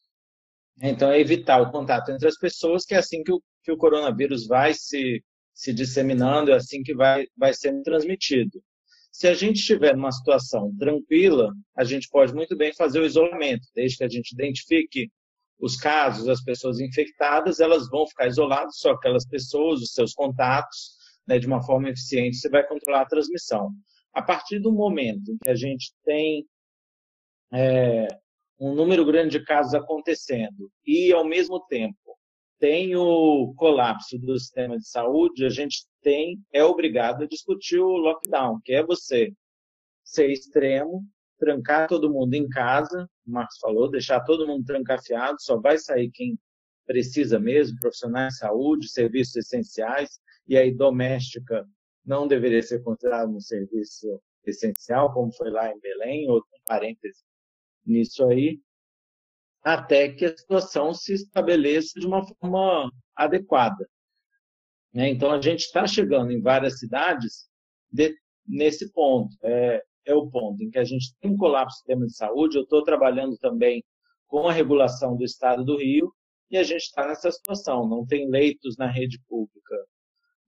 Então, 0.82 1.12
é 1.12 1.20
evitar 1.20 1.62
o 1.62 1.72
contato 1.72 2.12
entre 2.12 2.28
as 2.28 2.38
pessoas, 2.38 2.84
que 2.84 2.96
é 2.96 2.98
assim 2.98 3.24
que 3.24 3.32
o, 3.32 3.42
que 3.64 3.72
o 3.72 3.78
coronavírus 3.78 4.48
vai 4.48 4.74
se, 4.74 5.24
se 5.54 5.74
disseminando, 5.74 6.52
é 6.52 6.56
assim 6.56 6.82
que 6.84 6.94
vai, 6.94 7.28
vai 7.38 7.54
sendo 7.54 7.82
transmitido. 7.84 8.62
Se 9.12 9.28
a 9.28 9.34
gente 9.34 9.58
estiver 9.58 9.96
numa 9.96 10.12
situação 10.12 10.74
tranquila, 10.78 11.52
a 11.76 11.84
gente 11.84 12.08
pode 12.10 12.34
muito 12.34 12.56
bem 12.56 12.74
fazer 12.74 13.00
o 13.00 13.06
isolamento, 13.06 13.68
desde 13.76 13.98
que 13.98 14.04
a 14.04 14.10
gente 14.10 14.32
identifique 14.32 15.12
os 15.60 15.76
casos, 15.76 16.28
as 16.28 16.44
pessoas 16.44 16.80
infectadas, 16.80 17.60
elas 17.60 17.88
vão 17.90 18.08
ficar 18.08 18.28
isoladas, 18.28 18.78
só 18.78 18.92
aquelas 18.92 19.28
pessoas, 19.28 19.82
os 19.82 19.94
seus 19.94 20.14
contatos, 20.14 20.96
né, 21.28 21.38
de 21.38 21.46
uma 21.46 21.62
forma 21.62 21.90
eficiente, 21.90 22.38
você 22.38 22.50
vai 22.50 22.66
controlar 22.66 23.02
a 23.02 23.06
transmissão. 23.06 23.70
A 24.14 24.22
partir 24.22 24.60
do 24.60 24.72
momento 24.72 25.38
que 25.44 25.50
a 25.50 25.56
gente 25.56 25.94
tem 26.04 26.46
é, 27.54 28.08
um 28.60 28.74
número 28.74 29.06
grande 29.06 29.38
de 29.38 29.46
casos 29.46 29.74
acontecendo 29.74 30.72
e, 30.86 31.14
ao 31.14 31.26
mesmo 31.26 31.60
tempo, 31.68 31.98
tem 32.62 32.96
o 32.96 33.56
colapso 33.58 34.20
do 34.20 34.38
sistema 34.38 34.78
de 34.78 34.88
saúde, 34.88 35.44
a 35.44 35.50
gente 35.50 35.84
tem 36.04 36.40
é 36.54 36.64
obrigado 36.64 37.24
a 37.24 37.28
discutir 37.28 37.80
o 37.80 37.98
lockdown, 37.98 38.62
que 38.64 38.72
é 38.72 38.86
você 38.86 39.34
ser 40.04 40.30
extremo, 40.30 41.04
trancar 41.40 41.88
todo 41.88 42.14
mundo 42.14 42.36
em 42.36 42.48
casa, 42.48 43.10
o 43.26 43.32
Marcos 43.32 43.58
falou, 43.60 43.90
deixar 43.90 44.22
todo 44.22 44.46
mundo 44.46 44.64
trancafiado, 44.64 45.38
só 45.42 45.60
vai 45.60 45.80
sair 45.80 46.12
quem 46.12 46.38
precisa 46.86 47.40
mesmo, 47.40 47.80
profissionais 47.80 48.34
de 48.34 48.40
saúde, 48.40 48.92
serviços 48.92 49.38
essenciais, 49.38 50.20
e 50.48 50.56
aí 50.56 50.72
doméstica 50.72 51.68
não 52.06 52.28
deveria 52.28 52.62
ser 52.62 52.84
considerado 52.84 53.36
um 53.36 53.40
serviço 53.40 54.22
essencial, 54.46 55.12
como 55.12 55.34
foi 55.34 55.50
lá 55.50 55.72
em 55.72 55.80
Belém, 55.80 56.30
outro 56.30 56.50
parêntese 56.68 57.24
nisso 57.84 58.24
aí, 58.26 58.60
até 59.64 60.10
que 60.10 60.26
a 60.26 60.36
situação 60.36 60.94
se 60.94 61.14
estabeleça 61.14 62.00
de 62.00 62.06
uma 62.06 62.26
forma 62.26 62.92
adequada. 63.16 63.88
Né? 64.94 65.10
Então, 65.10 65.32
a 65.32 65.42
gente 65.42 65.62
está 65.62 65.86
chegando 65.88 66.32
em 66.32 66.42
várias 66.42 66.80
cidades 66.80 67.48
de, 67.92 68.16
nesse 68.48 68.92
ponto. 68.92 69.36
É, 69.44 69.84
é 70.06 70.14
o 70.14 70.30
ponto 70.30 70.64
em 70.64 70.70
que 70.70 70.80
a 70.80 70.84
gente 70.84 71.14
tem 71.20 71.32
um 71.32 71.38
colapso 71.38 71.76
do 71.76 71.78
sistema 71.78 72.06
de 72.06 72.16
saúde. 72.16 72.58
Eu 72.58 72.64
estou 72.64 72.84
trabalhando 72.84 73.38
também 73.38 73.84
com 74.28 74.48
a 74.48 74.54
regulação 74.54 75.16
do 75.16 75.24
Estado 75.24 75.64
do 75.64 75.78
Rio 75.78 76.12
e 76.50 76.58
a 76.58 76.64
gente 76.64 76.82
está 76.82 77.08
nessa 77.08 77.32
situação. 77.32 77.88
Não 77.88 78.06
tem 78.06 78.30
leitos 78.30 78.78
na 78.78 78.88
rede 78.88 79.20
pública 79.28 79.76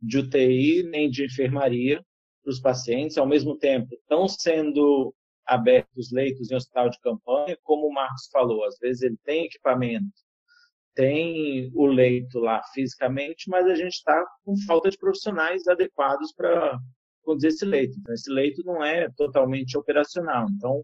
de 0.02 0.18
UTI 0.18 0.84
nem 0.84 1.10
de 1.10 1.26
enfermaria 1.26 2.04
para 2.44 2.52
os 2.52 2.60
pacientes. 2.60 3.18
Ao 3.18 3.28
mesmo 3.28 3.58
tempo, 3.58 3.94
estão 3.94 4.28
sendo 4.28 5.14
abertos 5.46 6.12
leitos 6.12 6.52
em 6.52 6.56
hospital 6.56 6.90
de 6.90 7.00
campanha, 7.00 7.58
como 7.64 7.88
o 7.88 7.94
Marcos 7.94 8.30
falou. 8.32 8.64
Às 8.66 8.78
vezes 8.80 9.02
ele 9.02 9.18
tem 9.24 9.46
equipamento, 9.46 10.14
tem 10.96 11.72
o 11.74 11.86
leito 11.86 12.40
lá 12.40 12.62
fisicamente, 12.74 13.50
mas 13.50 13.66
a 13.66 13.76
gente 13.76 13.94
está 13.94 14.26
com 14.46 14.56
falta 14.66 14.90
de 14.90 14.98
profissionais 14.98 15.68
adequados 15.68 16.34
para 16.34 16.80
conduzir 17.24 17.50
esse 17.50 17.66
leito. 17.66 17.98
Então, 18.00 18.14
esse 18.14 18.32
leito 18.32 18.64
não 18.64 18.84
é 18.84 19.10
totalmente 19.16 19.78
operacional. 19.78 20.48
Então, 20.50 20.84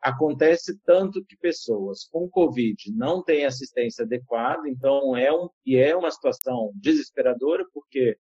acontece 0.00 0.78
tanto 0.84 1.24
que 1.24 1.36
pessoas 1.36 2.04
com 2.04 2.28
Covid 2.28 2.76
não 2.94 3.22
têm 3.22 3.46
assistência 3.46 4.04
adequada, 4.04 4.68
então 4.68 5.16
é 5.16 5.32
um, 5.32 5.48
e 5.64 5.76
é 5.76 5.96
uma 5.96 6.10
situação 6.10 6.72
desesperadora, 6.74 7.64
porque 7.72 8.16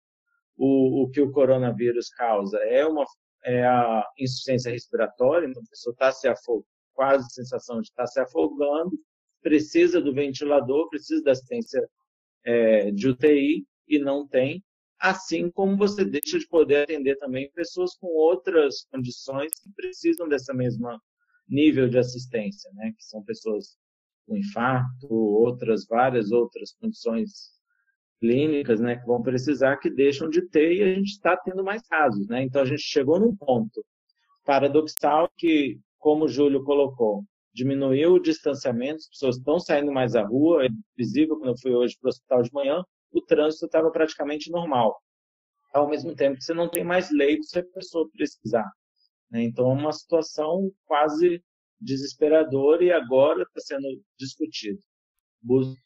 o, 0.55 1.03
o 1.03 1.09
que 1.09 1.19
o 1.19 1.31
coronavírus 1.31 2.09
causa 2.09 2.59
é, 2.59 2.85
uma, 2.85 3.03
é 3.43 3.65
a 3.65 4.05
insuficiência 4.19 4.71
respiratória, 4.71 5.47
então 5.47 5.61
a 5.61 5.69
pessoa 5.69 5.93
está 5.93 6.11
se 6.11 6.27
afogando, 6.27 6.65
quase 6.93 7.33
sensação 7.33 7.81
de 7.81 7.87
estar 7.87 8.03
tá 8.03 8.07
se 8.07 8.19
afogando, 8.19 8.91
precisa 9.41 9.99
do 9.99 10.13
ventilador, 10.13 10.89
precisa 10.89 11.23
da 11.23 11.31
assistência 11.31 11.87
é, 12.45 12.91
de 12.91 13.09
UTI 13.09 13.65
e 13.87 13.99
não 13.99 14.27
tem, 14.27 14.63
assim 14.99 15.49
como 15.49 15.77
você 15.77 16.05
deixa 16.05 16.37
de 16.37 16.47
poder 16.47 16.83
atender 16.83 17.17
também 17.17 17.51
pessoas 17.51 17.95
com 17.95 18.07
outras 18.07 18.85
condições 18.91 19.51
que 19.61 19.71
precisam 19.73 20.27
dessa 20.29 20.53
mesma 20.53 21.01
nível 21.49 21.89
de 21.89 21.97
assistência, 21.97 22.71
né? 22.73 22.93
Que 22.95 23.03
são 23.03 23.23
pessoas 23.23 23.77
com 24.25 24.37
infarto, 24.37 25.11
outras 25.11 25.85
várias 25.85 26.31
outras 26.31 26.73
condições 26.73 27.60
clínicas, 28.21 28.79
né? 28.79 28.95
Que 28.95 29.05
vão 29.05 29.21
precisar 29.21 29.77
que 29.77 29.89
deixam 29.89 30.29
de 30.29 30.43
ter 30.47 30.75
e 30.75 30.83
a 30.83 30.93
gente 30.93 31.09
está 31.09 31.35
tendo 31.35 31.63
mais 31.63 31.81
casos, 31.81 32.27
né? 32.27 32.43
Então 32.43 32.61
a 32.61 32.65
gente 32.65 32.83
chegou 32.83 33.19
num 33.19 33.35
ponto 33.35 33.83
paradoxal 34.45 35.29
que, 35.35 35.79
como 35.97 36.25
o 36.25 36.27
Júlio 36.29 36.63
colocou, 36.63 37.23
diminuiu 37.53 38.13
o 38.13 38.19
distanciamento, 38.19 38.97
as 38.97 39.09
pessoas 39.09 39.37
estão 39.37 39.59
saindo 39.59 39.91
mais 39.91 40.15
à 40.15 40.23
rua, 40.23 40.65
é 40.65 40.69
visível 40.95 41.37
quando 41.37 41.49
eu 41.49 41.59
fui 41.59 41.73
hoje 41.73 41.97
para 41.99 42.07
o 42.07 42.09
hospital 42.09 42.43
de 42.43 42.53
manhã, 42.53 42.83
o 43.11 43.21
trânsito 43.21 43.65
estava 43.65 43.91
praticamente 43.91 44.51
normal. 44.51 44.95
Ao 45.73 45.89
mesmo 45.89 46.15
tempo 46.15 46.37
que 46.37 46.43
você 46.43 46.53
não 46.53 46.69
tem 46.69 46.83
mais 46.83 47.09
leitos 47.11 47.49
se 47.49 47.59
a 47.59 47.63
pessoa 47.63 48.09
precisar. 48.13 48.69
Né? 49.29 49.43
Então, 49.43 49.69
é 49.69 49.73
uma 49.73 49.91
situação 49.91 50.71
quase 50.85 51.43
desesperadora 51.79 52.83
e 52.83 52.91
agora 52.91 53.41
está 53.43 53.59
sendo 53.59 53.87
discutido, 54.17 54.79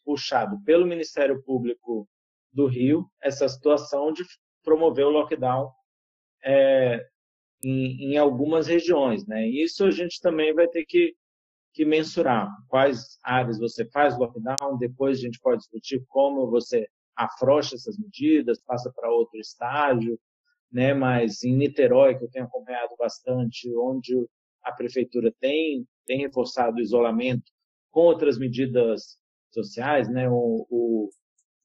puxado 0.03 0.61
pelo 0.63 0.85
Ministério 0.85 1.41
Público 1.43 2.07
do 2.55 2.65
Rio, 2.67 3.05
essa 3.21 3.47
situação 3.47 4.11
de 4.11 4.23
promover 4.63 5.05
o 5.05 5.11
lockdown 5.11 5.69
é, 6.43 7.05
em, 7.63 8.13
em, 8.13 8.17
algumas 8.17 8.67
regiões. 8.67 9.27
Né? 9.27 9.47
Isso 9.47 9.85
a 9.85 9.91
gente 9.91 10.19
também 10.21 10.53
vai 10.53 10.67
ter 10.67 10.85
que 10.85 11.13
que 11.75 11.83
mensurar 11.83 12.49
quais 12.69 13.19
áreas 13.21 13.59
você 13.59 13.83
faz 13.89 14.17
lockdown, 14.17 14.77
depois 14.79 15.17
a 15.17 15.21
gente 15.23 15.41
pode 15.41 15.57
discutir 15.57 16.01
como 16.07 16.49
você 16.49 16.87
afrouxa 17.13 17.75
essas 17.75 17.97
medidas, 17.97 18.63
passa 18.63 18.89
para 18.95 19.11
outro 19.11 19.37
estágio, 19.37 20.17
né? 20.71 20.93
Mas 20.93 21.43
em 21.43 21.53
Niterói, 21.53 22.17
que 22.17 22.23
eu 22.23 22.29
tenho 22.29 22.45
acompanhado 22.45 22.95
bastante, 22.97 23.69
onde 23.75 24.15
a 24.63 24.71
prefeitura 24.71 25.33
tem 25.37 25.85
tem 26.05 26.19
reforçado 26.19 26.77
o 26.77 26.81
isolamento 26.81 27.51
com 27.91 28.01
outras 28.01 28.37
medidas 28.37 29.17
sociais, 29.51 30.07
né? 30.07 30.29
O, 30.29 30.65
o 30.69 31.09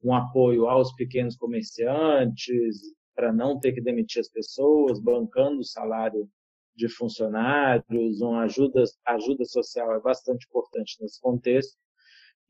um 0.02 0.14
apoio 0.14 0.66
aos 0.66 0.92
pequenos 0.94 1.36
comerciantes 1.36 2.80
para 3.14 3.32
não 3.32 3.58
ter 3.58 3.72
que 3.72 3.80
demitir 3.80 4.20
as 4.20 4.28
pessoas, 4.28 5.00
bancando 5.00 5.60
o 5.60 5.64
salário 5.64 6.28
de 6.74 6.88
funcionários, 6.88 8.20
uma 8.20 8.44
ajuda, 8.44 8.84
ajuda 9.06 9.44
social 9.44 9.94
é 9.94 10.00
bastante 10.00 10.46
importante 10.46 10.96
nesse 11.00 11.20
contexto, 11.20 11.76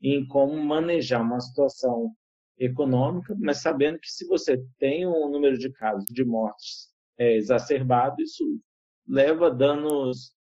em 0.01 0.25
como 0.27 0.55
manejar 0.63 1.21
uma 1.21 1.39
situação 1.39 2.11
econômica, 2.57 3.35
mas 3.39 3.57
sabendo 3.57 3.99
que 3.99 4.09
se 4.09 4.25
você 4.27 4.63
tem 4.77 5.05
um 5.05 5.29
número 5.29 5.57
de 5.57 5.71
casos 5.73 6.05
de 6.05 6.23
mortes 6.23 6.89
é, 7.17 7.35
exacerbado, 7.35 8.21
isso 8.21 8.43
leva 9.07 9.51
danos 9.51 10.33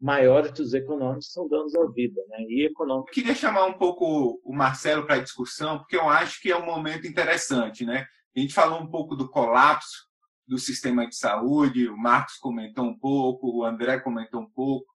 maiores 0.00 0.52
que 0.52 0.62
os 0.62 0.74
econômicos, 0.74 1.32
são 1.32 1.48
danos 1.48 1.74
à 1.74 1.86
vida, 1.86 2.20
né? 2.28 2.38
E 2.48 2.66
econômico. 2.66 3.08
Eu 3.08 3.14
queria 3.14 3.34
chamar 3.34 3.66
um 3.66 3.78
pouco 3.78 4.40
o 4.44 4.54
Marcelo 4.54 5.06
para 5.06 5.16
a 5.16 5.22
discussão, 5.22 5.78
porque 5.78 5.96
eu 5.96 6.08
acho 6.08 6.40
que 6.40 6.50
é 6.50 6.56
um 6.56 6.66
momento 6.66 7.06
interessante, 7.06 7.84
né? 7.84 8.06
A 8.36 8.40
gente 8.40 8.52
falou 8.52 8.80
um 8.80 8.90
pouco 8.90 9.16
do 9.16 9.28
colapso 9.28 10.06
do 10.46 10.58
sistema 10.58 11.06
de 11.08 11.16
saúde, 11.16 11.88
o 11.88 11.96
Marcos 11.96 12.36
comentou 12.36 12.84
um 12.84 12.96
pouco, 12.96 13.58
o 13.58 13.64
André 13.64 13.98
comentou 13.98 14.42
um 14.42 14.50
pouco. 14.50 14.86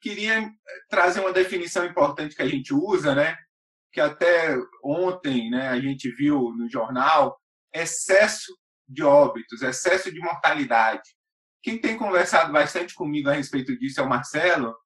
Queria 0.00 0.40
eh, 0.40 0.52
trazer 0.88 1.20
uma 1.20 1.32
definição 1.32 1.84
importante 1.84 2.34
que 2.34 2.42
a 2.42 2.48
gente 2.48 2.72
usa, 2.72 3.14
né? 3.14 3.36
que 3.94 4.00
até 4.00 4.56
ontem 4.82 5.48
né, 5.48 5.68
a 5.68 5.80
gente 5.80 6.10
viu 6.10 6.52
no 6.52 6.68
jornal, 6.68 7.40
excesso 7.72 8.52
de 8.88 9.04
óbitos, 9.04 9.62
excesso 9.62 10.12
de 10.12 10.18
mortalidade. 10.18 11.13
Quem 11.64 11.80
tem 11.80 11.96
conversado 11.96 12.52
bastante 12.52 12.94
comigo 12.94 13.30
a 13.30 13.32
respeito 13.32 13.74
disso 13.78 13.98
é 13.98 14.04
o 14.04 14.08
Marcelo, 14.08 14.76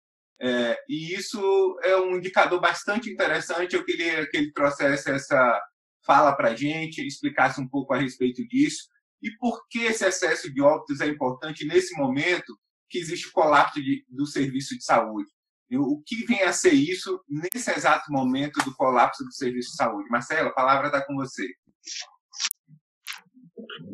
é, 0.40 0.78
e 0.88 1.12
isso 1.12 1.76
é 1.82 1.96
um 1.96 2.16
indicador 2.16 2.60
bastante 2.60 3.10
interessante. 3.10 3.74
Eu 3.74 3.84
queria 3.84 4.24
que 4.30 4.36
ele 4.36 4.52
trouxesse 4.52 5.10
essa 5.10 5.60
fala 6.06 6.36
para 6.36 6.50
a 6.50 6.54
gente, 6.54 7.04
explicasse 7.04 7.60
um 7.60 7.68
pouco 7.68 7.92
a 7.92 7.98
respeito 7.98 8.46
disso, 8.46 8.84
e 9.20 9.36
por 9.38 9.66
que 9.68 9.80
esse 9.80 10.06
excesso 10.06 10.54
de 10.54 10.62
óbitos 10.62 11.00
é 11.00 11.08
importante 11.08 11.66
nesse 11.66 11.96
momento 11.96 12.56
que 12.88 12.98
existe 12.98 13.26
o 13.26 13.32
colapso 13.32 13.82
de, 13.82 14.06
do 14.08 14.24
serviço 14.24 14.78
de 14.78 14.84
saúde. 14.84 15.28
O 15.72 16.00
que 16.06 16.24
vem 16.26 16.42
a 16.42 16.52
ser 16.52 16.72
isso 16.72 17.20
nesse 17.28 17.72
exato 17.72 18.10
momento 18.12 18.64
do 18.64 18.74
colapso 18.76 19.24
do 19.24 19.32
serviço 19.32 19.70
de 19.70 19.76
saúde? 19.76 20.08
Marcelo, 20.08 20.50
a 20.50 20.54
palavra 20.54 20.86
está 20.86 21.04
com 21.04 21.16
você. 21.16 21.44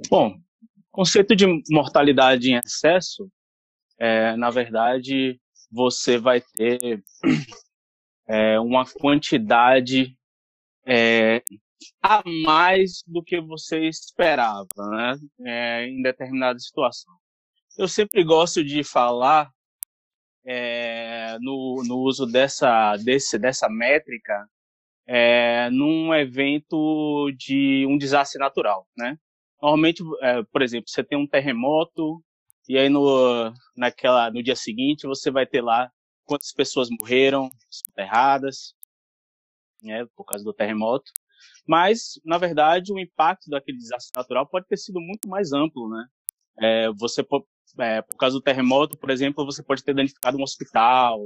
Bom, 0.09 0.38
conceito 0.94 1.35
de 1.35 1.44
mortalidade 1.68 2.52
em 2.52 2.61
excesso, 2.64 3.28
é, 3.98 4.37
na 4.37 4.48
verdade, 4.48 5.40
você 5.70 6.18
vai 6.18 6.40
ter 6.40 7.02
é, 8.28 8.61
uma 8.61 8.87
quantidade 8.87 10.16
é, 10.87 11.42
a 12.00 12.22
mais 12.44 13.02
do 13.09 13.24
que 13.24 13.40
você 13.40 13.88
esperava, 13.88 14.68
né? 14.78 15.16
É, 15.44 15.87
em 15.88 16.00
determinada 16.00 16.59
situação. 16.61 17.12
Eu 17.76 17.88
sempre 17.88 18.22
gosto 18.22 18.62
de 18.62 18.85
falar 18.85 19.50
é, 20.46 21.37
no, 21.40 21.83
no 21.85 21.98
uso 21.98 22.24
dessa, 22.24 22.96
desse, 22.98 23.37
dessa 23.37 23.68
métrica 23.68 24.48
é, 25.09 25.68
num 25.70 26.14
evento 26.14 27.33
de 27.37 27.85
um 27.88 27.98
desastre 27.98 28.38
natural, 28.38 28.87
né? 28.96 29.18
Normalmente, 29.64 30.03
é, 30.20 30.42
por 30.42 30.61
exemplo, 30.61 30.90
você 30.90 31.03
tem 31.03 31.16
um 31.16 31.27
terremoto 31.27 32.22
e 32.68 32.77
aí 32.77 32.90
no, 32.90 33.50
naquela, 33.74 34.31
no 34.31 34.42
dia 34.42 34.55
seguinte 34.55 35.07
você 35.07 35.31
vai 35.31 35.46
ter 35.46 35.62
lá 35.62 35.90
quantas 36.27 36.53
pessoas 36.53 36.90
morreram 36.90 37.48
enterradas, 37.88 38.74
né, 39.83 40.05
por 40.14 40.27
causa 40.27 40.44
do 40.44 40.53
terremoto. 40.53 41.11
Mas, 41.66 42.20
na 42.22 42.37
verdade, 42.37 42.92
o 42.92 42.98
impacto 42.98 43.48
daquele 43.48 43.79
desastre 43.79 44.12
natural 44.14 44.46
pode 44.46 44.66
ter 44.66 44.77
sido 44.77 45.00
muito 45.00 45.31
mais 45.31 45.50
amplo, 45.55 45.88
né? 45.88 46.07
É, 46.61 46.90
você, 46.92 47.24
é, 47.79 48.03
por 48.03 48.16
causa 48.18 48.37
do 48.37 48.42
terremoto, 48.42 48.98
por 48.98 49.09
exemplo, 49.09 49.46
você 49.46 49.62
pode 49.62 49.83
ter 49.83 49.94
danificado 49.94 50.37
um 50.37 50.42
hospital, 50.42 51.18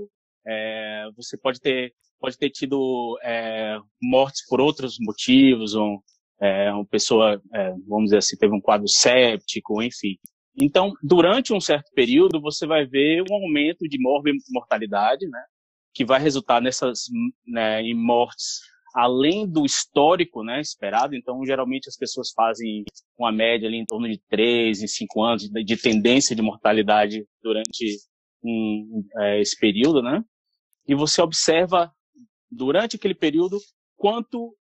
é, 0.46 1.09
você 1.16 1.37
pode 1.37 1.61
ter, 1.61 1.92
pode 2.20 2.38
ter 2.38 2.51
tido 2.51 3.18
é, 3.20 3.81
mortes 4.01 4.46
por 4.46 4.61
outros 4.61 4.96
motivos, 5.01 5.74
ou, 5.74 6.05
é, 6.40 6.72
uma 6.72 6.87
pessoa, 6.87 7.40
é, 7.53 7.70
vamos 7.87 8.05
dizer 8.05 8.18
assim, 8.18 8.37
teve 8.37 8.55
um 8.55 8.61
quadro 8.61 8.88
séptico, 8.88 9.83
enfim. 9.83 10.16
Então, 10.61 10.92
durante 11.03 11.53
um 11.53 11.61
certo 11.61 11.90
período, 11.94 12.40
você 12.40 12.66
vai 12.66 12.87
ver 12.87 13.22
um 13.31 13.35
aumento 13.35 13.88
de 13.88 13.98
mortalidade, 14.51 15.27
né? 15.29 15.42
Que 15.94 16.05
vai 16.05 16.20
resultar 16.20 16.61
nessas, 16.61 17.05
né, 17.46 17.83
em 17.83 17.94
mortes 17.94 18.61
além 18.94 19.46
do 19.46 19.64
histórico 19.64 20.42
né, 20.42 20.61
esperado, 20.61 21.14
então 21.14 21.44
geralmente 21.44 21.88
as 21.88 21.96
pessoas 21.96 22.31
fazem 22.35 22.85
uma 23.18 23.31
média 23.31 23.68
ali 23.68 23.77
em 23.77 23.85
torno 23.85 24.09
de 24.09 24.20
3 24.29 24.83
em 24.83 24.87
5 24.87 25.22
anos 25.22 25.42
de, 25.42 25.64
de, 25.64 25.77
tendência 25.77 26.35
de 26.35 26.42
mortalidade 26.42 27.24
durante 27.42 27.98
um, 28.42 29.05
é, 29.18 29.40
esse 29.40 29.57
período, 29.59 30.03
né? 30.03 30.22
E 30.87 30.94
você 30.94 31.20
observa 31.20 31.92
durante 32.51 32.96
aquele 32.96 33.14
período 33.14 33.59
quanto 33.96 34.55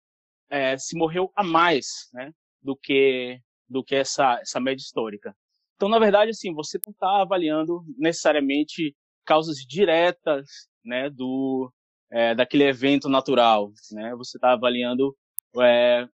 é, 0.50 0.78
se 0.78 0.98
morreu 0.98 1.32
a 1.36 1.44
mais, 1.44 2.10
né? 2.14 2.32
Do 2.62 2.76
que 2.76 3.40
do 3.70 3.84
que 3.84 3.96
essa 3.96 4.40
essa 4.42 4.60
média 4.60 4.82
histórica. 4.82 5.36
Então, 5.76 5.90
na 5.90 6.00
verdade, 6.00 6.32
assim, 6.32 6.54
você 6.54 6.80
não 6.86 6.92
está 6.92 7.22
avaliando 7.22 7.84
necessariamente 7.98 8.96
causas 9.26 9.58
diretas, 9.58 10.48
né, 10.84 11.10
do 11.10 11.72
é, 12.12 12.34
daquele 12.34 12.64
evento 12.64 13.10
natural, 13.10 13.72
né? 13.92 14.16
Você 14.16 14.38
está 14.38 14.54
avaliando 14.54 15.16
é, 15.60 16.08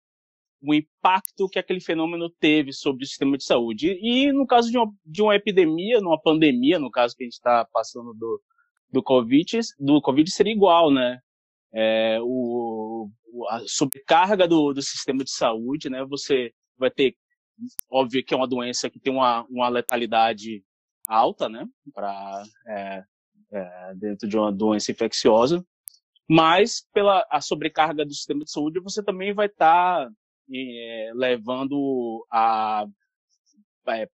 o 0.62 0.74
impacto 0.74 1.48
que 1.48 1.58
aquele 1.58 1.80
fenômeno 1.80 2.30
teve 2.30 2.72
sobre 2.72 3.04
o 3.04 3.06
sistema 3.06 3.36
de 3.36 3.44
saúde. 3.44 3.98
E, 4.00 4.32
no 4.32 4.46
caso 4.46 4.70
de 4.70 4.78
uma, 4.78 4.92
de 5.04 5.22
uma 5.22 5.34
epidemia, 5.34 6.00
numa 6.00 6.20
pandemia, 6.20 6.78
no 6.78 6.90
caso 6.90 7.16
que 7.16 7.24
a 7.24 7.26
gente 7.26 7.34
está 7.34 7.66
passando 7.72 8.14
do, 8.14 8.40
do 8.90 9.02
COVID, 9.02 9.60
do 9.78 10.00
COVID 10.00 10.30
seria 10.30 10.52
igual, 10.52 10.90
né? 10.90 11.18
É, 11.72 12.18
o, 12.20 12.26
a 13.48 13.60
sobrecarga 13.66 14.46
do, 14.46 14.72
do 14.72 14.82
sistema 14.82 15.24
de 15.24 15.30
saúde, 15.30 15.88
né? 15.90 16.04
Você 16.04 16.52
vai 16.78 16.90
ter, 16.90 17.14
óbvio 17.90 18.24
que 18.24 18.34
é 18.34 18.36
uma 18.36 18.48
doença 18.48 18.90
que 18.90 18.98
tem 18.98 19.12
uma, 19.12 19.44
uma 19.48 19.68
letalidade 19.68 20.64
alta, 21.06 21.48
né? 21.48 21.66
Para 21.92 22.42
é, 22.68 23.04
é, 23.52 23.94
dentro 23.96 24.28
de 24.28 24.36
uma 24.36 24.52
doença 24.52 24.92
infecciosa, 24.92 25.64
mas 26.28 26.86
pela 26.92 27.26
a 27.30 27.40
sobrecarga 27.40 28.04
do 28.04 28.14
sistema 28.14 28.44
de 28.44 28.50
saúde 28.50 28.80
você 28.80 29.02
também 29.02 29.34
vai 29.34 29.46
estar 29.46 30.06
tá, 30.06 30.12
é, 30.52 31.10
levando 31.14 32.24
a 32.30 32.86
é, 33.88 34.08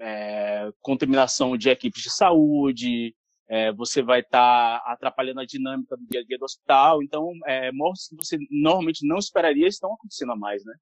é, 0.00 0.72
contaminação 0.80 1.56
de 1.56 1.68
equipes 1.68 2.02
de 2.02 2.10
saúde, 2.10 3.14
é, 3.50 3.72
você 3.72 4.00
vai 4.00 4.20
estar 4.20 4.80
tá 4.80 4.92
atrapalhando 4.92 5.40
a 5.40 5.44
dinâmica 5.44 5.96
do 5.96 6.06
dia 6.06 6.20
a 6.20 6.24
dia 6.24 6.38
do 6.38 6.44
hospital. 6.44 7.02
Então, 7.02 7.32
é, 7.44 7.72
mortes 7.72 8.06
que 8.08 8.14
você 8.14 8.38
normalmente 8.48 9.04
não 9.04 9.18
esperaria 9.18 9.66
estão 9.66 9.92
acontecendo 9.92 10.30
a 10.30 10.36
mais, 10.36 10.64
né? 10.64 10.72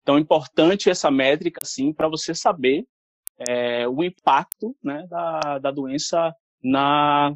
Então, 0.00 0.16
é 0.16 0.20
importante 0.20 0.88
essa 0.88 1.10
métrica, 1.10 1.60
sim, 1.62 1.92
para 1.92 2.08
você 2.08 2.34
saber 2.34 2.86
é, 3.46 3.86
o 3.86 4.02
impacto 4.02 4.74
né, 4.82 5.06
da, 5.10 5.58
da 5.58 5.70
doença 5.70 6.32
na, 6.62 7.34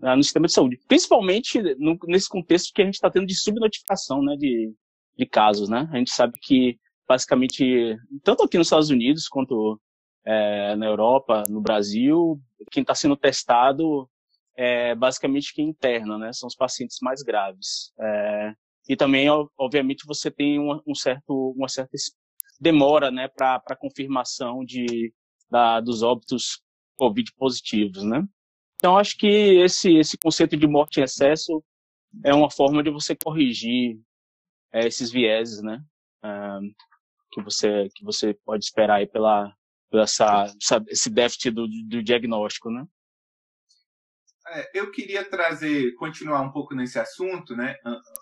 na, 0.00 0.16
no 0.16 0.22
sistema 0.24 0.46
de 0.46 0.52
saúde. 0.52 0.80
Principalmente 0.88 1.62
no, 1.76 1.96
nesse 2.08 2.28
contexto 2.28 2.72
que 2.74 2.82
a 2.82 2.84
gente 2.84 2.94
está 2.94 3.08
tendo 3.08 3.26
de 3.26 3.36
subnotificação 3.36 4.20
né, 4.20 4.34
de, 4.36 4.74
de 5.16 5.26
casos. 5.26 5.68
Né? 5.68 5.88
A 5.92 5.96
gente 5.96 6.10
sabe 6.10 6.32
que, 6.42 6.76
basicamente, 7.06 7.96
tanto 8.24 8.42
aqui 8.42 8.58
nos 8.58 8.66
Estados 8.66 8.90
Unidos 8.90 9.28
quanto 9.28 9.80
é, 10.28 10.76
na 10.76 10.84
Europa, 10.84 11.42
no 11.48 11.58
Brasil, 11.58 12.38
quem 12.70 12.82
está 12.82 12.94
sendo 12.94 13.16
testado 13.16 14.06
é 14.54 14.94
basicamente 14.94 15.54
quem 15.54 15.68
interna, 15.68 16.18
né? 16.18 16.32
São 16.34 16.46
os 16.46 16.54
pacientes 16.54 16.98
mais 17.00 17.22
graves. 17.22 17.94
É, 17.98 18.52
e 18.86 18.94
também, 18.94 19.28
obviamente, 19.56 20.04
você 20.06 20.30
tem 20.30 20.60
um, 20.60 20.82
um 20.86 20.94
certo, 20.94 21.54
uma 21.56 21.68
certa 21.68 21.96
demora, 22.60 23.10
né, 23.10 23.28
para 23.28 23.76
confirmação 23.78 24.64
de, 24.64 25.14
da, 25.50 25.80
dos 25.80 26.02
óbitos 26.02 26.60
COVID 26.98 27.32
positivos, 27.38 28.02
né? 28.02 28.22
Então, 28.76 28.98
acho 28.98 29.16
que 29.16 29.26
esse, 29.26 29.96
esse 29.96 30.18
conceito 30.18 30.56
de 30.56 30.66
morte 30.66 31.00
em 31.00 31.04
excesso 31.04 31.64
é 32.24 32.34
uma 32.34 32.50
forma 32.50 32.82
de 32.82 32.90
você 32.90 33.16
corrigir 33.16 33.98
é, 34.72 34.86
esses 34.86 35.10
vieses, 35.10 35.62
né? 35.62 35.82
Um, 36.22 36.72
que 37.32 37.42
você 37.42 37.88
que 37.94 38.04
você 38.04 38.34
pode 38.44 38.64
esperar 38.64 38.96
aí 38.96 39.06
pela 39.06 39.54
essa, 39.92 40.46
esse 40.88 41.08
déficit 41.10 41.50
do, 41.50 41.66
do 41.66 42.02
diagnóstico, 42.02 42.70
né? 42.70 42.84
É, 44.50 44.70
eu 44.74 44.90
queria 44.90 45.28
trazer, 45.28 45.94
continuar 45.94 46.40
um 46.40 46.50
pouco 46.50 46.74
nesse 46.74 46.98
assunto, 46.98 47.54
né? 47.54 47.76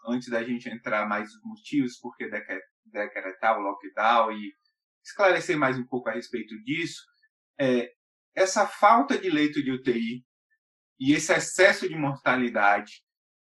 Antes 0.07 0.29
da 0.29 0.42
gente 0.42 0.68
entrar 0.68 1.09
mais 1.09 1.33
nos 1.33 1.42
motivos 1.44 1.98
porque 1.98 2.29
decretar 2.85 3.59
o 3.59 3.62
lockdown 3.62 4.33
e 4.33 4.52
esclarecer 5.05 5.57
mais 5.57 5.79
um 5.79 5.87
pouco 5.87 6.09
a 6.09 6.12
respeito 6.12 6.61
disso. 6.64 7.02
É, 7.61 7.92
essa 8.35 8.66
falta 8.66 9.16
de 9.16 9.31
leito 9.31 9.62
de 9.62 9.70
UTI 9.70 10.24
e 10.98 11.12
esse 11.12 11.33
excesso 11.33 11.88
de 11.88 11.94
mortalidade, 11.94 13.02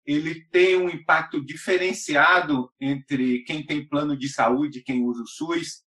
ele 0.05 0.44
tem 0.48 0.77
um 0.77 0.88
impacto 0.88 1.44
diferenciado 1.44 2.70
entre 2.81 3.42
quem 3.44 3.64
tem 3.64 3.88
plano 3.88 4.16
de 4.16 4.29
saúde 4.29 4.83
quem 4.83 5.03
usa 5.03 5.22
o 5.22 5.27
SUS. 5.27 5.84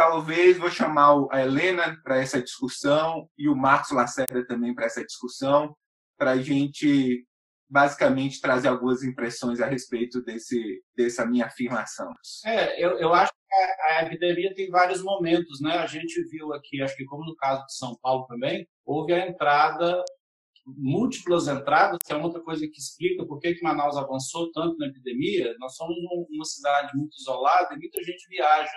Talvez 0.00 0.56
vou 0.56 0.70
chamar 0.70 1.14
a 1.30 1.42
Helena 1.42 1.94
para 2.02 2.16
essa 2.16 2.40
discussão 2.40 3.28
e 3.36 3.50
o 3.50 3.54
Marcos 3.54 3.90
Lacerda 3.90 4.46
também 4.46 4.74
para 4.74 4.86
essa 4.86 5.04
discussão, 5.04 5.76
para 6.16 6.30
a 6.30 6.40
gente 6.40 7.26
basicamente 7.68 8.40
trazer 8.40 8.68
algumas 8.68 9.02
impressões 9.02 9.60
a 9.60 9.66
respeito 9.66 10.22
desse, 10.22 10.82
dessa 10.96 11.26
minha 11.26 11.44
afirmação. 11.44 12.10
É, 12.46 12.82
eu, 12.82 12.98
eu 12.98 13.12
acho 13.12 13.30
que 13.30 13.54
a, 13.92 14.06
epidemia 14.06 14.54
tem 14.54 14.70
vários 14.70 15.02
momentos, 15.02 15.60
né? 15.60 15.76
A 15.76 15.86
gente 15.86 16.24
viu 16.30 16.54
aqui, 16.54 16.80
acho 16.80 16.96
que 16.96 17.04
como 17.04 17.22
no 17.26 17.36
caso 17.36 17.62
de 17.66 17.76
São 17.76 17.94
Paulo 18.00 18.24
também, 18.26 18.66
houve 18.86 19.12
a 19.12 19.28
entrada 19.28 20.02
múltiplas 20.66 21.46
entradas, 21.46 21.98
que 22.02 22.12
é 22.12 22.16
outra 22.16 22.40
coisa 22.40 22.66
que 22.66 22.78
explica 22.78 23.26
por 23.26 23.38
que, 23.38 23.54
que 23.54 23.62
Manaus 23.62 23.98
avançou 23.98 24.50
tanto 24.52 24.78
na 24.78 24.86
epidemia. 24.86 25.54
Nós 25.58 25.76
somos 25.76 25.94
uma 26.30 26.44
cidade 26.46 26.96
muito 26.96 27.14
isolada 27.18 27.74
e 27.74 27.78
muita 27.78 28.02
gente 28.02 28.26
viaja. 28.30 28.72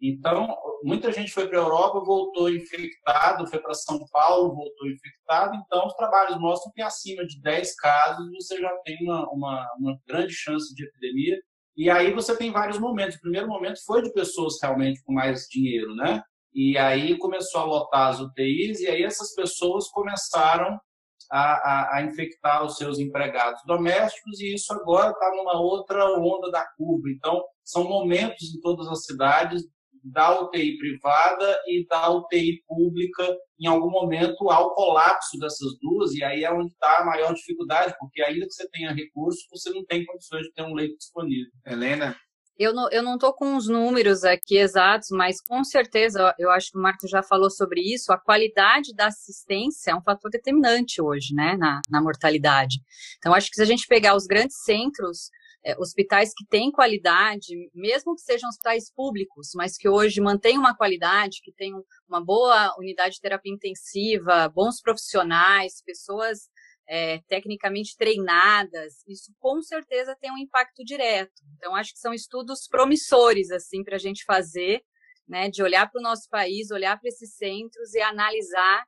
Então, 0.00 0.54
muita 0.82 1.10
gente 1.10 1.32
foi 1.32 1.48
para 1.48 1.58
a 1.58 1.62
Europa, 1.62 2.04
voltou 2.04 2.50
infectado, 2.50 3.46
foi 3.46 3.58
para 3.58 3.74
São 3.74 3.98
Paulo, 4.12 4.54
voltou 4.54 4.88
infectado. 4.88 5.56
Então, 5.56 5.86
os 5.86 5.94
trabalhos 5.94 6.38
mostram 6.38 6.72
que 6.74 6.82
acima 6.82 7.26
de 7.26 7.40
10 7.40 7.74
casos 7.76 8.30
você 8.32 8.60
já 8.60 8.70
tem 8.84 8.98
uma, 9.02 9.26
uma, 9.30 9.74
uma 9.78 9.98
grande 10.06 10.34
chance 10.34 10.74
de 10.74 10.84
epidemia. 10.84 11.40
E 11.76 11.90
aí 11.90 12.12
você 12.12 12.36
tem 12.36 12.50
vários 12.50 12.78
momentos. 12.78 13.16
O 13.16 13.20
primeiro 13.20 13.48
momento 13.48 13.78
foi 13.84 14.02
de 14.02 14.12
pessoas 14.12 14.54
realmente 14.62 15.02
com 15.02 15.12
mais 15.12 15.46
dinheiro, 15.50 15.94
né? 15.94 16.22
E 16.54 16.76
aí 16.78 17.18
começou 17.18 17.60
a 17.60 17.64
lotar 17.64 18.08
as 18.08 18.20
UTIs, 18.20 18.80
e 18.80 18.86
aí 18.86 19.02
essas 19.02 19.34
pessoas 19.34 19.88
começaram 19.88 20.78
a, 21.30 21.40
a, 21.40 21.96
a, 21.96 22.02
infectar 22.02 22.64
os 22.64 22.76
seus 22.76 22.98
empregados 22.98 23.60
domésticos 23.66 24.40
e 24.40 24.54
isso 24.54 24.72
agora 24.72 25.10
está 25.10 25.30
numa 25.34 25.60
outra 25.60 26.04
onda 26.18 26.50
da 26.50 26.64
curva. 26.76 27.08
Então, 27.10 27.42
são 27.64 27.84
momentos 27.84 28.54
em 28.54 28.60
todas 28.60 28.86
as 28.88 29.04
cidades 29.04 29.64
da 30.12 30.40
UTI 30.40 30.78
privada 30.78 31.58
e 31.66 31.86
da 31.86 32.10
UTI 32.10 32.62
pública, 32.66 33.36
em 33.58 33.66
algum 33.66 33.90
momento, 33.90 34.48
ao 34.50 34.74
colapso 34.74 35.38
dessas 35.38 35.78
duas, 35.80 36.12
e 36.14 36.22
aí 36.22 36.44
é 36.44 36.52
onde 36.52 36.72
está 36.72 36.98
a 36.98 37.04
maior 37.04 37.32
dificuldade, 37.34 37.94
porque 37.98 38.22
ainda 38.22 38.46
que 38.46 38.52
você 38.52 38.68
tenha 38.70 38.92
recurso, 38.92 39.40
você 39.50 39.70
não 39.70 39.84
tem 39.84 40.04
condições 40.04 40.42
de 40.42 40.52
ter 40.52 40.62
um 40.62 40.74
leito 40.74 40.96
disponível. 40.96 41.50
Helena? 41.66 42.16
Eu 42.58 42.72
não, 42.72 42.90
eu 42.90 43.02
não 43.02 43.18
tô 43.18 43.34
com 43.34 43.54
os 43.54 43.68
números 43.68 44.24
aqui 44.24 44.56
exatos, 44.56 45.08
mas 45.10 45.42
com 45.42 45.62
certeza, 45.62 46.34
eu 46.38 46.50
acho 46.50 46.70
que 46.70 46.78
o 46.78 46.80
Marco 46.80 47.06
já 47.06 47.22
falou 47.22 47.50
sobre 47.50 47.82
isso, 47.82 48.12
a 48.12 48.18
qualidade 48.18 48.94
da 48.94 49.08
assistência 49.08 49.90
é 49.90 49.94
um 49.94 50.02
fator 50.02 50.30
determinante 50.30 51.02
hoje, 51.02 51.34
né, 51.34 51.54
na, 51.58 51.82
na 51.90 52.00
mortalidade. 52.00 52.76
Então, 53.18 53.34
acho 53.34 53.50
que 53.50 53.56
se 53.56 53.62
a 53.62 53.66
gente 53.66 53.86
pegar 53.86 54.16
os 54.16 54.24
grandes 54.24 54.56
centros, 54.64 55.28
é, 55.66 55.76
hospitais 55.80 56.32
que 56.32 56.46
têm 56.46 56.70
qualidade, 56.70 57.52
mesmo 57.74 58.14
que 58.14 58.22
sejam 58.22 58.48
hospitais 58.48 58.88
públicos, 58.94 59.48
mas 59.56 59.76
que 59.76 59.88
hoje 59.88 60.20
mantêm 60.20 60.56
uma 60.56 60.76
qualidade, 60.76 61.40
que 61.42 61.52
tenham 61.52 61.82
uma 62.08 62.24
boa 62.24 62.72
unidade 62.78 63.16
de 63.16 63.20
terapia 63.20 63.52
intensiva, 63.52 64.48
bons 64.48 64.80
profissionais, 64.80 65.82
pessoas 65.84 66.48
é, 66.88 67.18
tecnicamente 67.26 67.96
treinadas, 67.96 69.02
isso 69.08 69.34
com 69.40 69.60
certeza 69.60 70.16
tem 70.20 70.30
um 70.30 70.38
impacto 70.38 70.84
direto. 70.84 71.42
Então, 71.56 71.74
acho 71.74 71.92
que 71.92 71.98
são 71.98 72.14
estudos 72.14 72.68
promissores, 72.68 73.50
assim, 73.50 73.82
para 73.82 73.96
a 73.96 73.98
gente 73.98 74.24
fazer, 74.24 74.84
né, 75.26 75.50
de 75.50 75.64
olhar 75.64 75.90
para 75.90 75.98
o 75.98 76.02
nosso 76.02 76.28
país, 76.30 76.70
olhar 76.70 76.96
para 76.96 77.08
esses 77.08 77.34
centros 77.34 77.92
e 77.92 78.00
analisar 78.00 78.84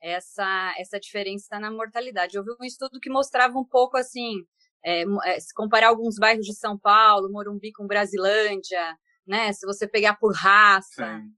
essa, 0.00 0.74
essa 0.78 0.98
diferença 0.98 1.60
na 1.60 1.70
mortalidade. 1.70 2.38
Eu 2.38 2.42
vi 2.42 2.52
um 2.58 2.64
estudo 2.64 2.98
que 2.98 3.10
mostrava 3.10 3.58
um 3.58 3.66
pouco, 3.66 3.98
assim, 3.98 4.46
é, 4.84 5.04
é, 5.24 5.40
se 5.40 5.54
comparar 5.54 5.88
alguns 5.88 6.16
bairros 6.16 6.44
de 6.44 6.54
São 6.54 6.78
Paulo, 6.78 7.30
Morumbi 7.30 7.72
com 7.72 7.86
Brasilândia, 7.86 8.96
né, 9.26 9.52
se 9.52 9.66
você 9.66 9.86
pegar 9.86 10.16
por 10.16 10.34
raça, 10.34 11.20
Sim. 11.20 11.28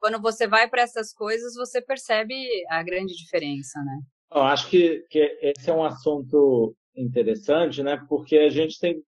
quando 0.00 0.20
você 0.20 0.46
vai 0.46 0.68
para 0.68 0.82
essas 0.82 1.12
coisas, 1.12 1.54
você 1.54 1.82
percebe 1.82 2.34
a 2.68 2.82
grande 2.82 3.14
diferença, 3.14 3.80
né? 3.82 4.00
Eu 4.32 4.42
acho 4.42 4.68
que, 4.68 5.04
que 5.10 5.18
esse 5.42 5.70
é 5.70 5.74
um 5.74 5.84
assunto 5.84 6.76
interessante, 6.96 7.82
né? 7.82 8.04
Porque 8.08 8.36
a 8.36 8.50
gente 8.50 8.78
tem 8.78 9.02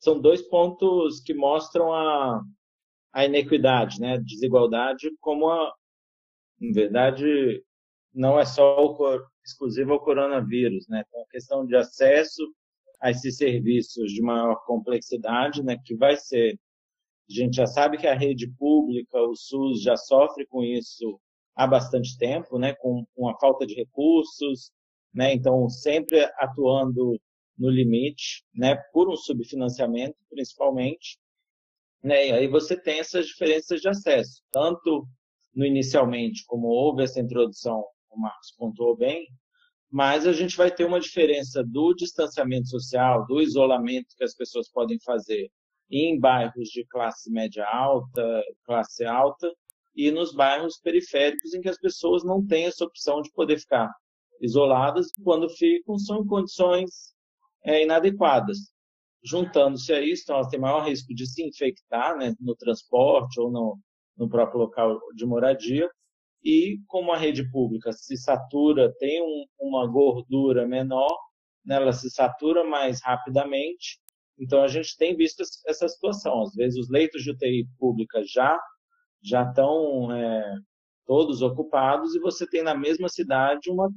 são 0.00 0.18
dois 0.18 0.40
pontos 0.40 1.20
que 1.20 1.34
mostram 1.34 1.92
a, 1.92 2.42
a 3.12 3.24
inequidade, 3.26 4.00
né? 4.00 4.18
Desigualdade, 4.18 5.10
como 5.20 5.50
a, 5.50 5.74
em 6.60 6.72
verdade, 6.72 7.62
não 8.12 8.40
é 8.40 8.46
só 8.46 8.82
o, 8.82 9.20
exclusivo 9.44 9.92
ao 9.92 10.00
coronavírus, 10.00 10.86
né? 10.88 11.04
Então, 11.06 11.22
a 11.22 11.28
questão 11.28 11.66
de 11.66 11.76
acesso 11.76 12.42
a 13.00 13.10
esses 13.10 13.36
serviços 13.36 14.12
de 14.12 14.22
maior 14.22 14.56
complexidade, 14.66 15.62
né? 15.62 15.76
Que 15.84 15.96
vai 15.96 16.16
ser, 16.16 16.58
a 17.28 17.32
gente 17.32 17.56
já 17.56 17.66
sabe 17.66 17.98
que 17.98 18.06
a 18.06 18.14
rede 18.14 18.48
pública, 18.58 19.18
o 19.18 19.34
SUS 19.34 19.82
já 19.82 19.96
sofre 19.96 20.46
com 20.46 20.62
isso 20.62 21.20
há 21.60 21.66
bastante 21.66 22.16
tempo, 22.16 22.58
né, 22.58 22.74
com, 22.74 23.04
com 23.14 23.28
a 23.28 23.38
falta 23.38 23.66
de 23.66 23.74
recursos, 23.74 24.70
né, 25.12 25.34
então 25.34 25.68
sempre 25.68 26.24
atuando 26.38 27.20
no 27.58 27.68
limite, 27.68 28.44
né, 28.54 28.76
por 28.92 29.10
um 29.10 29.16
subfinanciamento, 29.16 30.16
principalmente, 30.30 31.18
né, 32.02 32.28
e 32.28 32.32
aí 32.32 32.48
você 32.48 32.80
tem 32.80 32.98
essas 32.98 33.26
diferenças 33.26 33.80
de 33.80 33.88
acesso, 33.88 34.42
tanto 34.50 35.06
no 35.54 35.66
inicialmente, 35.66 36.44
como 36.46 36.68
houve 36.68 37.02
essa 37.02 37.20
introdução, 37.20 37.84
o 38.08 38.18
Marcos 38.18 38.52
pontuou 38.56 38.96
bem, 38.96 39.26
mas 39.90 40.26
a 40.26 40.32
gente 40.32 40.56
vai 40.56 40.70
ter 40.70 40.84
uma 40.84 41.00
diferença 41.00 41.64
do 41.64 41.92
distanciamento 41.94 42.68
social, 42.68 43.26
do 43.26 43.40
isolamento 43.40 44.14
que 44.16 44.24
as 44.24 44.34
pessoas 44.34 44.70
podem 44.70 44.98
fazer 45.04 45.50
em 45.90 46.18
bairros 46.18 46.68
de 46.68 46.84
classe 46.86 47.30
média 47.30 47.66
alta, 47.66 48.42
classe 48.64 49.04
alta, 49.04 49.52
e 49.94 50.10
nos 50.10 50.32
bairros 50.32 50.78
periféricos 50.78 51.52
em 51.52 51.60
que 51.60 51.68
as 51.68 51.78
pessoas 51.78 52.22
não 52.24 52.46
têm 52.46 52.66
essa 52.66 52.84
opção 52.84 53.20
de 53.20 53.30
poder 53.32 53.58
ficar 53.58 53.90
isoladas, 54.40 55.08
quando 55.22 55.48
ficam, 55.48 55.98
são 55.98 56.22
em 56.22 56.26
condições 56.26 57.12
é, 57.64 57.82
inadequadas. 57.82 58.58
Juntando-se 59.22 59.92
a 59.92 60.00
isso, 60.00 60.22
então 60.22 60.36
elas 60.36 60.48
têm 60.48 60.60
maior 60.60 60.88
risco 60.88 61.12
de 61.12 61.26
se 61.26 61.42
infectar 61.42 62.16
né, 62.16 62.34
no 62.40 62.54
transporte 62.54 63.38
ou 63.38 63.50
no, 63.50 63.78
no 64.16 64.28
próprio 64.28 64.60
local 64.60 64.98
de 65.14 65.26
moradia. 65.26 65.90
E 66.44 66.78
como 66.86 67.12
a 67.12 67.18
rede 67.18 67.50
pública 67.50 67.92
se 67.92 68.16
satura, 68.16 68.94
tem 68.98 69.22
um, 69.22 69.44
uma 69.58 69.86
gordura 69.86 70.66
menor, 70.66 71.16
né, 71.64 71.76
ela 71.76 71.92
se 71.92 72.10
satura 72.10 72.64
mais 72.64 73.00
rapidamente. 73.02 74.00
Então 74.38 74.62
a 74.62 74.68
gente 74.68 74.96
tem 74.96 75.16
visto 75.16 75.42
essa 75.66 75.88
situação. 75.88 76.42
Às 76.42 76.54
vezes 76.54 76.78
os 76.78 76.90
leitos 76.90 77.22
de 77.22 77.30
UTI 77.30 77.66
pública 77.78 78.22
já 78.24 78.58
já 79.22 79.42
estão 79.42 80.10
é, 80.12 80.56
todos 81.04 81.42
ocupados 81.42 82.14
e 82.14 82.20
você 82.20 82.46
tem 82.48 82.62
na 82.62 82.74
mesma 82.74 83.08
cidade 83.08 83.70
uma 83.70 83.90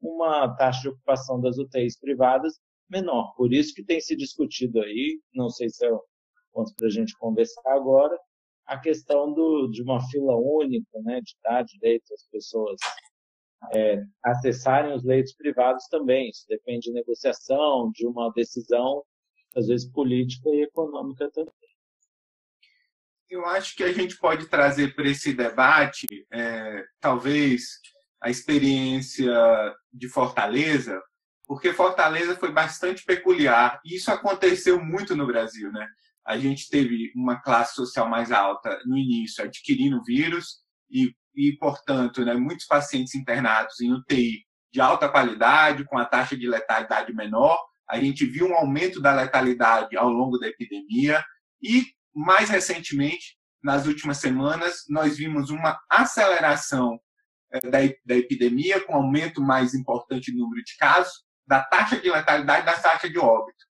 uma 0.00 0.54
taxa 0.54 0.82
de 0.82 0.88
ocupação 0.90 1.40
das 1.40 1.58
UTIs 1.58 1.98
privadas 1.98 2.54
menor. 2.88 3.34
Por 3.36 3.52
isso 3.52 3.74
que 3.74 3.84
tem 3.84 4.00
se 4.00 4.16
discutido 4.16 4.80
aí, 4.80 5.20
não 5.34 5.50
sei 5.50 5.68
se 5.68 5.84
é 5.86 5.90
ponto 6.52 6.72
para 6.76 6.86
a 6.86 6.90
gente 6.90 7.16
conversar 7.18 7.72
agora, 7.72 8.16
a 8.68 8.78
questão 8.78 9.32
do, 9.32 9.66
de 9.68 9.82
uma 9.82 10.00
fila 10.08 10.36
única, 10.36 11.00
né, 11.02 11.20
de 11.22 11.34
dar 11.42 11.62
direito 11.62 12.12
às 12.12 12.28
pessoas 12.30 12.78
é, 13.74 14.04
acessarem 14.22 14.94
os 14.94 15.02
leitos 15.02 15.34
privados 15.34 15.86
também. 15.88 16.28
Isso 16.28 16.44
depende 16.46 16.88
de 16.88 16.92
negociação, 16.92 17.90
de 17.92 18.06
uma 18.06 18.30
decisão, 18.32 19.02
às 19.56 19.66
vezes 19.66 19.90
política 19.90 20.50
e 20.50 20.62
econômica 20.62 21.30
também. 21.32 21.52
Eu 23.30 23.44
acho 23.46 23.74
que 23.74 23.82
a 23.82 23.92
gente 23.92 24.16
pode 24.18 24.46
trazer 24.48 24.94
para 24.94 25.08
esse 25.08 25.32
debate, 25.32 26.06
é, 26.30 26.84
talvez, 27.00 27.80
a 28.20 28.30
experiência 28.30 29.32
de 29.92 30.08
Fortaleza, 30.08 31.02
porque 31.46 31.72
Fortaleza 31.72 32.36
foi 32.36 32.52
bastante 32.52 33.04
peculiar. 33.04 33.80
E 33.84 33.96
isso 33.96 34.10
aconteceu 34.10 34.82
muito 34.82 35.16
no 35.16 35.26
Brasil, 35.26 35.72
né? 35.72 35.88
A 36.28 36.36
gente 36.36 36.68
teve 36.68 37.10
uma 37.16 37.40
classe 37.40 37.74
social 37.74 38.06
mais 38.06 38.30
alta 38.30 38.78
no 38.84 38.98
início 38.98 39.42
adquirindo 39.42 39.96
o 39.96 40.04
vírus 40.04 40.58
e, 40.90 41.14
e 41.34 41.56
portanto, 41.56 42.22
né, 42.22 42.34
muitos 42.34 42.66
pacientes 42.66 43.14
internados 43.14 43.80
em 43.80 43.90
UTI 43.94 44.44
de 44.70 44.78
alta 44.78 45.08
qualidade, 45.08 45.86
com 45.86 45.96
a 45.96 46.04
taxa 46.04 46.36
de 46.36 46.46
letalidade 46.46 47.14
menor. 47.14 47.58
A 47.88 47.98
gente 47.98 48.26
viu 48.26 48.46
um 48.46 48.54
aumento 48.54 49.00
da 49.00 49.14
letalidade 49.14 49.96
ao 49.96 50.10
longo 50.10 50.36
da 50.36 50.46
epidemia 50.46 51.24
e, 51.62 51.86
mais 52.14 52.50
recentemente, 52.50 53.38
nas 53.64 53.86
últimas 53.86 54.18
semanas, 54.18 54.84
nós 54.86 55.16
vimos 55.16 55.48
uma 55.48 55.80
aceleração 55.88 57.00
eh, 57.52 57.70
da, 57.70 57.78
da 58.04 58.16
epidemia, 58.16 58.84
com 58.84 58.94
aumento 58.94 59.40
mais 59.40 59.72
importante 59.72 60.30
do 60.30 60.38
número 60.38 60.62
de 60.62 60.76
casos, 60.76 61.24
da 61.46 61.62
taxa 61.62 61.98
de 61.98 62.10
letalidade, 62.10 62.66
da 62.66 62.74
taxa 62.74 63.08
de 63.08 63.18
óbito. 63.18 63.64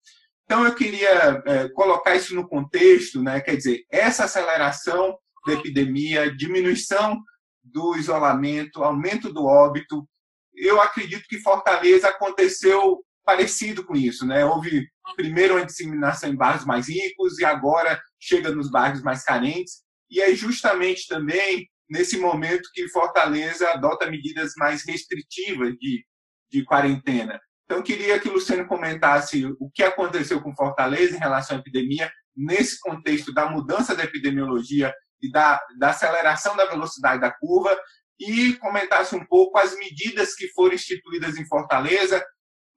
Então, 0.47 0.65
eu 0.65 0.73
queria 0.73 1.43
é, 1.45 1.67
colocar 1.69 2.15
isso 2.15 2.33
no 2.33 2.47
contexto, 2.47 3.21
né? 3.21 3.41
quer 3.41 3.57
dizer, 3.57 3.85
essa 3.91 4.23
aceleração 4.23 5.17
da 5.45 5.53
epidemia, 5.53 6.33
diminuição 6.33 7.21
do 7.61 7.97
isolamento, 7.97 8.81
aumento 8.81 9.31
do 9.33 9.45
óbito. 9.45 10.07
Eu 10.55 10.81
acredito 10.81 11.27
que 11.27 11.41
Fortaleza 11.41 12.07
aconteceu 12.07 13.03
parecido 13.25 13.83
com 13.85 13.93
isso. 13.93 14.25
Né? 14.25 14.45
Houve 14.45 14.87
primeiro 15.17 15.55
uma 15.55 15.65
disseminação 15.65 16.29
em 16.29 16.35
bairros 16.35 16.65
mais 16.65 16.87
ricos 16.87 17.37
e 17.39 17.43
agora 17.43 18.01
chega 18.17 18.49
nos 18.49 18.71
bairros 18.71 19.01
mais 19.01 19.23
carentes. 19.23 19.83
E 20.09 20.21
é 20.21 20.33
justamente 20.33 21.07
também 21.07 21.69
nesse 21.89 22.17
momento 22.17 22.69
que 22.73 22.87
Fortaleza 22.87 23.69
adota 23.71 24.09
medidas 24.09 24.53
mais 24.57 24.85
restritivas 24.85 25.73
de, 25.77 26.05
de 26.49 26.63
quarentena. 26.63 27.37
Então, 27.67 27.79
eu 27.79 27.83
queria 27.83 28.17
que 28.17 28.29
o 28.29 28.33
Luciano 28.33 28.65
comentasse 28.65 29.45
o 29.59 29.69
que 29.69 29.83
aconteceu 29.83 30.41
com 30.41 30.55
Fortaleza 30.55 31.17
em 31.17 31.19
relação 31.19 31.57
à 31.57 31.59
epidemia, 31.59 32.09
nesse 32.33 32.79
contexto 32.79 33.33
da 33.33 33.49
mudança 33.49 33.93
da 33.93 34.05
epidemiologia 34.05 34.93
e 35.21 35.29
da, 35.29 35.59
da 35.77 35.89
aceleração 35.89 36.55
da 36.55 36.65
velocidade 36.65 37.19
da 37.19 37.29
curva, 37.29 37.77
e 38.17 38.53
comentasse 38.53 39.13
um 39.15 39.25
pouco 39.25 39.57
as 39.57 39.75
medidas 39.75 40.33
que 40.33 40.47
foram 40.53 40.75
instituídas 40.75 41.37
em 41.37 41.45
Fortaleza, 41.45 42.25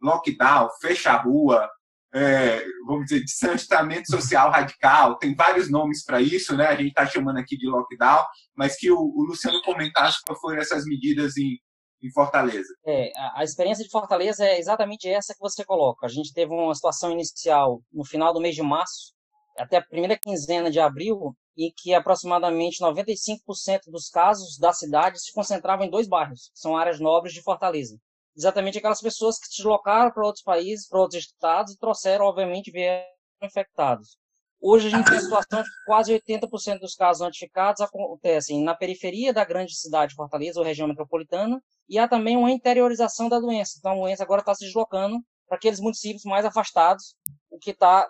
lockdown, 0.03 0.68
fecha 0.81 1.12
a 1.12 1.22
rua, 1.22 1.70
é, 2.12 2.64
vamos 2.85 3.05
dizer, 3.05 3.22
distanciamento 3.22 4.11
social 4.11 4.50
radical, 4.50 5.18
tem 5.18 5.37
vários 5.37 5.70
nomes 5.70 6.05
para 6.05 6.20
isso, 6.20 6.57
né? 6.57 6.66
A 6.66 6.74
gente 6.74 6.88
está 6.88 7.07
chamando 7.07 7.38
aqui 7.38 7.57
de 7.57 7.68
lockdown, 7.68 8.24
mas 8.57 8.76
que 8.76 8.90
o, 8.90 8.98
o 8.98 9.24
Luciano 9.24 9.62
comentasse 9.62 10.18
quais 10.26 10.40
foram 10.40 10.59
essas 10.59 10.85
medidas 10.85 11.37
em, 11.37 11.61
em 12.03 12.11
Fortaleza. 12.13 12.69
É, 12.87 13.11
a, 13.17 13.41
a, 13.41 13.45
experiência 13.45 13.85
de 13.85 13.91
Fortaleza 13.91 14.45
é 14.45 14.59
exatamente 14.59 15.09
essa 15.09 15.35
que 15.35 15.41
você 15.41 15.65
coloca. 15.65 16.07
A 16.07 16.09
gente 16.09 16.33
teve 16.33 16.53
uma 16.53 16.75
situação 16.75 17.11
inicial 17.11 17.83
no 17.93 18.05
final 18.05 18.33
do 18.33 18.41
mês 18.41 18.55
de 18.55 18.63
março, 18.63 19.13
até 19.59 19.77
a 19.77 19.83
primeira 19.83 20.19
quinzena 20.19 20.71
de 20.71 20.81
abril, 20.81 21.35
em 21.57 21.73
que 21.77 21.93
aproximadamente 21.93 22.83
95% 22.83 23.81
dos 23.89 24.09
casos 24.09 24.57
da 24.59 24.73
cidade 24.73 25.21
se 25.21 25.33
concentravam 25.33 25.85
em 25.85 25.91
dois 25.91 26.09
bairros, 26.09 26.51
que 26.55 26.59
são 26.59 26.77
áreas 26.77 26.99
nobres 26.99 27.35
de 27.35 27.43
Fortaleza. 27.43 27.99
Exatamente 28.37 28.79
aquelas 28.79 29.01
pessoas 29.01 29.39
que 29.39 29.47
se 29.47 29.57
deslocaram 29.59 30.11
para 30.11 30.25
outros 30.25 30.43
países, 30.43 30.89
para 30.89 31.01
outros 31.01 31.23
estados 31.23 31.75
e 31.75 31.79
trouxeram, 31.79 32.25
obviamente, 32.25 32.71
vieram 32.71 33.05
infectados. 33.43 34.17
Hoje 34.62 34.88
a 34.88 34.90
gente 34.90 35.09
tem 35.09 35.18
situação 35.18 35.62
de 35.62 35.68
que 35.70 35.85
quase 35.87 36.12
80% 36.12 36.81
dos 36.81 36.94
casos 36.94 37.23
notificados 37.23 37.81
acontecem 37.81 38.62
na 38.62 38.75
periferia 38.75 39.33
da 39.33 39.42
grande 39.42 39.75
cidade 39.75 40.11
de 40.11 40.16
Fortaleza, 40.16 40.61
ou 40.61 40.66
região 40.66 40.87
metropolitana, 40.87 41.62
e 41.88 41.99
há 41.99 42.07
também 42.07 42.37
uma 42.37 42.51
interiorização 42.51 43.29
da 43.29 43.40
doença. 43.40 43.77
Então, 43.79 43.92
a 43.92 43.94
doença 43.94 44.23
agora 44.23 44.42
está 44.42 44.55
se 44.55 44.66
deslocando 44.66 45.18
para 45.49 45.57
aqueles 45.57 45.81
municípios 45.81 46.25
mais 46.25 46.44
afastados, 46.44 47.16
o 47.51 47.59
que 47.59 47.70
está 47.70 48.07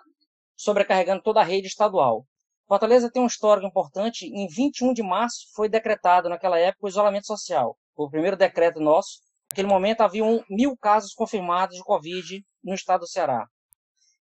sobrecarregando 0.57 1.23
toda 1.23 1.39
a 1.39 1.43
rede 1.43 1.67
estadual. 1.67 2.25
Fortaleza 2.67 3.09
tem 3.09 3.21
um 3.21 3.27
histórico 3.27 3.67
importante. 3.67 4.25
Em 4.25 4.47
21 4.47 4.93
de 4.93 5.01
março 5.01 5.47
foi 5.55 5.69
decretado, 5.69 6.27
naquela 6.27 6.59
época, 6.59 6.85
o 6.85 6.89
isolamento 6.89 7.27
social. 7.27 7.77
Foi 7.95 8.05
o 8.07 8.09
primeiro 8.09 8.35
decreto 8.35 8.81
nosso. 8.81 9.21
Naquele 9.51 9.69
momento, 9.69 10.01
havia 10.01 10.23
mil 10.49 10.77
casos 10.77 11.13
confirmados 11.13 11.77
de 11.77 11.83
Covid 11.83 12.45
no 12.61 12.73
estado 12.73 13.01
do 13.01 13.07
Ceará. 13.07 13.47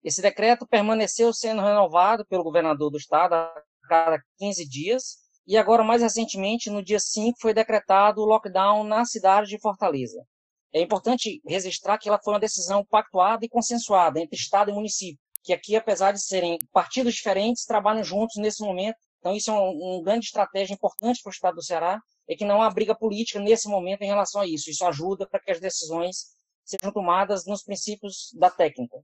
Esse 0.03 0.23
decreto 0.23 0.67
permaneceu 0.67 1.33
sendo 1.33 1.61
renovado 1.61 2.25
pelo 2.27 2.43
governador 2.43 2.91
do 2.91 2.97
estado 2.97 3.35
a 3.35 3.53
cada 3.89 4.19
15 4.39 4.69
dias, 4.69 5.19
e 5.47 5.57
agora, 5.57 5.83
mais 5.83 6.01
recentemente, 6.01 6.71
no 6.71 6.83
dia 6.83 7.01
5, 7.01 7.39
foi 7.41 7.53
decretado 7.53 8.21
o 8.21 8.25
lockdown 8.25 8.85
na 8.85 9.05
cidade 9.05 9.49
de 9.49 9.61
Fortaleza. 9.61 10.25
É 10.73 10.81
importante 10.81 11.41
registrar 11.45 11.99
que 11.99 12.09
ela 12.09 12.21
foi 12.23 12.35
uma 12.35 12.41
decisão 12.41 12.85
pactuada 12.85 13.45
e 13.45 13.49
consensuada 13.49 14.21
entre 14.21 14.37
Estado 14.37 14.71
e 14.71 14.75
município, 14.75 15.21
que 15.43 15.53
aqui, 15.53 15.75
apesar 15.75 16.13
de 16.13 16.23
serem 16.23 16.57
partidos 16.73 17.15
diferentes, 17.15 17.65
trabalham 17.65 18.05
juntos 18.05 18.37
nesse 18.37 18.63
momento. 18.63 18.97
Então, 19.19 19.35
isso 19.35 19.51
é 19.51 19.55
uma 19.55 19.99
um 19.99 20.03
grande 20.03 20.27
estratégia 20.27 20.75
importante 20.75 21.21
para 21.23 21.31
o 21.31 21.33
Estado 21.33 21.57
do 21.57 21.65
Ceará, 21.65 22.01
é 22.29 22.37
que 22.37 22.45
não 22.45 22.63
há 22.63 22.71
briga 22.71 22.95
política 22.95 23.41
nesse 23.41 23.69
momento 23.69 24.03
em 24.03 24.07
relação 24.07 24.41
a 24.41 24.47
isso. 24.47 24.71
Isso 24.71 24.87
ajuda 24.87 25.27
para 25.29 25.41
que 25.41 25.51
as 25.51 25.61
decisões 25.61 26.27
sejam 26.65 26.93
tomadas 26.93 27.45
nos 27.45 27.65
princípios 27.65 28.31
da 28.39 28.49
técnica. 28.49 28.99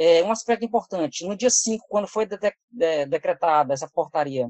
É 0.00 0.22
um 0.22 0.30
aspecto 0.30 0.64
importante, 0.64 1.26
no 1.26 1.36
dia 1.36 1.50
5, 1.50 1.84
quando 1.88 2.06
foi 2.06 2.24
de 2.24 2.38
de 2.70 3.06
decretada 3.06 3.74
essa 3.74 3.90
portaria 3.90 4.48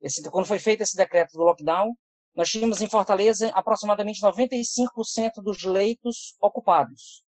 esse, 0.00 0.22
quando 0.30 0.46
foi 0.46 0.58
feito 0.58 0.82
esse 0.82 0.96
decreto 0.96 1.32
do 1.32 1.42
lockdown, 1.42 1.94
nós 2.34 2.48
tínhamos 2.48 2.80
em 2.80 2.88
Fortaleza 2.88 3.50
aproximadamente 3.52 4.20
95% 4.20 5.42
dos 5.42 5.64
leitos 5.64 6.36
ocupados. 6.40 7.22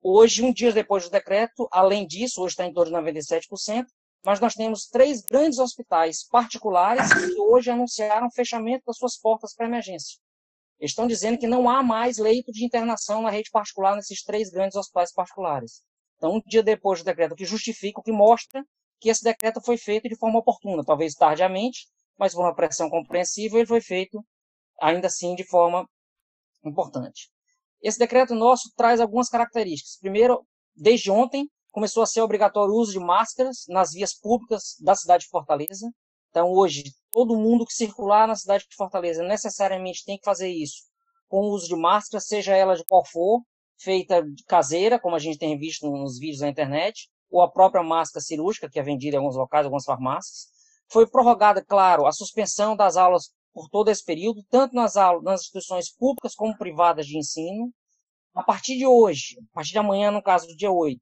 Hoje, 0.00 0.42
um 0.42 0.52
dia 0.52 0.72
depois 0.72 1.04
do 1.04 1.10
decreto, 1.10 1.68
além 1.70 2.06
disso, 2.06 2.40
hoje 2.40 2.52
está 2.52 2.64
em 2.64 2.72
torno 2.72 2.90
de 3.02 3.12
97%, 3.12 3.86
mas 4.24 4.38
nós 4.38 4.54
temos 4.54 4.86
três 4.86 5.20
grandes 5.22 5.58
hospitais 5.58 6.26
particulares 6.28 7.12
que 7.12 7.40
hoje 7.40 7.70
anunciaram 7.70 8.30
fechamento 8.30 8.84
das 8.86 8.96
suas 8.96 9.18
portas 9.18 9.54
para 9.54 9.66
emergência. 9.66 10.18
Eles 10.78 10.92
estão 10.92 11.06
dizendo 11.06 11.38
que 11.38 11.46
não 11.46 11.68
há 11.68 11.82
mais 11.82 12.18
leito 12.18 12.52
de 12.52 12.64
internação 12.64 13.22
na 13.22 13.30
rede 13.30 13.50
particular 13.50 13.96
nesses 13.96 14.22
três 14.22 14.48
grandes 14.50 14.76
hospitais 14.76 15.12
particulares. 15.12 15.82
Então, 16.22 16.36
um 16.36 16.40
dia 16.46 16.62
depois 16.62 17.00
do 17.00 17.04
decreto, 17.04 17.34
que 17.34 17.44
justifica, 17.44 17.98
o 17.98 18.02
que 18.02 18.12
mostra 18.12 18.64
que 19.00 19.08
esse 19.08 19.24
decreto 19.24 19.60
foi 19.60 19.76
feito 19.76 20.08
de 20.08 20.14
forma 20.14 20.38
oportuna, 20.38 20.84
talvez 20.84 21.14
tardiamente, 21.14 21.88
mas 22.16 22.32
por 22.32 22.42
uma 22.42 22.54
pressão 22.54 22.88
compreensível, 22.88 23.58
ele 23.58 23.66
foi 23.66 23.80
feito 23.80 24.24
ainda 24.80 25.08
assim 25.08 25.34
de 25.34 25.42
forma 25.42 25.84
importante. 26.64 27.28
Esse 27.82 27.98
decreto 27.98 28.36
nosso 28.36 28.70
traz 28.76 29.00
algumas 29.00 29.28
características. 29.28 29.98
Primeiro, 29.98 30.46
desde 30.76 31.10
ontem, 31.10 31.50
começou 31.72 32.04
a 32.04 32.06
ser 32.06 32.20
obrigatório 32.20 32.72
o 32.72 32.78
uso 32.78 32.92
de 32.92 33.00
máscaras 33.00 33.64
nas 33.68 33.90
vias 33.90 34.14
públicas 34.14 34.76
da 34.80 34.94
cidade 34.94 35.24
de 35.24 35.28
Fortaleza. 35.28 35.90
Então, 36.30 36.52
hoje, 36.52 36.84
todo 37.10 37.36
mundo 37.36 37.66
que 37.66 37.74
circular 37.74 38.28
na 38.28 38.36
cidade 38.36 38.64
de 38.70 38.76
Fortaleza 38.76 39.24
necessariamente 39.24 40.04
tem 40.04 40.16
que 40.16 40.24
fazer 40.24 40.50
isso 40.50 40.84
com 41.26 41.40
o 41.40 41.50
uso 41.50 41.66
de 41.66 41.74
máscara, 41.74 42.20
seja 42.20 42.54
ela 42.54 42.76
de 42.76 42.84
qual 42.84 43.04
for, 43.04 43.40
feita 43.82 44.24
caseira, 44.46 44.98
como 44.98 45.16
a 45.16 45.18
gente 45.18 45.38
tem 45.38 45.58
visto 45.58 45.90
nos 45.90 46.18
vídeos 46.18 46.40
na 46.40 46.48
internet, 46.48 47.08
ou 47.30 47.42
a 47.42 47.50
própria 47.50 47.82
máscara 47.82 48.22
cirúrgica, 48.22 48.68
que 48.70 48.78
é 48.78 48.82
vendida 48.82 49.16
em 49.16 49.18
alguns 49.18 49.36
locais, 49.36 49.64
algumas 49.64 49.84
farmácias. 49.84 50.48
Foi 50.88 51.06
prorrogada, 51.06 51.64
claro, 51.64 52.06
a 52.06 52.12
suspensão 52.12 52.76
das 52.76 52.96
aulas 52.96 53.32
por 53.52 53.68
todo 53.68 53.88
esse 53.90 54.04
período, 54.04 54.42
tanto 54.50 54.74
nas 54.74 54.96
aulas, 54.96 55.22
nas 55.24 55.40
instituições 55.40 55.90
públicas 55.90 56.34
como 56.34 56.56
privadas 56.56 57.06
de 57.06 57.18
ensino. 57.18 57.72
A 58.34 58.42
partir 58.42 58.76
de 58.76 58.86
hoje, 58.86 59.38
a 59.52 59.54
partir 59.54 59.72
de 59.72 59.78
amanhã, 59.78 60.10
no 60.10 60.22
caso 60.22 60.46
do 60.46 60.56
dia 60.56 60.70
8, 60.70 61.00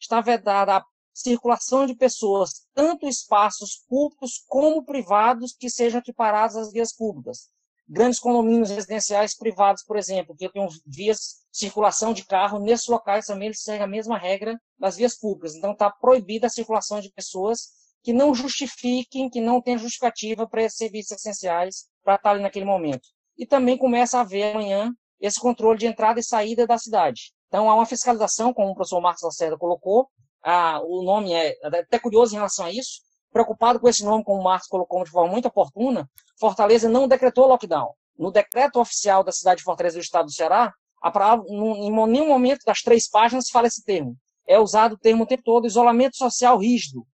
está 0.00 0.20
vedada 0.20 0.76
a 0.76 0.84
circulação 1.12 1.86
de 1.86 1.96
pessoas, 1.96 2.66
tanto 2.72 3.08
espaços 3.08 3.84
públicos 3.88 4.44
como 4.46 4.84
privados, 4.84 5.54
que 5.58 5.68
sejam 5.68 6.00
equiparados 6.00 6.56
às 6.56 6.72
vias 6.72 6.94
públicas. 6.94 7.50
Grandes 7.88 8.20
condomínios 8.20 8.70
residenciais 8.70 9.36
privados, 9.36 9.82
por 9.82 9.96
exemplo, 9.96 10.36
que 10.36 10.48
tenham 10.50 10.68
vias 10.86 11.38
circulação 11.50 12.12
de 12.12 12.24
carro, 12.24 12.58
nesses 12.58 12.86
locais 12.86 13.26
também 13.26 13.46
eles 13.46 13.62
seguem 13.62 13.82
a 13.82 13.86
mesma 13.86 14.18
regra 14.18 14.60
das 14.78 14.96
vias 14.96 15.18
públicas. 15.18 15.54
Então 15.54 15.72
está 15.72 15.90
proibida 15.90 16.46
a 16.46 16.50
circulação 16.50 17.00
de 17.00 17.10
pessoas 17.12 17.70
que 18.02 18.12
não 18.12 18.34
justifiquem, 18.34 19.28
que 19.28 19.40
não 19.40 19.60
tenham 19.60 19.78
justificativa 19.78 20.46
para 20.46 20.62
esses 20.62 20.78
serviços 20.78 21.12
essenciais 21.12 21.86
para 22.04 22.14
estar 22.16 22.30
ali 22.30 22.42
naquele 22.42 22.64
momento. 22.64 23.08
E 23.36 23.46
também 23.46 23.76
começa 23.76 24.18
a 24.18 24.20
haver 24.20 24.54
amanhã 24.54 24.92
esse 25.20 25.40
controle 25.40 25.78
de 25.78 25.86
entrada 25.86 26.20
e 26.20 26.22
saída 26.22 26.66
da 26.66 26.78
cidade. 26.78 27.32
Então, 27.48 27.68
há 27.68 27.74
uma 27.74 27.86
fiscalização, 27.86 28.52
como 28.52 28.70
o 28.70 28.74
professor 28.74 29.00
Marcos 29.00 29.22
Lacerda 29.22 29.56
colocou, 29.56 30.08
ah, 30.42 30.80
o 30.84 31.02
nome 31.02 31.32
é 31.32 31.54
até 31.64 31.98
curioso 31.98 32.34
em 32.34 32.36
relação 32.36 32.66
a 32.66 32.72
isso, 32.72 33.00
preocupado 33.32 33.80
com 33.80 33.88
esse 33.88 34.04
nome, 34.04 34.24
como 34.24 34.40
o 34.40 34.44
Marcos 34.44 34.68
colocou 34.68 35.02
de 35.02 35.10
forma 35.10 35.32
muito 35.32 35.48
oportuna, 35.48 36.08
Fortaleza 36.38 36.88
não 36.88 37.08
decretou 37.08 37.46
lockdown. 37.46 37.92
No 38.16 38.30
decreto 38.30 38.80
oficial 38.80 39.22
da 39.22 39.32
cidade 39.32 39.58
de 39.58 39.64
Fortaleza 39.64 39.98
do 39.98 40.02
estado 40.02 40.26
do 40.26 40.32
Ceará, 40.32 40.72
a 41.00 41.10
palavra, 41.10 41.44
em 41.48 41.90
nenhum 42.08 42.28
momento 42.28 42.64
das 42.64 42.80
três 42.80 43.08
páginas 43.08 43.46
se 43.46 43.52
fala 43.52 43.66
esse 43.66 43.84
termo. 43.84 44.16
É 44.46 44.58
usado 44.58 44.94
o 44.94 44.98
termo 44.98 45.24
o 45.24 45.26
tempo 45.26 45.42
todo, 45.44 45.66
isolamento 45.66 46.16
social 46.16 46.58
rígido. 46.58 47.06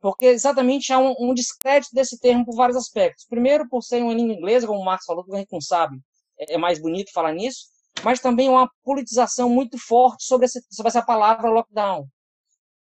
Porque 0.00 0.26
exatamente 0.26 0.92
há 0.92 0.98
um, 0.98 1.14
um 1.18 1.34
descrédito 1.34 1.94
desse 1.94 2.18
termo 2.18 2.44
por 2.44 2.54
vários 2.54 2.76
aspectos. 2.76 3.26
Primeiro, 3.28 3.68
por 3.68 3.82
ser 3.82 4.02
uma 4.02 4.14
língua 4.14 4.34
inglesa, 4.34 4.66
como 4.66 4.80
o 4.80 4.84
Marcos 4.84 5.06
falou, 5.06 5.24
que 5.24 5.34
a 5.34 5.38
gente 5.38 5.52
não 5.52 5.60
sabe, 5.60 5.98
é, 6.38 6.54
é 6.54 6.58
mais 6.58 6.80
bonito 6.80 7.12
falar 7.12 7.32
nisso, 7.32 7.66
mas 8.04 8.20
também 8.20 8.48
uma 8.48 8.70
politização 8.84 9.50
muito 9.50 9.76
forte 9.76 10.24
sobre, 10.24 10.46
esse, 10.46 10.64
sobre 10.70 10.88
essa 10.88 11.02
palavra 11.02 11.50
lockdown. 11.50 12.06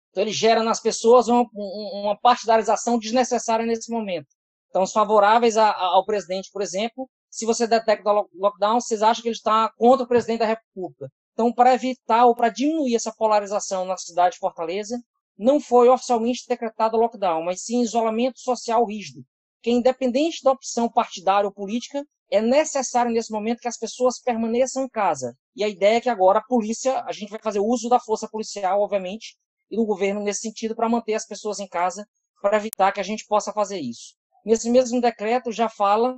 Então, 0.09 0.23
ele 0.23 0.33
gera 0.33 0.61
nas 0.61 0.79
pessoas 0.79 1.27
uma, 1.27 1.47
uma 1.53 2.17
partidarização 2.19 2.99
desnecessária 2.99 3.65
nesse 3.65 3.89
momento. 3.91 4.27
Então, 4.69 4.83
os 4.83 4.91
favoráveis 4.91 5.57
a, 5.57 5.69
a, 5.69 5.85
ao 5.95 6.05
presidente, 6.05 6.49
por 6.51 6.61
exemplo, 6.61 7.09
se 7.29 7.45
você 7.45 7.67
detecta 7.67 8.11
lockdown, 8.33 8.79
vocês 8.79 9.01
acham 9.01 9.21
que 9.21 9.29
ele 9.29 9.35
está 9.35 9.71
contra 9.77 10.05
o 10.05 10.07
presidente 10.07 10.39
da 10.39 10.45
República. 10.45 11.11
Então, 11.33 11.53
para 11.53 11.73
evitar 11.73 12.25
ou 12.25 12.35
para 12.35 12.49
diminuir 12.49 12.95
essa 12.95 13.13
polarização 13.13 13.85
na 13.85 13.97
cidade 13.97 14.33
de 14.33 14.39
Fortaleza, 14.39 14.99
não 15.37 15.59
foi 15.59 15.87
oficialmente 15.87 16.45
decretado 16.47 16.97
lockdown, 16.97 17.43
mas 17.43 17.63
sim 17.63 17.81
isolamento 17.81 18.39
social 18.39 18.85
rígido, 18.85 19.23
que 19.61 19.71
independente 19.71 20.43
da 20.43 20.51
opção 20.51 20.91
partidária 20.91 21.47
ou 21.47 21.53
política, 21.53 22.03
é 22.29 22.41
necessário 22.41 23.11
nesse 23.11 23.31
momento 23.31 23.61
que 23.61 23.67
as 23.67 23.77
pessoas 23.77 24.21
permaneçam 24.21 24.83
em 24.83 24.89
casa. 24.89 25.35
E 25.55 25.63
a 25.63 25.67
ideia 25.67 25.97
é 25.97 26.01
que 26.01 26.09
agora 26.09 26.39
a 26.39 26.43
polícia, 26.43 27.01
a 27.03 27.11
gente 27.11 27.29
vai 27.29 27.39
fazer 27.41 27.59
uso 27.59 27.89
da 27.89 27.99
força 27.99 28.27
policial, 28.29 28.81
obviamente, 28.81 29.35
e 29.71 29.77
do 29.77 29.85
governo 29.85 30.21
nesse 30.21 30.41
sentido 30.41 30.75
para 30.75 30.89
manter 30.89 31.13
as 31.13 31.25
pessoas 31.25 31.59
em 31.59 31.67
casa, 31.67 32.05
para 32.41 32.57
evitar 32.57 32.91
que 32.91 32.99
a 32.99 33.03
gente 33.03 33.25
possa 33.25 33.51
fazer 33.51 33.79
isso. 33.79 34.18
Nesse 34.45 34.69
mesmo 34.69 35.01
decreto 35.01 35.51
já 35.51 35.69
fala 35.69 36.17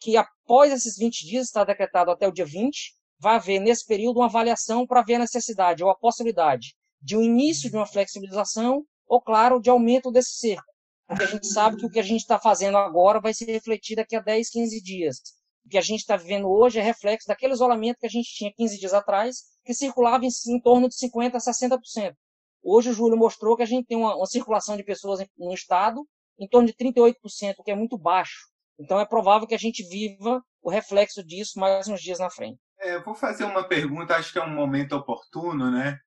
que 0.00 0.16
após 0.16 0.72
esses 0.72 0.96
20 0.96 1.26
dias, 1.26 1.46
está 1.46 1.64
decretado 1.64 2.10
até 2.10 2.26
o 2.26 2.32
dia 2.32 2.44
20, 2.44 2.94
vai 3.18 3.36
haver 3.36 3.60
nesse 3.60 3.86
período 3.86 4.18
uma 4.18 4.26
avaliação 4.26 4.86
para 4.86 5.02
ver 5.02 5.14
a 5.14 5.20
necessidade 5.20 5.82
ou 5.82 5.90
a 5.90 5.96
possibilidade 5.96 6.74
de 7.00 7.16
um 7.16 7.22
início 7.22 7.70
de 7.70 7.76
uma 7.76 7.86
flexibilização 7.86 8.84
ou, 9.06 9.20
claro, 9.20 9.60
de 9.60 9.70
aumento 9.70 10.10
desse 10.10 10.38
cerco. 10.38 10.72
Porque 11.06 11.24
a 11.24 11.26
gente 11.26 11.46
sabe 11.46 11.76
que 11.76 11.86
o 11.86 11.90
que 11.90 11.98
a 11.98 12.02
gente 12.02 12.20
está 12.20 12.38
fazendo 12.38 12.76
agora 12.78 13.20
vai 13.20 13.34
se 13.34 13.44
refletir 13.44 13.96
daqui 13.96 14.16
a 14.16 14.20
10, 14.20 14.50
15 14.50 14.82
dias. 14.82 15.16
O 15.64 15.68
que 15.68 15.78
a 15.78 15.82
gente 15.82 16.00
está 16.00 16.16
vivendo 16.16 16.48
hoje 16.48 16.78
é 16.78 16.82
reflexo 16.82 17.28
daquele 17.28 17.52
isolamento 17.52 17.98
que 18.00 18.06
a 18.06 18.10
gente 18.10 18.32
tinha 18.34 18.52
15 18.52 18.78
dias 18.78 18.94
atrás, 18.94 19.36
que 19.64 19.74
circulava 19.74 20.24
em, 20.24 20.28
em 20.48 20.60
torno 20.60 20.88
de 20.88 20.94
50% 20.96 21.34
a 21.34 21.38
60%. 21.38 22.14
Hoje 22.62 22.90
o 22.90 22.92
Júlio 22.92 23.16
mostrou 23.16 23.56
que 23.56 23.62
a 23.62 23.66
gente 23.66 23.86
tem 23.86 23.98
uma, 23.98 24.16
uma 24.16 24.26
circulação 24.26 24.76
de 24.76 24.84
pessoas 24.84 25.20
no 25.36 25.52
estado 25.52 26.06
em 26.38 26.48
torno 26.48 26.66
de 26.66 26.74
38%, 26.74 27.14
o 27.58 27.62
que 27.62 27.70
é 27.70 27.76
muito 27.76 27.98
baixo. 27.98 28.48
Então 28.78 28.98
é 28.98 29.06
provável 29.06 29.46
que 29.46 29.54
a 29.54 29.58
gente 29.58 29.82
viva 29.88 30.42
o 30.62 30.70
reflexo 30.70 31.24
disso 31.24 31.58
mais 31.58 31.88
uns 31.88 32.00
dias 32.00 32.18
na 32.18 32.30
frente. 32.30 32.60
É, 32.80 32.94
eu 32.96 33.02
vou 33.04 33.14
fazer 33.14 33.44
uma 33.44 33.66
pergunta, 33.66 34.16
acho 34.16 34.32
que 34.32 34.38
é 34.38 34.44
um 34.44 34.54
momento 34.54 34.94
oportuno, 34.94 35.70
né? 35.70 35.98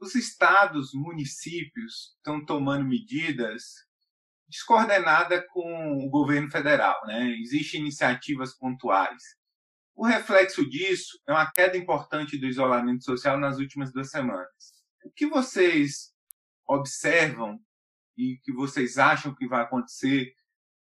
Os 0.00 0.14
estados, 0.14 0.90
municípios 0.94 2.14
estão 2.16 2.44
tomando 2.44 2.84
medidas 2.84 3.62
descoordenadas 4.48 5.44
com 5.48 5.98
o 6.04 6.08
governo 6.08 6.50
federal, 6.50 6.96
né? 7.06 7.36
Existem 7.40 7.80
iniciativas 7.80 8.56
pontuais. 8.56 9.22
O 9.94 10.06
reflexo 10.06 10.68
disso 10.68 11.18
é 11.26 11.32
uma 11.32 11.50
queda 11.50 11.76
importante 11.76 12.38
do 12.38 12.46
isolamento 12.46 13.04
social 13.04 13.38
nas 13.38 13.58
últimas 13.58 13.92
duas 13.92 14.10
semanas. 14.10 14.72
O 15.04 15.10
que 15.10 15.26
vocês 15.26 16.12
observam 16.66 17.60
e 18.18 18.38
que 18.42 18.52
vocês 18.52 18.98
acham 18.98 19.34
que 19.34 19.46
vai 19.46 19.62
acontecer 19.62 20.32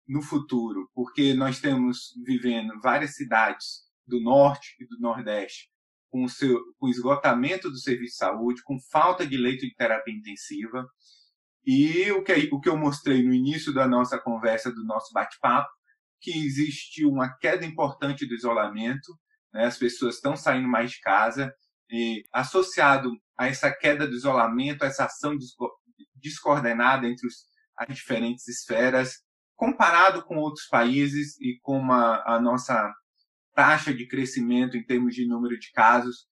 no 0.08 0.22
futuro? 0.22 0.90
Porque 0.94 1.36
nós 1.36 1.58
estamos 1.58 2.14
vivendo 2.26 2.80
várias 2.82 3.16
cidades 3.16 3.84
do 4.08 4.20
norte 4.20 4.76
e 4.80 4.88
do 4.88 5.00
nordeste 5.00 5.70
com 6.10 6.24
o 6.24 6.30
seu 6.30 6.60
com 6.80 6.88
esgotamento 6.88 7.70
do 7.70 7.78
serviço 7.78 8.14
de 8.14 8.18
saúde, 8.18 8.64
com 8.64 8.80
falta 8.92 9.26
de 9.26 9.38
leito 9.38 9.66
de 9.68 9.76
terapia 9.76 10.14
intensiva. 10.14 10.88
E 11.66 12.10
o 12.12 12.24
que, 12.24 12.50
o 12.52 12.60
que 12.60 12.70
eu 12.70 12.78
mostrei 12.78 13.22
no 13.22 13.34
início 13.34 13.74
da 13.74 13.88
nossa 13.88 14.18
conversa, 14.18 14.72
do 14.72 14.86
nosso 14.86 15.14
bate-papo, 15.14 15.70
que 16.22 16.32
existe 16.32 17.06
uma 17.06 17.38
queda 17.38 17.66
importante 17.66 18.26
do 18.26 18.34
isolamento, 18.34 19.14
né? 19.54 19.66
as 19.66 19.78
pessoas 19.78 20.16
estão 20.16 20.36
saindo 20.36 20.68
mais 20.68 20.92
de 20.92 21.02
casa, 21.02 21.54
e 21.90 22.24
associado 22.34 23.12
a 23.38 23.48
essa 23.48 23.72
queda 23.72 24.08
do 24.08 24.16
isolamento, 24.16 24.84
essa 24.84 25.06
ação 25.06 25.38
descoordenada 26.28 27.08
entre 27.08 27.28
os, 27.28 27.46
as 27.78 27.96
diferentes 27.96 28.48
esferas, 28.48 29.24
comparado 29.56 30.24
com 30.24 30.38
outros 30.38 30.68
países 30.68 31.40
e 31.42 31.60
com 31.62 31.92
a 31.92 32.40
nossa 32.40 32.94
taxa 33.54 33.94
de 33.94 34.08
crescimento 34.08 34.78
em 34.78 34.86
termos 34.86 35.16
de 35.16 35.28
número 35.28 35.58
de 35.58 35.72
casos, 35.72 36.28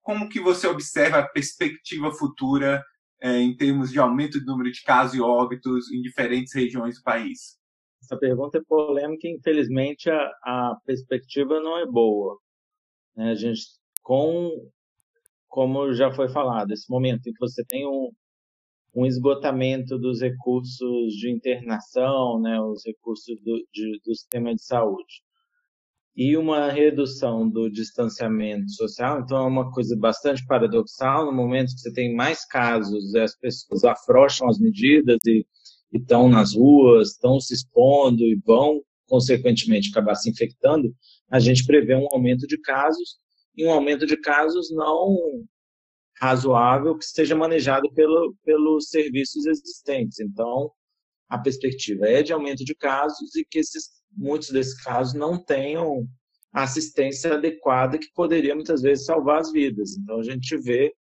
como 0.00 0.28
que 0.28 0.40
você 0.40 0.66
observa 0.66 1.18
a 1.18 1.28
perspectiva 1.28 2.10
futura 2.12 2.82
é, 3.20 3.38
em 3.38 3.54
termos 3.56 3.90
de 3.90 3.98
aumento 3.98 4.40
do 4.40 4.46
número 4.46 4.70
de 4.70 4.82
casos 4.82 5.16
e 5.16 5.20
óbitos 5.20 5.90
em 5.92 6.00
diferentes 6.00 6.54
regiões 6.54 6.96
do 6.96 7.02
país? 7.02 7.58
Essa 8.02 8.16
pergunta 8.16 8.58
é 8.58 8.62
polêmica 8.66 9.26
infelizmente, 9.28 10.08
a, 10.08 10.16
a 10.44 10.76
perspectiva 10.86 11.60
não 11.60 11.76
é 11.78 11.84
boa. 11.84 12.38
Né? 13.16 13.32
A 13.32 13.34
gente, 13.34 13.62
com 14.02 14.70
como 15.48 15.92
já 15.92 16.12
foi 16.12 16.28
falado, 16.28 16.72
esse 16.72 16.90
momento 16.90 17.26
em 17.26 17.32
que 17.32 17.40
você 17.40 17.64
tem 17.64 17.86
um, 17.86 18.10
um 18.96 19.04
esgotamento 19.04 19.98
dos 19.98 20.22
recursos 20.22 21.12
de 21.12 21.30
internação, 21.30 22.40
né, 22.40 22.58
os 22.60 22.82
recursos 22.84 23.36
do, 23.42 23.62
de, 23.70 24.00
do 24.04 24.14
sistema 24.14 24.54
de 24.54 24.64
saúde, 24.64 25.22
e 26.16 26.34
uma 26.34 26.72
redução 26.72 27.46
do 27.46 27.68
distanciamento 27.68 28.70
social, 28.70 29.20
então 29.20 29.36
é 29.36 29.46
uma 29.46 29.70
coisa 29.70 29.94
bastante 29.94 30.42
paradoxal, 30.46 31.26
no 31.26 31.32
momento 31.32 31.74
que 31.74 31.80
você 31.80 31.92
tem 31.92 32.14
mais 32.14 32.46
casos, 32.46 33.14
as 33.14 33.36
pessoas 33.36 33.84
afrouxam 33.84 34.48
as 34.48 34.58
medidas 34.58 35.18
e 35.26 35.46
estão 35.92 36.26
nas 36.26 36.54
ruas, 36.54 37.10
estão 37.10 37.38
se 37.38 37.52
expondo 37.52 38.22
e 38.22 38.40
vão, 38.46 38.80
consequentemente, 39.06 39.90
acabar 39.90 40.14
se 40.14 40.30
infectando, 40.30 40.90
a 41.30 41.38
gente 41.38 41.66
prevê 41.66 41.94
um 41.94 42.08
aumento 42.12 42.46
de 42.46 42.58
casos. 42.60 43.18
E 43.56 43.66
um 43.66 43.70
aumento 43.70 44.04
de 44.04 44.18
casos 44.18 44.70
não 44.70 45.16
razoável 46.20 46.96
que 46.96 47.04
esteja 47.04 47.34
manejado 47.34 47.92
pelo, 47.92 48.34
pelos 48.44 48.88
serviços 48.88 49.46
existentes. 49.46 50.18
Então, 50.20 50.70
a 51.28 51.38
perspectiva 51.38 52.08
é 52.08 52.22
de 52.22 52.32
aumento 52.32 52.64
de 52.64 52.74
casos 52.74 53.34
e 53.36 53.44
que 53.44 53.58
esses, 53.58 53.90
muitos 54.10 54.50
desses 54.50 54.80
casos 54.82 55.14
não 55.14 55.42
tenham 55.42 56.06
assistência 56.52 57.34
adequada 57.34 57.98
que 57.98 58.10
poderia 58.14 58.54
muitas 58.54 58.80
vezes 58.80 59.04
salvar 59.04 59.40
as 59.40 59.52
vidas. 59.52 59.96
Então, 59.96 60.20
a 60.20 60.22
gente 60.22 60.56
vê 60.58 60.94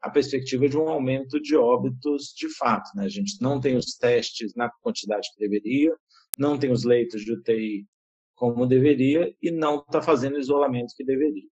a 0.00 0.10
perspectiva 0.10 0.68
de 0.68 0.76
um 0.76 0.88
aumento 0.88 1.40
de 1.40 1.56
óbitos 1.56 2.34
de 2.36 2.48
fato. 2.56 2.90
Né? 2.94 3.04
A 3.04 3.08
gente 3.08 3.40
não 3.40 3.60
tem 3.60 3.76
os 3.76 3.96
testes 3.96 4.54
na 4.54 4.70
quantidade 4.82 5.28
que 5.32 5.40
deveria, 5.40 5.96
não 6.38 6.58
tem 6.58 6.70
os 6.70 6.84
leitos 6.84 7.22
de 7.22 7.32
UTI 7.32 7.86
como 8.34 8.66
deveria 8.66 9.34
e 9.42 9.50
não 9.50 9.78
está 9.80 10.00
fazendo 10.00 10.36
o 10.36 10.40
isolamento 10.40 10.94
que 10.96 11.04
deveria. 11.04 11.48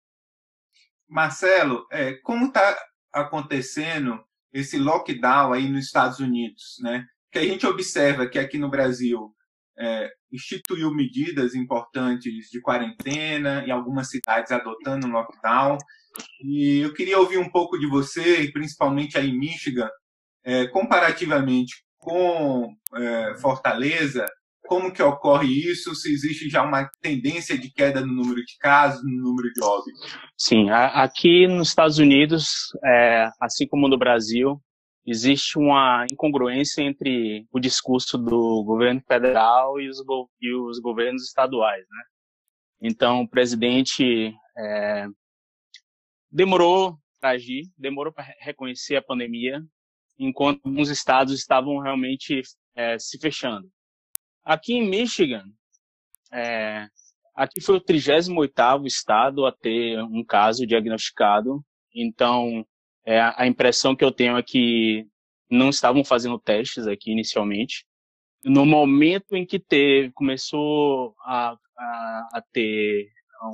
Marcelo, 1.08 1.86
é, 1.92 2.14
como 2.22 2.46
está 2.46 2.76
acontecendo 3.12 4.22
esse 4.52 4.78
lockdown 4.78 5.52
aí 5.52 5.68
nos 5.68 5.86
Estados 5.86 6.18
Unidos, 6.18 6.76
né? 6.80 7.06
Que 7.30 7.38
a 7.38 7.44
gente 7.44 7.66
observa 7.66 8.26
que 8.26 8.38
aqui 8.38 8.58
no 8.58 8.70
Brasil 8.70 9.34
é, 9.78 10.10
instituiu 10.30 10.94
medidas 10.94 11.54
importantes 11.54 12.50
de 12.50 12.60
quarentena, 12.60 13.64
em 13.66 13.70
algumas 13.70 14.08
cidades 14.08 14.52
adotando 14.52 15.08
lockdown. 15.08 15.78
E 16.44 16.80
eu 16.80 16.92
queria 16.92 17.18
ouvir 17.18 17.38
um 17.38 17.50
pouco 17.50 17.78
de 17.78 17.86
você, 17.86 18.50
principalmente 18.52 19.16
aí 19.16 19.30
em 19.30 19.38
Michigan, 19.38 19.88
é, 20.44 20.66
comparativamente 20.66 21.82
com 21.98 22.74
é, 22.94 23.34
Fortaleza, 23.36 24.26
como 24.64 24.92
que 24.92 25.02
ocorre 25.02 25.48
isso, 25.48 25.94
se 25.94 26.12
existe 26.12 26.48
já 26.48 26.62
uma 26.62 26.88
tendência 27.00 27.58
de 27.58 27.70
queda 27.70 28.00
no 28.00 28.12
número 28.12 28.42
de 28.44 28.56
casos, 28.58 29.02
no 29.04 29.22
número 29.22 29.52
de 29.52 29.62
óbitos. 29.62 30.18
Sim, 30.36 30.70
aqui 30.70 31.46
nos 31.46 31.68
Estados 31.68 31.98
Unidos, 31.98 32.70
é, 32.84 33.28
assim 33.40 33.66
como 33.66 33.88
no 33.88 33.98
Brasil, 33.98 34.60
existe 35.04 35.58
uma 35.58 36.06
incongruência 36.10 36.82
entre 36.82 37.46
o 37.52 37.58
discurso 37.58 38.16
do 38.16 38.62
governo 38.64 39.02
federal 39.06 39.80
e 39.80 39.88
os, 39.88 39.98
e 40.40 40.54
os 40.54 40.78
governos 40.78 41.24
estaduais, 41.24 41.84
né? 41.90 42.02
Então, 42.84 43.22
o 43.22 43.28
presidente 43.28 44.32
é, 44.58 45.06
demorou 46.30 46.98
para 47.20 47.30
agir, 47.30 47.62
demorou 47.78 48.12
para 48.12 48.26
reconhecer 48.40 48.96
a 48.96 49.02
pandemia, 49.02 49.60
enquanto 50.18 50.60
alguns 50.64 50.88
estados 50.88 51.32
estavam 51.34 51.78
realmente 51.78 52.42
é, 52.74 52.98
se 52.98 53.18
fechando. 53.18 53.70
Aqui 54.44 54.74
em 54.74 54.88
Michigan, 54.88 55.44
é, 56.32 56.88
aqui 57.34 57.60
foi 57.60 57.76
o 57.76 57.80
38º 57.80 58.86
estado 58.86 59.46
a 59.46 59.52
ter 59.52 60.02
um 60.02 60.24
caso 60.24 60.66
diagnosticado, 60.66 61.64
então 61.94 62.66
é, 63.06 63.20
a 63.20 63.46
impressão 63.46 63.94
que 63.94 64.04
eu 64.04 64.10
tenho 64.10 64.36
é 64.36 64.42
que 64.42 65.06
não 65.50 65.68
estavam 65.70 66.04
fazendo 66.04 66.38
testes 66.38 66.86
aqui 66.86 67.12
inicialmente. 67.12 67.86
No 68.44 68.66
momento 68.66 69.36
em 69.36 69.46
que 69.46 69.60
teve, 69.60 70.10
começou 70.12 71.14
a, 71.20 71.56
a, 71.78 72.28
a 72.34 72.42
ter 72.52 73.08
uma 73.40 73.52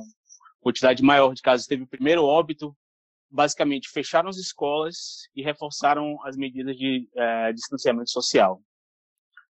quantidade 0.59 1.03
maior 1.03 1.33
de 1.33 1.41
casos, 1.41 1.67
teve 1.67 1.83
o 1.83 1.87
primeiro 1.87 2.23
óbito, 2.23 2.75
basicamente 3.29 3.89
fecharam 3.89 4.29
as 4.29 4.37
escolas 4.37 5.29
e 5.35 5.43
reforçaram 5.43 6.17
as 6.25 6.35
medidas 6.35 6.75
de 6.75 7.07
é, 7.15 7.53
distanciamento 7.53 8.09
social. 8.09 8.59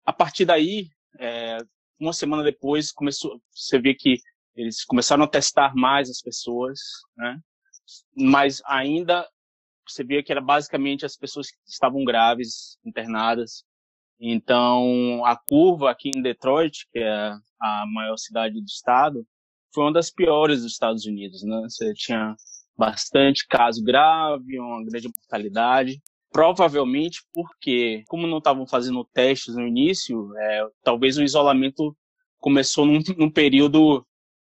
A 0.04 0.12
partir 0.12 0.44
daí, 0.44 0.90
é, 1.20 1.58
uma 2.00 2.14
semana 2.14 2.44
depois, 2.44 2.92
começou, 2.92 3.40
você 3.54 3.80
vê 3.80 3.94
que 3.94 4.18
eles 4.56 4.84
começaram 4.84 5.24
a 5.24 5.28
testar 5.28 5.76
mais 5.76 6.10
as 6.10 6.22
pessoas, 6.22 6.80
né? 7.18 7.40
mas 8.16 8.62
ainda 8.66 9.28
você 9.88 10.04
via 10.04 10.24
que 10.24 10.32
era 10.32 10.42
basicamente 10.42 11.06
as 11.06 11.18
pessoas 11.18 11.50
que 11.50 11.58
estavam 11.68 12.04
graves, 12.04 12.78
internadas. 12.86 13.64
Então, 14.20 15.24
a 15.26 15.36
curva 15.36 15.90
aqui 15.90 16.12
em 16.14 16.22
Detroit, 16.22 16.88
que 16.92 17.00
é 17.00 17.34
a 17.60 17.86
maior 17.88 18.18
cidade 18.18 18.60
do 18.60 18.66
estado, 18.66 19.26
foi 19.74 19.86
uma 19.86 19.94
das 19.94 20.12
piores 20.12 20.62
dos 20.62 20.74
Estados 20.74 21.06
Unidos, 21.06 21.42
né? 21.44 21.62
Você 21.62 21.94
tinha 21.94 22.36
bastante 22.78 23.48
caso 23.48 23.84
grave, 23.84 24.60
uma 24.60 24.84
grande 24.84 25.10
mortalidade. 25.16 26.02
Provavelmente 26.32 27.22
porque, 27.34 28.04
como 28.08 28.28
não 28.28 28.38
estavam 28.38 28.68
fazendo 28.68 29.04
testes 29.04 29.56
no 29.56 29.68
início, 29.68 30.32
é, 30.38 30.68
talvez 30.84 31.18
o 31.18 31.24
isolamento 31.24 31.96
começou 32.38 32.86
num, 32.86 33.00
num 33.18 33.30
período 33.30 34.06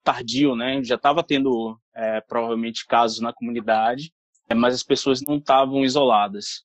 tardio, 0.03 0.55
né? 0.55 0.83
Já 0.85 0.95
estava 0.95 1.22
tendo 1.22 1.79
é, 1.95 2.20
provavelmente 2.20 2.87
casos 2.87 3.20
na 3.20 3.33
comunidade 3.33 4.12
é, 4.49 4.55
mas 4.55 4.75
as 4.75 4.83
pessoas 4.83 5.22
não 5.22 5.37
estavam 5.37 5.85
isoladas. 5.85 6.64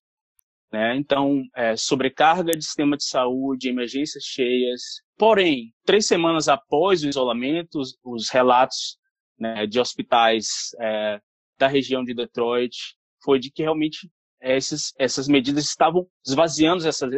Né? 0.72 0.95
Então, 0.97 1.43
é, 1.55 1.76
sobrecarga 1.76 2.51
de 2.51 2.64
sistema 2.64 2.95
de 2.95 3.03
saúde, 3.03 3.70
emergências 3.70 4.24
cheias. 4.24 5.01
Porém, 5.18 5.74
três 5.84 6.05
semanas 6.05 6.47
após 6.47 7.03
o 7.03 7.10
isolamento, 7.10 7.80
os, 7.80 7.97
os 8.03 8.30
relatos 8.30 8.97
né, 9.38 9.66
de 9.66 9.80
hospitais 9.80 10.70
é, 10.80 11.20
da 11.57 11.68
região 11.68 12.03
de 12.03 12.14
Detroit 12.14 12.95
foi 13.24 13.39
de 13.39 13.51
que 13.51 13.64
realmente 13.64 14.10
esses, 14.42 14.94
essas 14.98 15.28
medidas 15.28 15.66
estavam 15.66 16.08
esvaziando 16.26 16.88
essas, 16.88 17.12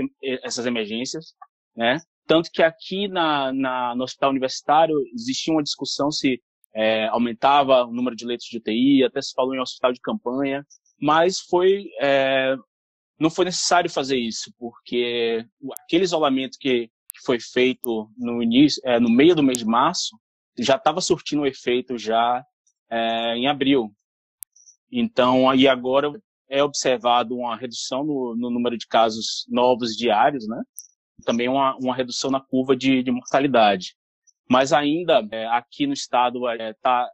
essas 0.43 0.65
emergências, 0.65 1.33
né? 1.75 1.99
Tanto 2.27 2.49
que 2.51 2.63
aqui 2.63 3.07
na, 3.07 3.51
na, 3.51 3.95
no 3.95 4.03
hospital 4.03 4.29
universitário 4.29 4.95
existia 5.13 5.53
uma 5.53 5.63
discussão 5.63 6.11
se 6.11 6.41
é, 6.73 7.07
aumentava 7.07 7.83
o 7.83 7.91
número 7.91 8.15
de 8.15 8.25
leitos 8.25 8.47
de 8.47 8.57
UTI, 8.57 9.03
até 9.03 9.21
se 9.21 9.33
falou 9.33 9.53
em 9.53 9.59
hospital 9.59 9.91
de 9.91 9.99
campanha, 9.99 10.65
mas 10.99 11.39
foi 11.39 11.85
é, 11.99 12.55
não 13.19 13.29
foi 13.29 13.45
necessário 13.45 13.89
fazer 13.89 14.17
isso, 14.17 14.51
porque 14.57 15.45
aquele 15.83 16.03
isolamento 16.03 16.57
que, 16.59 16.87
que 16.87 17.21
foi 17.23 17.39
feito 17.39 18.09
no 18.17 18.41
início, 18.41 18.81
é, 18.83 18.99
no 18.99 19.09
meio 19.09 19.35
do 19.35 19.43
mês 19.43 19.59
de 19.59 19.65
março, 19.65 20.17
já 20.57 20.75
estava 20.75 21.01
surtindo 21.01 21.43
o 21.43 21.45
efeito 21.45 21.97
já 21.97 22.43
é, 22.89 23.35
em 23.35 23.47
abril. 23.47 23.91
Então, 24.91 25.49
aí 25.49 25.67
agora 25.67 26.11
é 26.51 26.61
observado 26.61 27.35
uma 27.35 27.55
redução 27.55 28.03
no, 28.03 28.35
no 28.35 28.49
número 28.49 28.77
de 28.77 28.85
casos 28.85 29.45
novos 29.47 29.95
diários, 29.95 30.45
né? 30.47 30.61
Também 31.25 31.47
uma, 31.47 31.77
uma 31.77 31.95
redução 31.95 32.29
na 32.29 32.41
curva 32.41 32.75
de, 32.75 33.01
de 33.01 33.09
mortalidade. 33.09 33.95
Mas 34.49 34.73
ainda 34.73 35.25
é, 35.31 35.47
aqui 35.47 35.87
no 35.87 35.93
estado 35.93 36.45
é, 36.49 36.73
tá, 36.73 37.09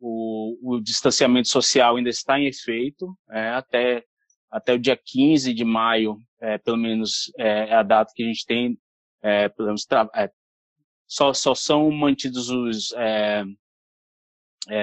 o, 0.00 0.58
o, 0.60 0.80
distanciamento 0.80 1.46
social 1.48 1.96
ainda 1.96 2.10
está 2.10 2.38
em 2.38 2.46
efeito 2.46 3.16
é, 3.30 3.50
até 3.50 4.04
até 4.50 4.72
o 4.72 4.78
dia 4.78 4.96
15 4.96 5.52
de 5.52 5.64
maio, 5.64 6.16
é, 6.40 6.58
pelo 6.58 6.76
menos 6.76 7.32
é, 7.36 7.70
é, 7.70 7.74
a 7.74 7.82
data 7.82 8.12
que 8.14 8.22
a 8.22 8.26
gente 8.26 8.46
tem, 8.46 8.78
é, 9.20 9.48
pelo 9.48 9.66
menos 9.66 9.84
só, 11.08 11.32
só 11.32 11.54
são 11.56 11.90
mantidos 11.90 12.50
os, 12.50 12.94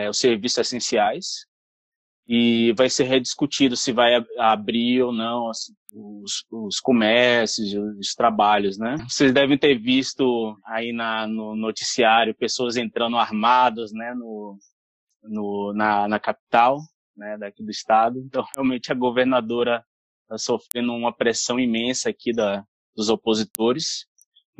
os 0.09 0.17
serviços 0.17 0.57
essenciais, 0.57 1.45
e 2.27 2.73
vai 2.73 2.89
ser 2.89 3.05
rediscutido 3.05 3.75
se 3.75 3.91
vai 3.91 4.23
abrir 4.37 5.01
ou 5.01 5.11
não 5.11 5.49
assim, 5.49 5.73
os, 5.93 6.45
os 6.51 6.79
comércios, 6.79 7.73
os 7.99 8.13
trabalhos, 8.13 8.77
né? 8.77 8.95
Vocês 9.07 9.33
devem 9.33 9.57
ter 9.57 9.77
visto 9.77 10.55
aí 10.65 10.93
na, 10.93 11.27
no 11.27 11.55
noticiário 11.55 12.35
pessoas 12.35 12.77
entrando 12.77 13.17
armadas, 13.17 13.91
né, 13.91 14.13
no, 14.13 14.57
no, 15.23 15.73
na, 15.73 16.07
na 16.07 16.19
capital, 16.19 16.79
né, 17.15 17.37
daqui 17.37 17.63
do 17.63 17.71
estado. 17.71 18.19
Então, 18.19 18.45
realmente 18.55 18.91
a 18.91 18.95
governadora 18.95 19.83
está 20.23 20.37
sofrendo 20.37 20.93
uma 20.93 21.13
pressão 21.13 21.59
imensa 21.59 22.09
aqui 22.09 22.31
da, 22.31 22.63
dos 22.95 23.09
opositores. 23.09 24.05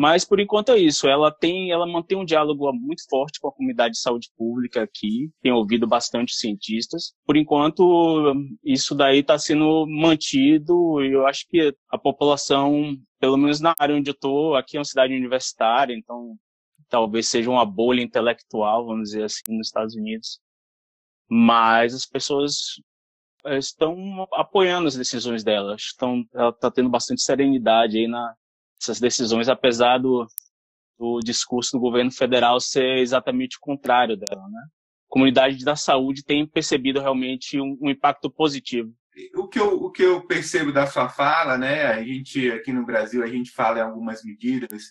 Mas 0.02 0.26
por 0.26 0.39
enquanto 0.39 0.72
é 0.72 0.80
isso. 0.80 1.08
Ela 1.08 1.32
tem, 1.32 1.70
ela 1.70 1.86
mantém 1.86 2.18
um 2.18 2.26
diálogo 2.26 2.74
muito 2.74 3.04
forte 3.08 3.39
com 3.39 3.49
a 3.49 3.52
comunidade 3.52 3.93
de 3.93 3.99
saúde 3.99 4.32
pública 4.36 4.82
aqui. 4.82 5.30
Tem 5.43 5.52
ouvido 5.52 5.86
bastante 5.86 6.34
cientistas. 6.34 7.14
Por 7.24 7.38
enquanto 7.38 8.34
isso 8.64 8.95
daí 8.95 9.20
está 9.20 9.38
sendo 9.38 9.86
mantido. 9.88 11.04
E 11.04 11.12
eu 11.12 11.28
acho 11.28 11.45
que 11.47 11.72
a 11.88 11.99
população, 11.99 12.97
pelo 13.20 13.38
menos 13.38 13.60
na 13.62 13.76
área 13.78 13.95
onde 13.95 14.10
eu 14.10 14.14
estou, 14.14 14.56
aqui 14.56 14.76
é 14.76 14.80
uma 14.80 14.86
cidade 14.86 15.14
universitária, 15.14 15.93
então 15.93 16.36
talvez 16.89 17.30
seja 17.30 17.52
uma 17.52 17.64
bolha 17.64 18.02
intelectual, 18.02 18.88
vamos 18.88 19.10
dizer 19.12 19.26
assim, 19.26 19.56
nos 19.56 19.68
Estados 19.68 19.95
Unidos. 19.95 20.39
Mas 21.30 21.93
as 21.93 22.08
pessoas 22.08 22.82
eh, 23.45 23.60
estão 23.60 24.28
apoiando 24.34 24.88
as 24.88 24.95
decisões 24.95 25.43
dela. 25.43 25.76
Estão, 25.76 26.24
ela 26.34 26.49
está 26.49 26.72
tendo 26.72 26.89
bastante 26.89 27.22
serenidade 27.22 27.99
aí 27.99 28.08
na, 28.08 28.36
essas 28.82 28.99
decisões, 28.99 29.47
apesar 29.47 29.99
do, 29.99 30.27
do 30.97 31.19
discurso 31.19 31.71
do 31.73 31.79
governo 31.79 32.11
federal 32.11 32.59
ser 32.59 32.97
exatamente 32.97 33.57
o 33.57 33.61
contrário 33.61 34.17
dela, 34.17 34.47
né? 34.49 34.61
A 34.63 35.13
comunidade 35.13 35.63
da 35.63 35.75
saúde 35.75 36.23
tem 36.23 36.47
percebido 36.47 36.99
realmente 36.99 37.59
um, 37.59 37.77
um 37.82 37.89
impacto 37.89 38.29
positivo. 38.32 38.93
O 39.36 39.47
que, 39.47 39.59
eu, 39.59 39.73
o 39.84 39.91
que 39.91 40.03
eu 40.03 40.25
percebo 40.25 40.71
da 40.71 40.88
sua 40.88 41.09
fala, 41.09 41.57
né? 41.57 41.86
A 41.88 42.01
gente 42.01 42.49
aqui 42.51 42.71
no 42.71 42.86
Brasil 42.86 43.23
a 43.23 43.27
gente 43.27 43.51
fala 43.51 43.79
em 43.79 43.82
algumas 43.82 44.23
medidas 44.23 44.84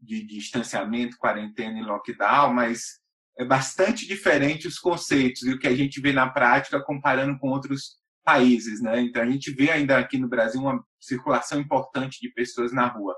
de, 0.00 0.26
de 0.26 0.38
distanciamento, 0.38 1.18
quarentena 1.18 1.78
e 1.78 1.82
lockdown, 1.82 2.54
mas 2.54 3.00
é 3.38 3.44
bastante 3.44 4.06
diferente 4.06 4.66
os 4.66 4.78
conceitos 4.78 5.42
e 5.42 5.52
o 5.52 5.58
que 5.58 5.68
a 5.68 5.74
gente 5.74 6.00
vê 6.00 6.10
na 6.10 6.28
prática 6.28 6.82
comparando 6.82 7.38
com 7.38 7.50
outros 7.50 7.96
países, 8.26 8.82
né? 8.82 9.00
Então 9.00 9.22
a 9.22 9.26
gente 9.30 9.52
vê 9.52 9.70
ainda 9.70 9.96
aqui 9.96 10.18
no 10.18 10.28
Brasil 10.28 10.60
uma 10.60 10.84
circulação 11.00 11.60
importante 11.60 12.18
de 12.20 12.28
pessoas 12.32 12.72
na 12.72 12.88
rua. 12.88 13.14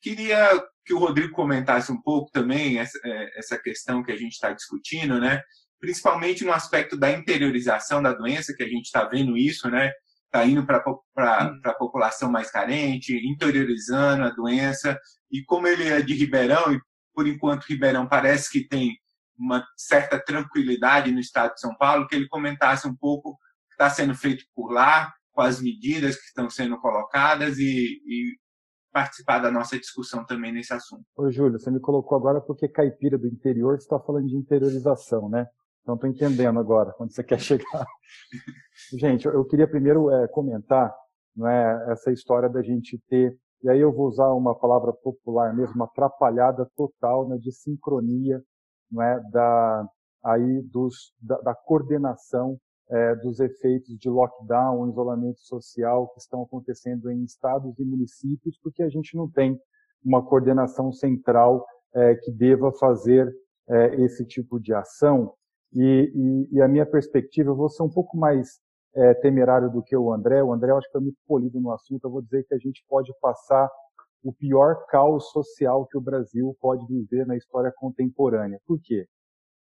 Queria 0.00 0.48
que 0.82 0.94
o 0.94 0.98
Rodrigo 0.98 1.34
comentasse 1.34 1.92
um 1.92 2.00
pouco 2.00 2.30
também 2.32 2.78
essa, 2.78 2.98
é, 3.04 3.38
essa 3.38 3.58
questão 3.58 4.02
que 4.02 4.10
a 4.10 4.16
gente 4.16 4.32
está 4.32 4.52
discutindo, 4.54 5.20
né? 5.20 5.42
Principalmente 5.78 6.42
no 6.42 6.52
aspecto 6.52 6.96
da 6.96 7.10
interiorização 7.10 8.02
da 8.02 8.14
doença, 8.14 8.54
que 8.56 8.62
a 8.62 8.68
gente 8.68 8.86
está 8.86 9.04
vendo 9.04 9.36
isso, 9.36 9.68
né? 9.68 9.92
Está 10.24 10.46
indo 10.46 10.64
para 10.64 10.78
a 10.78 11.74
população 11.74 12.32
mais 12.32 12.50
carente, 12.50 13.14
interiorizando 13.14 14.24
a 14.24 14.30
doença. 14.30 14.98
E 15.30 15.44
como 15.44 15.68
ele 15.68 15.86
é 15.86 16.00
de 16.00 16.14
Ribeirão, 16.14 16.72
e 16.72 16.80
por 17.14 17.26
enquanto 17.26 17.64
Ribeirão 17.64 18.08
parece 18.08 18.50
que 18.50 18.66
tem 18.66 18.96
uma 19.38 19.62
certa 19.76 20.18
tranquilidade 20.18 21.12
no 21.12 21.20
estado 21.20 21.52
de 21.52 21.60
São 21.60 21.76
Paulo, 21.76 22.06
que 22.06 22.16
ele 22.16 22.26
comentasse 22.28 22.88
um 22.88 22.96
pouco 22.96 23.36
está 23.76 23.90
sendo 23.90 24.14
feito 24.14 24.44
por 24.54 24.72
lá, 24.72 25.12
com 25.32 25.42
as 25.42 25.60
medidas 25.60 26.16
que 26.16 26.26
estão 26.26 26.48
sendo 26.48 26.78
colocadas 26.80 27.58
e, 27.58 28.00
e 28.06 28.36
participar 28.90 29.38
da 29.40 29.50
nossa 29.50 29.78
discussão 29.78 30.24
também 30.24 30.50
nesse 30.50 30.72
assunto. 30.72 31.04
Ô, 31.14 31.30
Júlio, 31.30 31.58
você 31.58 31.70
me 31.70 31.78
colocou 31.78 32.16
agora 32.16 32.40
porque 32.40 32.66
caipira 32.66 33.18
do 33.18 33.26
interior, 33.26 33.76
está 33.76 34.00
falando 34.00 34.26
de 34.26 34.36
interiorização, 34.36 35.28
né? 35.28 35.46
Então, 35.82 35.94
estou 35.94 36.10
entendendo 36.10 36.58
agora 36.58 36.94
onde 36.98 37.12
você 37.14 37.22
quer 37.22 37.38
chegar. 37.38 37.86
gente, 38.98 39.26
eu 39.26 39.44
queria 39.44 39.68
primeiro 39.68 40.10
é, 40.10 40.26
comentar 40.28 40.92
não 41.36 41.46
é, 41.46 41.92
essa 41.92 42.10
história 42.10 42.48
da 42.48 42.62
gente 42.62 42.98
ter, 43.08 43.38
e 43.62 43.68
aí 43.68 43.78
eu 43.78 43.92
vou 43.92 44.08
usar 44.08 44.32
uma 44.32 44.58
palavra 44.58 44.92
popular 44.92 45.54
mesmo, 45.54 45.74
uma 45.74 45.84
atrapalhada 45.84 46.68
total 46.74 47.28
né, 47.28 47.36
de 47.36 47.52
sincronia 47.52 48.42
não 48.90 49.02
é, 49.02 49.20
da, 49.30 49.86
aí 50.24 50.62
dos, 50.62 51.12
da, 51.20 51.38
da 51.40 51.54
coordenação 51.54 52.58
é, 52.88 53.14
dos 53.16 53.40
efeitos 53.40 53.96
de 53.98 54.08
lockdown, 54.08 54.88
isolamento 54.88 55.40
social 55.40 56.08
que 56.08 56.20
estão 56.20 56.42
acontecendo 56.42 57.10
em 57.10 57.24
estados 57.24 57.78
e 57.78 57.84
municípios, 57.84 58.58
porque 58.62 58.82
a 58.82 58.88
gente 58.88 59.16
não 59.16 59.30
tem 59.30 59.58
uma 60.04 60.24
coordenação 60.24 60.92
central 60.92 61.66
é, 61.94 62.14
que 62.14 62.30
deva 62.30 62.72
fazer 62.72 63.32
é, 63.68 64.00
esse 64.02 64.24
tipo 64.24 64.60
de 64.60 64.72
ação. 64.72 65.32
E, 65.72 66.12
e, 66.14 66.56
e, 66.56 66.62
a 66.62 66.68
minha 66.68 66.86
perspectiva, 66.86 67.50
eu 67.50 67.56
vou 67.56 67.68
ser 67.68 67.82
um 67.82 67.90
pouco 67.90 68.16
mais 68.16 68.60
é, 68.94 69.14
temerário 69.14 69.70
do 69.70 69.82
que 69.82 69.96
o 69.96 70.12
André. 70.12 70.42
O 70.42 70.52
André, 70.52 70.70
eu 70.70 70.78
acho 70.78 70.90
que 70.90 70.96
é 70.96 71.00
muito 71.00 71.18
polido 71.26 71.60
no 71.60 71.72
assunto. 71.72 72.04
Eu 72.04 72.10
vou 72.10 72.22
dizer 72.22 72.44
que 72.44 72.54
a 72.54 72.58
gente 72.58 72.84
pode 72.88 73.12
passar 73.20 73.68
o 74.22 74.32
pior 74.32 74.86
caos 74.86 75.30
social 75.30 75.86
que 75.86 75.98
o 75.98 76.00
Brasil 76.00 76.56
pode 76.60 76.86
viver 76.86 77.26
na 77.26 77.36
história 77.36 77.72
contemporânea. 77.76 78.60
Por 78.66 78.78
quê? 78.80 79.06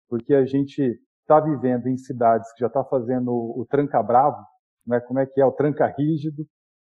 porque 0.08 0.34
a 0.34 0.44
gente 0.44 0.96
está 1.24 1.40
vivendo 1.40 1.86
em 1.88 1.96
cidades 1.96 2.52
que 2.52 2.60
já 2.60 2.66
está 2.66 2.84
fazendo 2.84 3.32
o 3.32 3.66
tranca 3.68 4.02
bravo, 4.02 4.44
né? 4.86 5.00
como 5.00 5.18
é 5.18 5.26
que 5.26 5.40
é 5.40 5.46
o 5.46 5.52
tranca 5.52 5.86
rígido, 5.86 6.46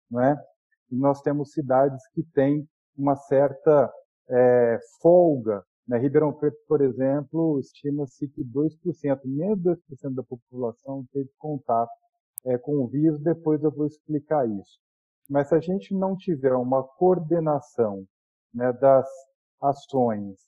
né? 0.09 0.41
e 0.89 0.97
nós 0.97 1.21
temos 1.21 1.51
cidades 1.51 2.01
que 2.13 2.23
têm 2.33 2.67
uma 2.97 3.15
certa 3.15 3.91
é, 4.29 4.79
folga. 5.01 5.63
Né? 5.87 5.97
Ribeirão 5.97 6.33
Preto, 6.33 6.57
por 6.67 6.81
exemplo, 6.81 7.59
estima-se 7.59 8.27
que 8.29 8.43
2%, 8.43 9.19
menos 9.25 9.59
2% 9.59 10.15
da 10.15 10.23
população 10.23 11.05
teve 11.11 11.29
contato 11.37 11.91
é, 12.45 12.57
com 12.57 12.77
o 12.77 12.87
vírus, 12.87 13.21
depois 13.21 13.61
eu 13.63 13.71
vou 13.71 13.85
explicar 13.85 14.47
isso. 14.47 14.79
Mas 15.29 15.49
se 15.49 15.55
a 15.55 15.59
gente 15.59 15.93
não 15.93 16.15
tiver 16.15 16.53
uma 16.53 16.83
coordenação 16.83 18.05
né, 18.53 18.71
das 18.73 19.07
ações 19.61 20.39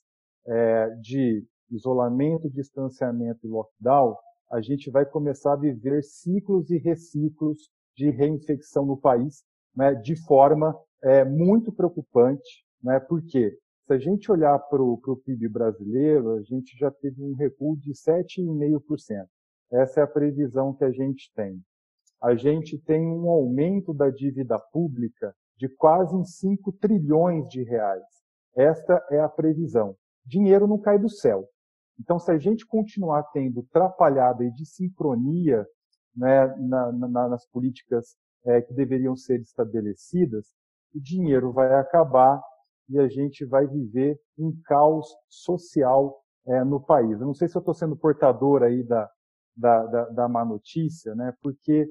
é, 0.46 0.88
de 1.00 1.46
isolamento, 1.70 2.50
distanciamento 2.50 3.46
e 3.46 3.50
lockdown, 3.50 4.16
a 4.50 4.60
gente 4.60 4.90
vai 4.90 5.04
começar 5.04 5.54
a 5.54 5.56
viver 5.56 6.02
ciclos 6.02 6.70
e 6.70 6.78
reciclos 6.78 7.70
de 7.96 8.10
reinfecção 8.10 8.84
no 8.84 8.96
país, 8.96 9.42
né, 9.74 9.94
de 9.94 10.16
forma 10.24 10.76
é, 11.02 11.24
muito 11.24 11.72
preocupante, 11.72 12.64
né, 12.82 13.00
porque 13.00 13.56
se 13.86 13.92
a 13.92 13.98
gente 13.98 14.32
olhar 14.32 14.58
para 14.58 14.82
o 14.82 15.22
PIB 15.24 15.48
brasileiro, 15.48 16.32
a 16.32 16.42
gente 16.42 16.76
já 16.78 16.90
teve 16.90 17.22
um 17.22 17.34
recuo 17.34 17.76
de 17.76 17.92
7,5%. 17.92 19.26
Essa 19.70 20.00
é 20.00 20.02
a 20.04 20.06
previsão 20.06 20.72
que 20.72 20.84
a 20.84 20.90
gente 20.90 21.30
tem. 21.34 21.60
A 22.22 22.34
gente 22.34 22.78
tem 22.78 23.06
um 23.06 23.28
aumento 23.28 23.92
da 23.92 24.08
dívida 24.08 24.58
pública 24.58 25.34
de 25.56 25.68
quase 25.68 26.16
5 26.24 26.72
trilhões 26.72 27.46
de 27.48 27.62
reais. 27.62 28.04
Esta 28.56 29.04
é 29.10 29.20
a 29.20 29.28
previsão. 29.28 29.96
Dinheiro 30.24 30.66
não 30.66 30.78
cai 30.78 30.98
do 30.98 31.08
céu. 31.08 31.46
Então, 31.98 32.18
se 32.18 32.30
a 32.30 32.38
gente 32.38 32.66
continuar 32.66 33.22
tendo 33.24 33.62
trapalhada 33.72 34.44
e 34.44 34.50
de 34.50 34.66
sincronia 34.66 35.66
né, 36.14 36.46
na, 36.56 36.92
na, 36.92 37.28
nas 37.28 37.46
políticas 37.46 38.16
é, 38.44 38.60
que 38.60 38.74
deveriam 38.74 39.16
ser 39.16 39.40
estabelecidas, 39.40 40.46
o 40.94 41.00
dinheiro 41.00 41.52
vai 41.52 41.74
acabar 41.74 42.40
e 42.88 42.98
a 42.98 43.08
gente 43.08 43.44
vai 43.44 43.66
viver 43.66 44.18
um 44.38 44.54
caos 44.64 45.08
social 45.28 46.22
é, 46.46 46.62
no 46.62 46.80
país. 46.80 47.20
Eu 47.20 47.26
não 47.26 47.34
sei 47.34 47.48
se 47.48 47.56
eu 47.56 47.60
estou 47.60 47.74
sendo 47.74 47.96
portador 47.96 48.62
aí 48.62 48.82
da, 48.82 49.10
da, 49.56 49.86
da, 49.86 50.04
da 50.10 50.28
má 50.28 50.44
notícia, 50.44 51.14
né? 51.14 51.34
porque 51.42 51.88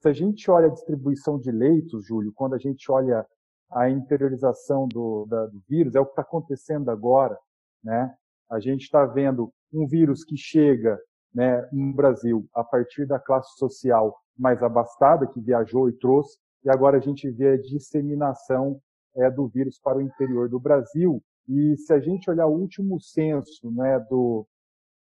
se 0.00 0.08
a 0.08 0.12
gente 0.12 0.50
olha 0.50 0.66
a 0.66 0.72
distribuição 0.72 1.38
de 1.38 1.50
leitos, 1.52 2.06
Júlio, 2.06 2.32
quando 2.34 2.54
a 2.54 2.58
gente 2.58 2.90
olha 2.90 3.24
a 3.70 3.88
interiorização 3.88 4.86
do, 4.88 5.26
da, 5.26 5.46
do 5.46 5.62
vírus, 5.68 5.94
é 5.94 6.00
o 6.00 6.04
que 6.04 6.12
está 6.12 6.22
acontecendo 6.22 6.90
agora, 6.90 7.38
né? 7.82 8.14
A 8.52 8.60
gente 8.60 8.82
está 8.82 9.06
vendo 9.06 9.50
um 9.72 9.86
vírus 9.86 10.22
que 10.24 10.36
chega 10.36 11.00
né, 11.34 11.66
no 11.72 11.94
Brasil 11.94 12.46
a 12.54 12.62
partir 12.62 13.06
da 13.06 13.18
classe 13.18 13.56
social 13.56 14.14
mais 14.38 14.62
abastada, 14.62 15.26
que 15.26 15.40
viajou 15.40 15.88
e 15.88 15.92
trouxe, 15.94 16.36
e 16.62 16.68
agora 16.68 16.98
a 16.98 17.00
gente 17.00 17.30
vê 17.30 17.52
a 17.52 17.60
disseminação 17.60 18.78
é, 19.16 19.30
do 19.30 19.48
vírus 19.48 19.80
para 19.82 19.96
o 19.96 20.02
interior 20.02 20.50
do 20.50 20.60
Brasil. 20.60 21.22
E 21.48 21.78
se 21.78 21.94
a 21.94 21.98
gente 21.98 22.30
olhar 22.30 22.46
o 22.46 22.54
último 22.54 23.00
censo 23.00 23.70
né, 23.70 23.98
do, 24.10 24.46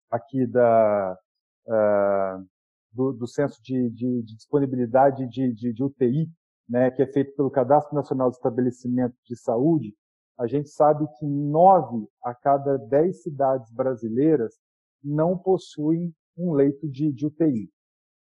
aqui 0.10 0.48
da, 0.48 1.18
uh, 1.68 2.46
do, 2.94 3.12
do, 3.12 3.28
censo 3.28 3.62
de, 3.62 3.90
de, 3.90 4.24
de 4.24 4.36
disponibilidade 4.36 5.28
de, 5.28 5.52
de, 5.54 5.84
UTI, 5.84 6.30
né, 6.70 6.90
que 6.90 7.02
é 7.02 7.08
feito 7.08 7.36
pelo 7.36 7.52
Cadastro 7.52 7.94
Nacional 7.94 8.30
de 8.30 8.38
Estabelecimento 8.38 9.16
de 9.26 9.36
Saúde, 9.36 9.94
a 10.38 10.48
gente 10.48 10.70
sabe 10.70 11.06
que 11.18 11.26
nove 11.26 12.08
a 12.24 12.34
cada 12.34 12.78
dez 12.78 13.24
cidades 13.24 13.72
brasileiras 13.72 14.54
não 15.04 15.38
possuem 15.38 16.14
um 16.38 16.54
leito 16.54 16.90
de, 16.90 17.12
de 17.12 17.26
UTI. 17.26 17.70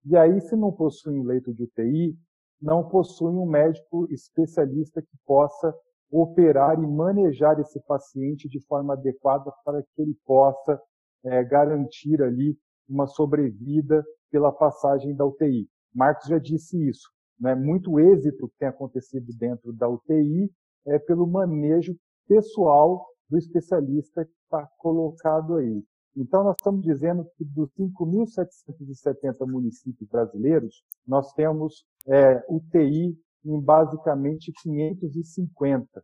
E 0.06 0.16
aí, 0.16 0.40
se 0.42 0.56
não 0.56 0.72
possuem 0.72 1.20
um 1.20 1.24
leito 1.24 1.54
de 1.54 1.64
UTI, 1.64 2.16
não 2.62 2.88
possuem 2.88 3.36
um 3.36 3.46
médico 3.46 4.08
especialista 4.12 5.02
que 5.02 5.18
possa 5.26 5.74
operar 6.12 6.82
e 6.82 6.86
manejar 6.86 7.60
esse 7.60 7.80
paciente 7.82 8.48
de 8.48 8.60
forma 8.68 8.94
adequada 8.94 9.52
para 9.64 9.82
que 9.82 10.02
ele 10.02 10.16
possa 10.26 10.80
é, 11.24 11.44
garantir 11.44 12.22
ali 12.22 12.56
uma 12.88 13.08
sobrevida 13.08 14.06
pela 14.32 14.52
passagem 14.52 15.16
da 15.16 15.26
UTI. 15.26 15.68
Marcos 15.94 16.28
já 16.28 16.38
disse 16.38 16.78
isso. 16.88 17.10
Né? 17.40 17.56
Muito 17.56 18.00
êxito 18.00 18.48
que 18.48 18.58
tem 18.60 18.68
acontecido 18.68 19.26
dentro 19.38 19.74
da 19.74 19.90
UTI 19.90 20.52
é 20.86 21.00
pelo 21.00 21.28
manejo 21.28 21.96
pessoal 22.28 23.06
do 23.30 23.38
especialista 23.38 24.26
que 24.26 24.32
está 24.44 24.68
colocado 24.78 25.56
aí. 25.56 25.84
Então, 26.16 26.44
nós 26.44 26.56
estamos 26.58 26.82
dizendo 26.82 27.26
que 27.36 27.44
dos 27.44 27.70
5.770 27.78 29.46
municípios 29.46 30.10
brasileiros, 30.10 30.82
nós 31.06 31.34
temos 31.34 31.86
é, 32.08 32.44
UTI 32.48 33.18
em 33.44 33.60
basicamente 33.60 34.52
550. 34.62 36.04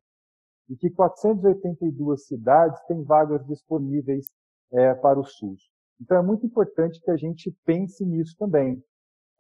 E 0.70 0.76
que 0.76 0.90
482 0.90 2.26
cidades 2.26 2.80
têm 2.88 3.04
vagas 3.04 3.46
disponíveis 3.46 4.28
é, 4.72 4.94
para 4.96 5.20
o 5.20 5.24
SUS. 5.24 5.70
Então, 6.00 6.18
é 6.18 6.22
muito 6.22 6.46
importante 6.46 7.00
que 7.00 7.12
a 7.12 7.18
gente 7.18 7.56
pense 7.66 8.06
nisso 8.06 8.36
também. 8.38 8.84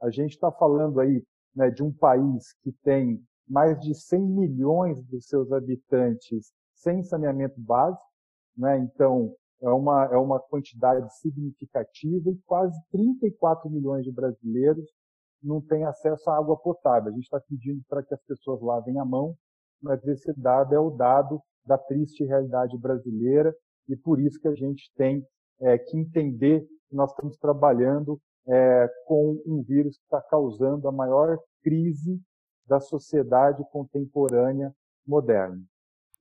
A 0.01 0.09
gente 0.09 0.31
está 0.31 0.51
falando 0.51 0.99
aí 0.99 1.23
né, 1.55 1.69
de 1.69 1.83
um 1.83 1.91
país 1.91 2.53
que 2.63 2.71
tem 2.83 3.21
mais 3.51 3.77
de 3.81 3.93
100 3.93 4.21
milhões 4.21 5.03
dos 5.03 5.25
seus 5.25 5.51
habitantes 5.51 6.53
sem 6.73 7.03
saneamento 7.03 7.59
básico, 7.59 8.09
né? 8.57 8.77
Então, 8.77 9.35
é 9.61 9.69
uma, 9.69 10.05
é 10.05 10.17
uma 10.17 10.39
quantidade 10.39 11.05
significativa 11.19 12.29
e 12.29 12.39
quase 12.45 12.79
34 12.91 13.69
milhões 13.69 14.05
de 14.05 14.11
brasileiros 14.11 14.89
não 15.43 15.59
têm 15.59 15.83
acesso 15.83 16.29
à 16.29 16.37
água 16.37 16.57
potável. 16.57 17.09
A 17.09 17.13
gente 17.13 17.25
está 17.25 17.41
pedindo 17.41 17.81
para 17.89 18.01
que 18.01 18.13
as 18.13 18.23
pessoas 18.23 18.61
lavem 18.61 18.97
a 18.97 19.05
mão, 19.05 19.35
mas 19.81 20.01
esse 20.07 20.33
dado 20.33 20.73
é 20.73 20.79
o 20.79 20.89
dado 20.89 21.41
da 21.65 21.77
triste 21.77 22.23
realidade 22.23 22.77
brasileira 22.77 23.53
e 23.87 23.97
por 23.97 24.19
isso 24.19 24.39
que 24.39 24.47
a 24.47 24.55
gente 24.55 24.91
tem 24.95 25.23
é, 25.59 25.77
que 25.77 25.97
entender 25.97 26.61
que 26.89 26.95
nós 26.95 27.11
estamos 27.11 27.37
trabalhando 27.37 28.19
é, 28.47 28.89
com 29.05 29.41
um 29.45 29.61
vírus 29.61 29.97
que 29.97 30.03
está 30.03 30.21
causando 30.21 30.87
a 30.87 30.91
maior 30.91 31.37
crise 31.61 32.19
da 32.67 32.79
sociedade 32.79 33.63
contemporânea 33.71 34.73
moderna. 35.05 35.61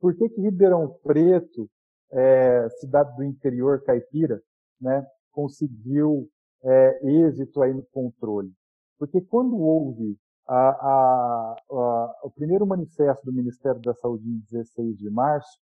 Por 0.01 0.15
que, 0.17 0.29
que 0.29 0.41
Ribeirão 0.41 0.89
Preto, 1.03 1.69
é, 2.11 2.69
cidade 2.81 3.15
do 3.17 3.23
interior 3.23 3.83
caipira, 3.85 4.43
né, 4.81 5.07
conseguiu 5.31 6.29
é, 6.63 7.07
êxito 7.27 7.63
aí 7.63 7.73
no 7.73 7.85
controle? 7.93 8.53
Porque 8.99 9.21
quando 9.21 9.59
houve 9.59 10.19
a, 10.47 10.71
a, 10.71 11.57
a, 11.71 12.21
o 12.25 12.31
primeiro 12.31 12.67
manifesto 12.67 13.25
do 13.25 13.33
Ministério 13.33 13.81
da 13.81 13.95
Saúde 13.95 14.29
em 14.29 14.41
16 14.51 14.97
de 14.97 15.11
março, 15.11 15.59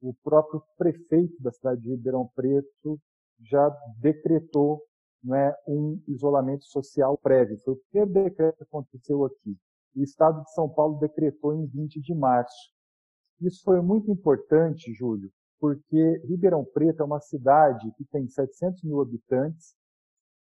o 0.00 0.14
próprio 0.24 0.62
prefeito 0.78 1.40
da 1.42 1.52
cidade 1.52 1.82
de 1.82 1.90
Ribeirão 1.90 2.30
Preto 2.34 2.98
já 3.42 3.68
decretou 3.98 4.82
né, 5.22 5.54
um 5.66 6.00
isolamento 6.08 6.64
social 6.64 7.18
prévio. 7.18 7.58
Foi 7.58 7.74
o 7.74 7.80
primeiro 7.90 8.12
decreto 8.24 8.56
que 8.56 8.62
aconteceu 8.62 9.24
aqui. 9.24 9.56
O 9.94 10.02
Estado 10.02 10.42
de 10.42 10.52
São 10.52 10.68
Paulo 10.68 10.98
decretou 10.98 11.54
em 11.54 11.66
20 11.66 12.00
de 12.00 12.14
março. 12.14 12.70
Isso 13.40 13.62
foi 13.64 13.80
muito 13.80 14.10
importante, 14.10 14.92
Júlio, 14.92 15.30
porque 15.58 16.22
Ribeirão 16.24 16.64
Preto 16.64 17.02
é 17.02 17.04
uma 17.04 17.20
cidade 17.20 17.90
que 17.96 18.04
tem 18.04 18.28
700 18.28 18.82
mil 18.82 19.00
habitantes, 19.00 19.74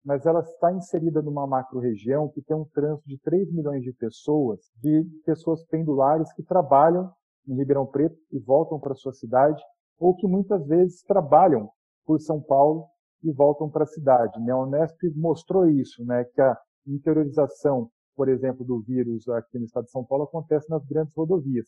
mas 0.03 0.25
ela 0.25 0.39
está 0.39 0.71
inserida 0.71 1.21
numa 1.21 1.45
macro-região 1.45 2.29
que 2.29 2.41
tem 2.41 2.55
um 2.55 2.65
trânsito 2.65 3.07
de 3.07 3.19
3 3.19 3.51
milhões 3.51 3.83
de 3.83 3.91
pessoas, 3.93 4.61
de 4.81 5.03
pessoas 5.25 5.65
pendulares 5.65 6.31
que 6.33 6.43
trabalham 6.43 7.11
em 7.47 7.55
Ribeirão 7.55 7.85
Preto 7.85 8.17
e 8.31 8.39
voltam 8.39 8.79
para 8.79 8.95
sua 8.95 9.13
cidade, 9.13 9.61
ou 9.99 10.15
que 10.15 10.27
muitas 10.27 10.65
vezes 10.67 11.01
trabalham 11.03 11.69
por 12.05 12.19
São 12.21 12.41
Paulo 12.41 12.85
e 13.23 13.31
voltam 13.31 13.69
para 13.69 13.83
a 13.83 13.87
cidade. 13.87 14.39
Né? 14.41 14.51
A 14.51 14.57
Unesp 14.57 14.97
mostrou 15.15 15.69
isso, 15.69 16.05
né? 16.05 16.23
que 16.23 16.41
a 16.41 16.57
interiorização, 16.85 17.89
por 18.17 18.27
exemplo, 18.27 18.65
do 18.65 18.81
vírus 18.81 19.29
aqui 19.29 19.59
no 19.59 19.65
estado 19.65 19.85
de 19.85 19.91
São 19.91 20.03
Paulo 20.03 20.23
acontece 20.23 20.67
nas 20.69 20.83
grandes 20.83 21.13
rodovias. 21.13 21.67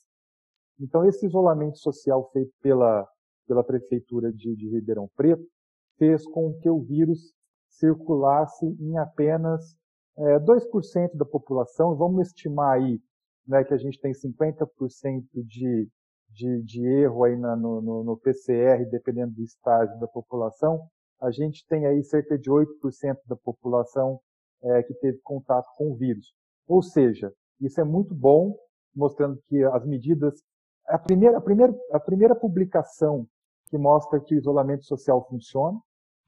Então, 0.79 1.05
esse 1.05 1.27
isolamento 1.27 1.77
social 1.77 2.27
feito 2.33 2.51
pela, 2.59 3.07
pela 3.47 3.63
Prefeitura 3.63 4.33
de, 4.33 4.55
de 4.55 4.67
Ribeirão 4.67 5.07
Preto 5.15 5.45
fez 5.99 6.25
com 6.25 6.53
que 6.59 6.69
o 6.69 6.81
vírus 6.81 7.33
circulasse 7.69 8.65
em 8.65 8.97
apenas 8.97 9.77
é, 10.17 10.39
2% 10.39 11.15
da 11.15 11.25
população. 11.25 11.95
Vamos 11.95 12.27
estimar 12.27 12.77
aí 12.77 12.99
né, 13.47 13.63
que 13.63 13.73
a 13.73 13.77
gente 13.77 13.99
tem 13.99 14.11
50% 14.11 14.67
de, 15.45 15.87
de, 16.29 16.63
de, 16.63 16.85
erro 16.85 17.25
aí 17.25 17.37
na, 17.37 17.55
no, 17.55 17.79
no, 17.79 18.03
no, 18.03 18.17
PCR, 18.17 18.85
dependendo 18.89 19.35
do 19.35 19.43
estágio 19.43 19.99
da 19.99 20.07
população. 20.07 20.81
A 21.21 21.29
gente 21.29 21.65
tem 21.67 21.85
aí 21.85 22.03
cerca 22.03 22.37
de 22.39 22.49
8% 22.49 22.65
da 23.27 23.35
população 23.35 24.19
é, 24.63 24.83
que 24.83 24.93
teve 24.95 25.19
contato 25.19 25.67
com 25.77 25.91
o 25.91 25.95
vírus. 25.95 26.33
Ou 26.69 26.83
seja, 26.83 27.33
isso 27.59 27.81
é 27.81 27.83
muito 27.83 28.13
bom, 28.13 28.55
mostrando 28.95 29.41
que 29.47 29.63
as 29.63 29.85
medidas 29.85 30.39
a 30.87 30.97
primeira, 30.97 31.37
a 31.37 31.41
primeira, 31.41 31.73
a 31.91 31.99
primeira 31.99 32.35
publicação 32.35 33.27
que 33.69 33.77
mostra 33.77 34.19
que 34.19 34.33
o 34.33 34.37
isolamento 34.37 34.85
social 34.85 35.27
funciona, 35.27 35.79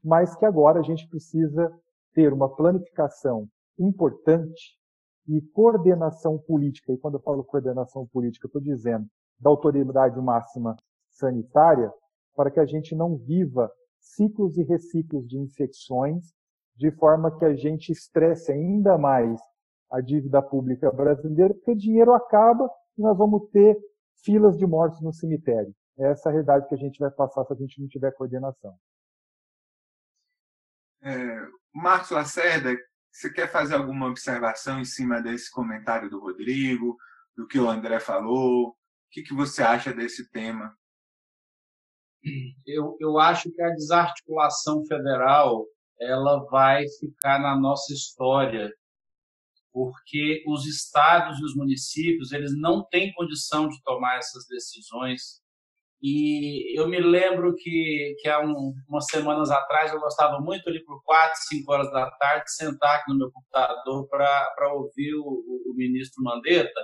mas 0.04 0.36
que 0.36 0.46
agora 0.46 0.80
a 0.80 0.84
gente 0.84 1.08
precisa 1.08 1.72
ter 2.14 2.32
uma 2.32 2.48
planificação 2.48 3.48
importante 3.80 4.78
e 5.28 5.42
coordenação 5.42 6.38
política. 6.38 6.92
E 6.92 6.98
quando 6.98 7.16
eu 7.16 7.22
falo 7.22 7.44
coordenação 7.44 8.08
política, 8.08 8.48
estou 8.48 8.62
dizendo 8.62 9.08
da 9.40 9.50
autoridade 9.50 10.20
máxima 10.22 10.76
sanitária, 11.10 11.92
para 12.36 12.52
que 12.52 12.60
a 12.60 12.66
gente 12.66 12.96
não 12.96 13.18
viva 13.18 13.72
ciclos 14.00 14.58
e 14.58 14.64
reciclos 14.64 15.28
de 15.28 15.40
infecções, 15.40 16.34
de 16.76 16.92
forma 16.92 17.36
que 17.38 17.46
a 17.46 17.54
gente 17.56 17.92
estresse 17.92 18.52
ainda 18.52 18.98
mais 18.98 19.40
a 19.92 20.00
dívida 20.00 20.42
pública 20.42 20.92
brasileira, 20.92 21.54
porque 21.54 21.76
dinheiro 21.76 22.14
acaba 22.14 22.70
e 22.98 23.02
nós 23.02 23.18
vamos 23.18 23.50
ter 23.52 23.78
filas 24.24 24.58
de 24.58 24.66
mortos 24.66 25.02
no 25.02 25.14
cemitério. 25.14 25.76
É 26.00 26.12
essa 26.12 26.30
a 26.30 26.32
realidade 26.32 26.68
que 26.68 26.76
a 26.76 26.78
gente 26.78 26.98
vai 26.98 27.12
passar 27.12 27.46
se 27.46 27.54
a 27.54 27.56
gente 27.56 27.82
não 27.82 27.88
tiver 27.88 28.12
coordenação. 28.14 28.76
É, 31.04 31.48
Marcos 31.74 32.12
Lacerda, 32.12 32.76
você 33.12 33.32
quer 33.32 33.52
fazer 33.52 33.76
alguma 33.76 34.08
observação 34.08 34.80
em 34.80 34.86
cima 34.86 35.22
desse 35.22 35.52
comentário 35.52 36.10
do 36.10 36.20
Rodrigo, 36.20 36.96
do 37.36 37.46
que 37.46 37.60
o 37.60 37.70
André 37.70 38.00
falou? 38.00 38.70
O 38.70 38.76
que, 39.12 39.24
que 39.24 39.34
você 39.34 39.62
acha 39.62 39.94
desse 39.94 40.30
tema? 40.32 40.74
Eu, 42.66 42.96
eu 43.00 43.20
acho 43.20 43.52
que 43.52 43.62
a 43.62 43.72
desarticulação 43.72 44.86
federal 44.86 45.66
ela 46.00 46.44
vai 46.46 46.86
ficar 47.00 47.40
na 47.40 47.60
nossa 47.60 47.92
história 47.94 48.72
porque 49.72 50.44
os 50.48 50.66
estados 50.66 51.40
e 51.40 51.46
os 51.46 51.56
municípios 51.56 52.32
eles 52.32 52.52
não 52.58 52.84
têm 52.90 53.14
condição 53.14 53.70
de 53.70 53.82
tomar 53.84 54.18
essas 54.18 54.46
decisões. 54.48 55.42
E 56.02 56.78
eu 56.78 56.88
me 56.88 57.00
lembro 57.00 57.54
que, 57.56 58.16
que 58.20 58.28
há 58.28 58.40
um, 58.40 58.74
umas 58.90 59.06
semanas 59.06 59.52
atrás 59.52 59.94
eu 59.94 60.00
gostava 60.00 60.40
muito 60.40 60.68
ali 60.68 60.84
por 60.84 61.02
quatro, 61.04 61.40
cinco 61.48 61.72
horas 61.72 61.92
da 61.92 62.10
tarde 62.12 62.52
sentar 62.52 62.98
aqui 62.98 63.12
no 63.12 63.20
meu 63.20 63.32
computador 63.32 64.08
para 64.10 64.74
ouvir 64.74 65.14
o, 65.14 65.24
o, 65.24 65.74
ministro 65.76 66.24
Mandetta, 66.24 66.82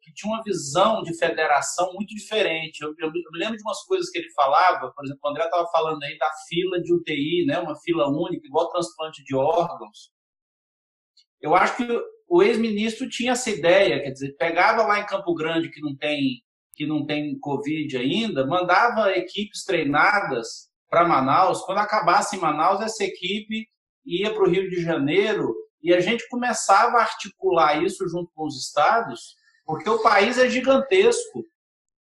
que 0.00 0.12
tinha 0.14 0.32
uma 0.32 0.42
visão 0.42 1.02
de 1.02 1.16
federação 1.18 1.92
muito 1.92 2.14
diferente. 2.14 2.80
Eu, 2.80 2.94
eu, 2.98 3.08
eu 3.08 3.30
me 3.32 3.38
lembro 3.38 3.58
de 3.58 3.62
umas 3.62 3.84
coisas 3.84 4.08
que 4.10 4.18
ele 4.18 4.32
falava, 4.32 4.90
por 4.90 5.04
exemplo, 5.04 5.20
o 5.22 5.28
André 5.28 5.44
estava 5.44 5.68
falando 5.70 6.02
aí 6.02 6.16
da 6.16 6.30
fila 6.48 6.80
de 6.80 6.94
UTI, 6.94 7.44
né, 7.46 7.58
uma 7.58 7.78
fila 7.80 8.08
única, 8.08 8.46
igual 8.46 8.70
transplante 8.70 9.22
de 9.22 9.36
órgãos. 9.36 10.10
Eu 11.42 11.54
acho 11.54 11.76
que 11.76 12.15
o 12.28 12.42
ex-ministro 12.42 13.08
tinha 13.08 13.32
essa 13.32 13.50
ideia, 13.50 14.02
quer 14.02 14.10
dizer, 14.10 14.36
pegava 14.36 14.82
lá 14.82 15.00
em 15.00 15.06
Campo 15.06 15.34
Grande 15.34 15.70
que 15.70 15.80
não 15.80 15.96
tem 15.96 16.42
que 16.74 16.86
não 16.86 17.06
tem 17.06 17.38
Covid 17.38 17.96
ainda, 17.96 18.46
mandava 18.46 19.10
equipes 19.12 19.64
treinadas 19.64 20.68
para 20.90 21.08
Manaus. 21.08 21.62
Quando 21.62 21.78
acabasse 21.78 22.36
em 22.36 22.38
Manaus, 22.38 22.82
essa 22.82 23.02
equipe 23.02 23.66
ia 24.04 24.30
para 24.34 24.44
o 24.44 24.50
Rio 24.50 24.68
de 24.68 24.82
Janeiro 24.82 25.54
e 25.82 25.94
a 25.94 26.00
gente 26.00 26.28
começava 26.28 26.98
a 26.98 27.02
articular 27.02 27.82
isso 27.82 28.06
junto 28.08 28.30
com 28.34 28.44
os 28.44 28.62
estados, 28.62 29.36
porque 29.64 29.88
o 29.88 30.02
país 30.02 30.36
é 30.36 30.50
gigantesco. 30.50 31.44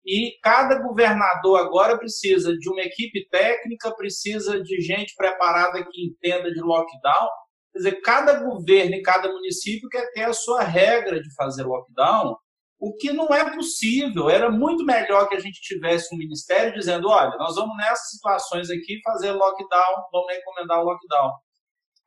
E 0.06 0.40
cada 0.42 0.80
governador 0.80 1.60
agora 1.60 1.98
precisa 1.98 2.56
de 2.58 2.70
uma 2.70 2.82
equipe 2.82 3.28
técnica, 3.30 3.96
precisa 3.96 4.62
de 4.62 4.82
gente 4.82 5.16
preparada 5.16 5.84
que 5.90 6.06
entenda 6.06 6.52
de 6.52 6.60
lockdown. 6.60 7.30
Quer 7.72 7.78
dizer, 7.80 8.02
cada 8.02 8.44
governo 8.44 8.96
e 8.96 9.02
cada 9.02 9.32
município 9.32 9.90
quer 9.90 10.12
ter 10.12 10.24
a 10.24 10.34
sua 10.34 10.62
regra 10.64 11.22
de 11.22 11.34
fazer 11.36 11.64
lockdown, 11.64 12.36
o 12.80 12.96
que 12.96 13.14
não 13.14 13.28
é 13.28 13.56
possível. 13.56 14.30
Era 14.30 14.52
muito 14.52 14.84
melhor 14.84 15.30
que 15.30 15.36
a 15.36 15.40
gente 15.40 15.62
tivesse 15.62 16.14
um 16.14 16.18
ministério 16.18 16.74
dizendo: 16.74 17.08
olha, 17.10 17.38
nós 17.38 17.56
vamos 17.56 17.78
nessas 17.78 18.10
situações 18.10 18.70
aqui 18.70 19.00
fazer 19.04 19.32
lockdown, 19.32 19.96
vamos 20.12 20.34
recomendar 20.34 20.82
o 20.82 20.86
lockdown. 20.86 21.32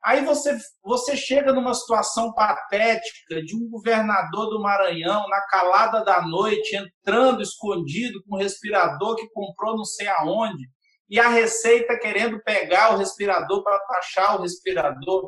Aí 0.05 0.23
você, 0.23 0.55
você 0.83 1.17
chega 1.17 1.51
numa 1.51 1.73
situação 1.73 2.31
patética 2.31 3.41
de 3.43 3.55
um 3.55 3.67
governador 3.67 4.51
do 4.51 4.61
Maranhão, 4.61 5.27
na 5.27 5.41
calada 5.47 6.03
da 6.03 6.21
noite, 6.21 6.75
entrando 6.75 7.41
escondido 7.41 8.21
com 8.23 8.35
um 8.35 8.39
respirador 8.39 9.15
que 9.15 9.27
comprou 9.31 9.75
não 9.75 9.83
sei 9.83 10.07
aonde, 10.07 10.63
e 11.09 11.19
a 11.19 11.27
Receita 11.27 11.97
querendo 11.97 12.39
pegar 12.43 12.93
o 12.93 12.97
respirador 12.97 13.63
para 13.63 13.79
taxar 13.79 14.37
o 14.37 14.43
respirador. 14.43 15.27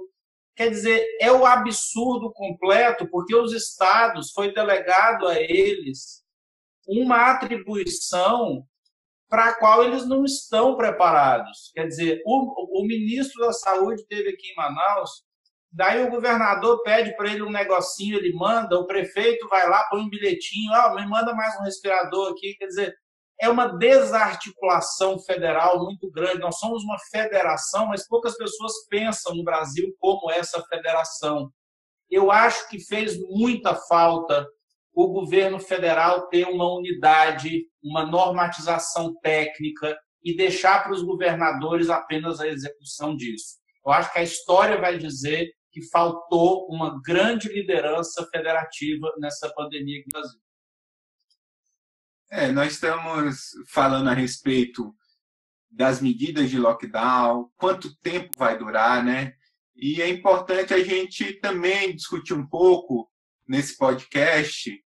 Quer 0.58 0.72
dizer, 0.72 1.06
é 1.22 1.32
o 1.32 1.46
absurdo 1.46 2.34
completo, 2.34 3.08
porque 3.08 3.36
os 3.36 3.54
estados 3.54 4.32
foi 4.32 4.52
delegado 4.52 5.28
a 5.28 5.40
eles 5.40 6.26
uma 6.88 7.30
atribuição 7.30 8.66
para 9.30 9.50
a 9.50 9.54
qual 9.54 9.84
eles 9.84 10.08
não 10.08 10.26
estão 10.26 10.76
preparados. 10.76 11.72
Quer 11.76 11.86
dizer, 11.86 12.24
o, 12.26 12.80
o 12.82 12.88
ministro 12.88 13.46
da 13.46 13.54
Saúde 13.54 14.04
teve 14.08 14.30
aqui 14.30 14.48
em 14.48 14.56
Manaus, 14.56 15.24
daí 15.72 16.04
o 16.04 16.10
governador 16.10 16.82
pede 16.82 17.16
para 17.16 17.32
ele 17.32 17.44
um 17.44 17.52
negocinho, 17.52 18.18
ele 18.18 18.34
manda, 18.34 18.80
o 18.80 18.88
prefeito 18.88 19.48
vai 19.48 19.70
lá, 19.70 19.84
põe 19.92 20.02
um 20.02 20.10
bilhetinho, 20.10 20.74
ah, 20.74 20.96
me 20.96 21.06
manda 21.06 21.36
mais 21.36 21.56
um 21.60 21.64
respirador 21.66 22.32
aqui. 22.32 22.56
Quer 22.56 22.66
dizer, 22.66 22.96
é 23.40 23.48
uma 23.50 23.68
desarticulação 23.68 25.20
federal 25.20 25.84
muito 25.84 26.10
grande. 26.12 26.40
Nós 26.40 26.58
somos 26.58 26.84
uma 26.84 26.98
federação, 27.12 27.88
mas 27.88 28.08
poucas 28.08 28.36
pessoas 28.36 28.74
pensam 28.90 29.36
no 29.36 29.44
Brasil 29.44 29.96
como 30.00 30.32
essa 30.32 30.62
federação. 30.64 31.52
Eu 32.10 32.32
acho 32.32 32.68
que 32.70 32.80
fez 32.80 33.20
muita 33.20 33.76
falta 33.76 34.48
o 34.94 35.08
governo 35.10 35.60
federal 35.60 36.28
ter 36.28 36.48
uma 36.48 36.74
unidade, 36.74 37.66
uma 37.84 38.04
normatização 38.04 39.14
técnica 39.22 39.96
e 40.24 40.36
deixar 40.36 40.84
para 40.84 40.94
os 40.94 41.04
governadores 41.04 41.90
apenas 41.90 42.40
a 42.40 42.48
execução 42.48 43.16
disso. 43.16 43.58
Eu 43.86 43.92
acho 43.92 44.12
que 44.12 44.20
a 44.20 44.24
história 44.24 44.82
vai 44.82 44.98
dizer 44.98 45.52
que 45.72 45.88
faltou 45.90 46.68
uma 46.68 47.00
grande 47.06 47.48
liderança 47.48 48.28
federativa 48.32 49.14
nessa 49.20 49.54
pandemia 49.54 50.00
no 50.00 50.20
Brasil. 50.20 50.40
É, 52.30 52.52
nós 52.52 52.74
estamos 52.74 53.52
falando 53.70 54.10
a 54.10 54.14
respeito 54.14 54.94
das 55.72 56.02
medidas 56.02 56.50
de 56.50 56.60
lockdown, 56.60 57.50
quanto 57.56 57.96
tempo 57.98 58.38
vai 58.38 58.58
durar, 58.58 59.04
né? 59.04 59.34
E 59.76 60.02
é 60.02 60.10
importante 60.10 60.74
a 60.74 60.84
gente 60.84 61.34
também 61.40 61.96
discutir 61.96 62.34
um 62.34 62.46
pouco 62.46 63.10
nesse 63.48 63.78
podcast 63.78 64.84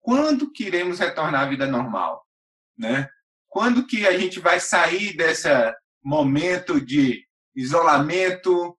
quando 0.00 0.50
que 0.50 0.64
iremos 0.64 1.00
retornar 1.00 1.42
à 1.42 1.48
vida 1.48 1.66
normal, 1.66 2.26
né? 2.78 3.10
Quando 3.46 3.86
que 3.86 4.06
a 4.06 4.18
gente 4.18 4.40
vai 4.40 4.58
sair 4.58 5.14
desse 5.14 5.48
momento 6.02 6.80
de 6.80 7.26
isolamento, 7.54 8.78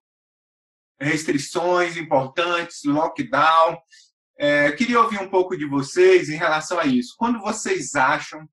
restrições 0.98 1.96
importantes, 1.96 2.82
lockdown, 2.84 3.78
é, 4.42 4.72
queria 4.72 4.98
ouvir 4.98 5.20
um 5.20 5.28
pouco 5.28 5.54
de 5.54 5.66
vocês 5.66 6.30
em 6.30 6.36
relação 6.36 6.78
a 6.78 6.86
isso. 6.86 7.14
Quando 7.18 7.38
vocês 7.40 7.94
acham 7.94 8.48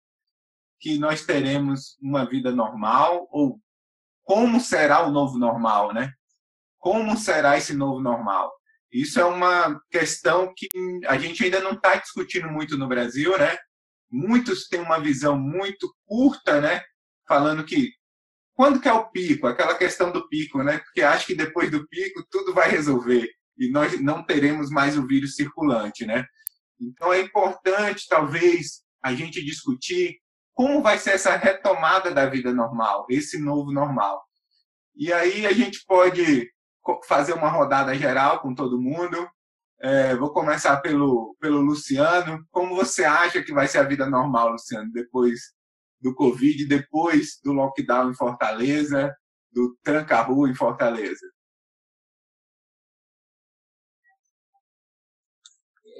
que 0.81 0.99
nós 0.99 1.25
teremos 1.25 1.97
uma 2.01 2.25
vida 2.25 2.51
normal 2.51 3.25
ou 3.31 3.57
como 4.25 4.59
será 4.59 5.07
o 5.07 5.11
novo 5.11 5.39
normal, 5.39 5.93
né? 5.93 6.11
Como 6.77 7.15
será 7.15 7.57
esse 7.57 7.73
novo 7.73 8.01
normal? 8.01 8.53
Isso 8.91 9.17
é 9.17 9.23
uma 9.23 9.79
questão 9.89 10.53
que 10.53 10.67
a 11.07 11.17
gente 11.17 11.45
ainda 11.45 11.61
não 11.61 11.71
está 11.71 11.95
discutindo 11.95 12.49
muito 12.49 12.77
no 12.77 12.89
Brasil, 12.89 13.37
né? 13.37 13.57
Muitos 14.11 14.67
têm 14.67 14.81
uma 14.81 14.99
visão 14.99 15.39
muito 15.39 15.89
curta, 16.05 16.59
né? 16.59 16.83
Falando 17.25 17.63
que 17.63 17.93
quando 18.53 18.81
que 18.81 18.89
é 18.89 18.93
o 18.93 19.09
pico? 19.09 19.47
Aquela 19.47 19.75
questão 19.75 20.11
do 20.11 20.27
pico, 20.27 20.61
né? 20.63 20.79
Porque 20.79 21.01
acho 21.01 21.25
que 21.25 21.33
depois 21.33 21.71
do 21.71 21.87
pico 21.87 22.25
tudo 22.29 22.53
vai 22.53 22.69
resolver 22.69 23.36
e 23.57 23.69
nós 23.71 23.99
não 24.01 24.23
teremos 24.23 24.69
mais 24.69 24.97
o 24.97 25.05
vírus 25.05 25.35
circulante, 25.35 26.05
né? 26.05 26.25
Então 26.79 27.11
é 27.11 27.21
importante, 27.21 28.05
talvez, 28.07 28.83
a 29.03 29.13
gente 29.13 29.43
discutir 29.43 30.17
como 30.53 30.81
vai 30.81 30.97
ser 30.97 31.11
essa 31.11 31.35
retomada 31.35 32.11
da 32.11 32.25
vida 32.25 32.53
normal, 32.53 33.05
esse 33.09 33.39
novo 33.39 33.71
normal. 33.71 34.23
E 34.95 35.13
aí 35.13 35.45
a 35.45 35.53
gente 35.53 35.85
pode 35.85 36.51
fazer 37.07 37.33
uma 37.33 37.49
rodada 37.49 37.93
geral 37.93 38.39
com 38.39 38.55
todo 38.55 38.81
mundo. 38.81 39.27
É, 39.79 40.15
vou 40.15 40.31
começar 40.31 40.77
pelo, 40.77 41.35
pelo 41.39 41.61
Luciano. 41.61 42.43
Como 42.49 42.75
você 42.75 43.05
acha 43.05 43.43
que 43.43 43.53
vai 43.53 43.67
ser 43.67 43.77
a 43.79 43.83
vida 43.83 44.09
normal, 44.09 44.53
Luciano, 44.53 44.91
depois 44.91 45.39
do 46.01 46.15
Covid, 46.15 46.65
depois 46.65 47.39
do 47.43 47.53
lockdown 47.53 48.09
em 48.09 48.15
Fortaleza, 48.15 49.15
do 49.51 49.77
tranca-rua 49.83 50.49
em 50.49 50.55
Fortaleza? 50.55 51.25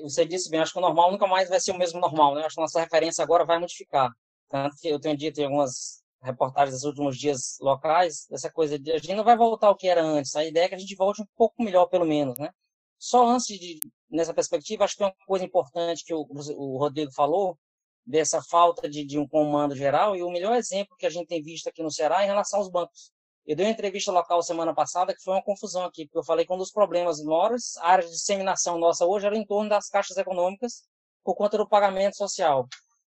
Você 0.04 0.26
disse 0.26 0.50
bem, 0.50 0.60
acho 0.60 0.74
que 0.74 0.80
o 0.80 0.82
normal 0.82 1.12
nunca 1.12 1.28
mais 1.28 1.50
vai 1.50 1.60
ser 1.60 1.72
o 1.72 1.78
mesmo 1.78 2.00
normal, 2.00 2.36
né? 2.36 2.46
Acho 2.46 2.56
que 2.56 2.62
nossa 2.62 2.80
referência 2.80 3.24
agora 3.24 3.46
vai 3.46 3.60
modificar. 3.60 4.10
Tanto 4.50 4.76
que 4.78 4.88
eu 4.88 5.00
tenho 5.00 5.18
dito 5.18 5.40
em 5.40 5.46
algumas 5.46 6.02
reportagens 6.22 6.76
dos 6.76 6.84
últimos 6.84 7.18
dias 7.18 7.58
locais, 7.60 8.26
dessa 8.30 8.52
coisa 8.52 8.80
de 8.80 8.92
a 8.92 8.98
gente 8.98 9.14
não 9.14 9.24
vai 9.24 9.38
voltar 9.38 9.68
ao 9.68 9.76
que 9.76 9.88
era 9.88 10.02
antes. 10.04 10.36
A 10.36 10.46
ideia 10.46 10.66
é 10.66 10.70
que 10.70 10.76
a 10.76 10.80
gente 10.80 10.96
volte 10.96 11.22
um 11.22 11.28
pouco 11.36 11.64
melhor, 11.64 11.88
pelo 11.88 12.06
menos, 12.06 12.38
né? 12.40 12.50
Só 12.98 13.28
antes 13.28 13.48
de, 13.48 13.80
nessa 14.10 14.34
perspectiva, 14.34 14.84
acho 14.84 14.96
que 14.96 15.04
é 15.04 15.08
uma 15.08 15.16
coisa 15.28 15.46
importante 15.46 16.04
que 16.04 16.14
o, 16.14 16.26
o 16.58 16.78
Rodrigo 16.78 17.12
falou, 17.14 17.58
dessa 18.06 18.42
falta 18.42 18.90
de, 18.90 19.06
de 19.06 19.20
um 19.20 19.28
comando 19.28 19.76
geral, 19.76 20.16
e 20.16 20.24
o 20.24 20.32
melhor 20.32 20.56
exemplo 20.56 20.96
que 20.98 21.06
a 21.06 21.10
gente 21.10 21.28
tem 21.28 21.42
visto 21.42 21.68
aqui 21.68 21.84
no 21.84 21.92
Ceará 21.92 22.22
é 22.22 22.24
em 22.24 22.28
relação 22.28 22.60
aos 22.60 22.70
bancos. 22.70 23.12
Eu 23.48 23.56
dei 23.56 23.66
uma 23.66 23.72
entrevista 23.72 24.12
local 24.12 24.44
semana 24.44 24.76
passada 24.76 25.16
que 25.16 25.24
foi 25.24 25.34
uma 25.34 25.42
confusão 25.42 25.86
aqui, 25.86 26.04
porque 26.06 26.18
eu 26.18 26.24
falei 26.24 26.46
que 26.46 26.52
um 26.52 26.58
dos 26.58 26.70
problemas 26.70 27.24
maiores, 27.24 27.78
a 27.78 27.92
área 27.92 28.06
de 28.06 28.12
disseminação 28.12 28.78
nossa 28.78 29.06
hoje 29.06 29.26
era 29.26 29.38
em 29.38 29.46
torno 29.46 29.70
das 29.70 29.88
caixas 29.88 30.18
econômicas 30.18 30.84
por 31.24 31.34
conta 31.34 31.58
do 31.58 31.66
pagamento 31.66 32.18
social. 32.18 32.68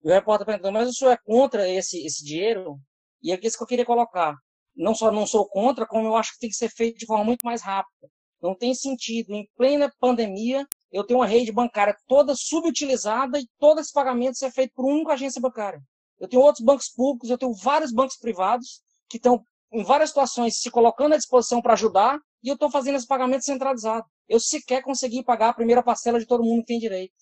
E 0.03 0.09
o 0.09 0.11
repórter 0.11 0.47
perguntou, 0.47 0.71
mas 0.71 0.89
o 0.89 0.93
senhor 0.93 1.11
é 1.11 1.17
contra 1.23 1.69
esse, 1.69 2.03
esse 2.03 2.25
dinheiro? 2.25 2.79
E 3.21 3.31
é 3.31 3.39
isso 3.43 3.55
que 3.55 3.63
eu 3.63 3.67
queria 3.67 3.85
colocar. 3.85 4.35
Não 4.75 4.95
só 4.95 5.11
não 5.11 5.27
sou 5.27 5.47
contra, 5.47 5.85
como 5.85 6.07
eu 6.07 6.15
acho 6.15 6.33
que 6.33 6.39
tem 6.39 6.49
que 6.49 6.55
ser 6.55 6.69
feito 6.69 6.97
de 6.97 7.05
forma 7.05 7.23
muito 7.23 7.45
mais 7.45 7.61
rápida. 7.61 8.09
Não 8.41 8.55
tem 8.55 8.73
sentido, 8.73 9.35
em 9.35 9.47
plena 9.55 9.93
pandemia, 9.99 10.65
eu 10.91 11.03
tenho 11.03 11.19
uma 11.19 11.27
rede 11.27 11.51
bancária 11.51 11.95
toda 12.07 12.33
subutilizada 12.35 13.39
e 13.39 13.47
todo 13.59 13.79
esse 13.79 13.93
pagamento 13.93 14.39
ser 14.39 14.51
feito 14.51 14.73
por 14.73 14.83
uma 14.83 14.95
única 14.95 15.13
agência 15.13 15.39
bancária. 15.39 15.79
Eu 16.19 16.27
tenho 16.27 16.41
outros 16.41 16.65
bancos 16.65 16.89
públicos, 16.89 17.29
eu 17.29 17.37
tenho 17.37 17.53
vários 17.53 17.93
bancos 17.93 18.17
privados 18.17 18.81
que 19.07 19.17
estão 19.17 19.45
em 19.73 19.83
várias 19.83 20.09
situações 20.09 20.59
se 20.59 20.69
colocando 20.69 21.13
à 21.13 21.17
disposição 21.17 21.61
para 21.61 21.73
ajudar 21.73 22.19
e 22.43 22.49
eu 22.49 22.53
estou 22.53 22.69
fazendo 22.69 22.95
esse 22.95 23.07
pagamento 23.07 23.43
centralizado. 23.43 24.05
Eu 24.29 24.39
sequer 24.39 24.83
consegui 24.83 25.23
pagar 25.23 25.49
a 25.49 25.53
primeira 25.53 25.81
parcela 25.81 26.19
de 26.19 26.27
todo 26.27 26.43
mundo 26.43 26.59
que 26.59 26.67
tem 26.67 26.79
direito. 26.79 27.13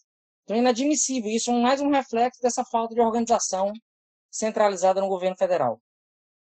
Então 0.43 0.58
é 0.58 0.60
inadmissível. 0.60 1.32
Isso 1.32 1.49
é 1.49 1.54
mais 1.54 1.80
um 1.80 1.89
reflexo 1.89 2.41
dessa 2.41 2.66
falta 2.66 2.93
de 2.93 2.99
organização 2.99 3.72
centralizada 4.30 4.99
no 4.99 5.08
governo 5.08 5.38
federal. 5.38 5.80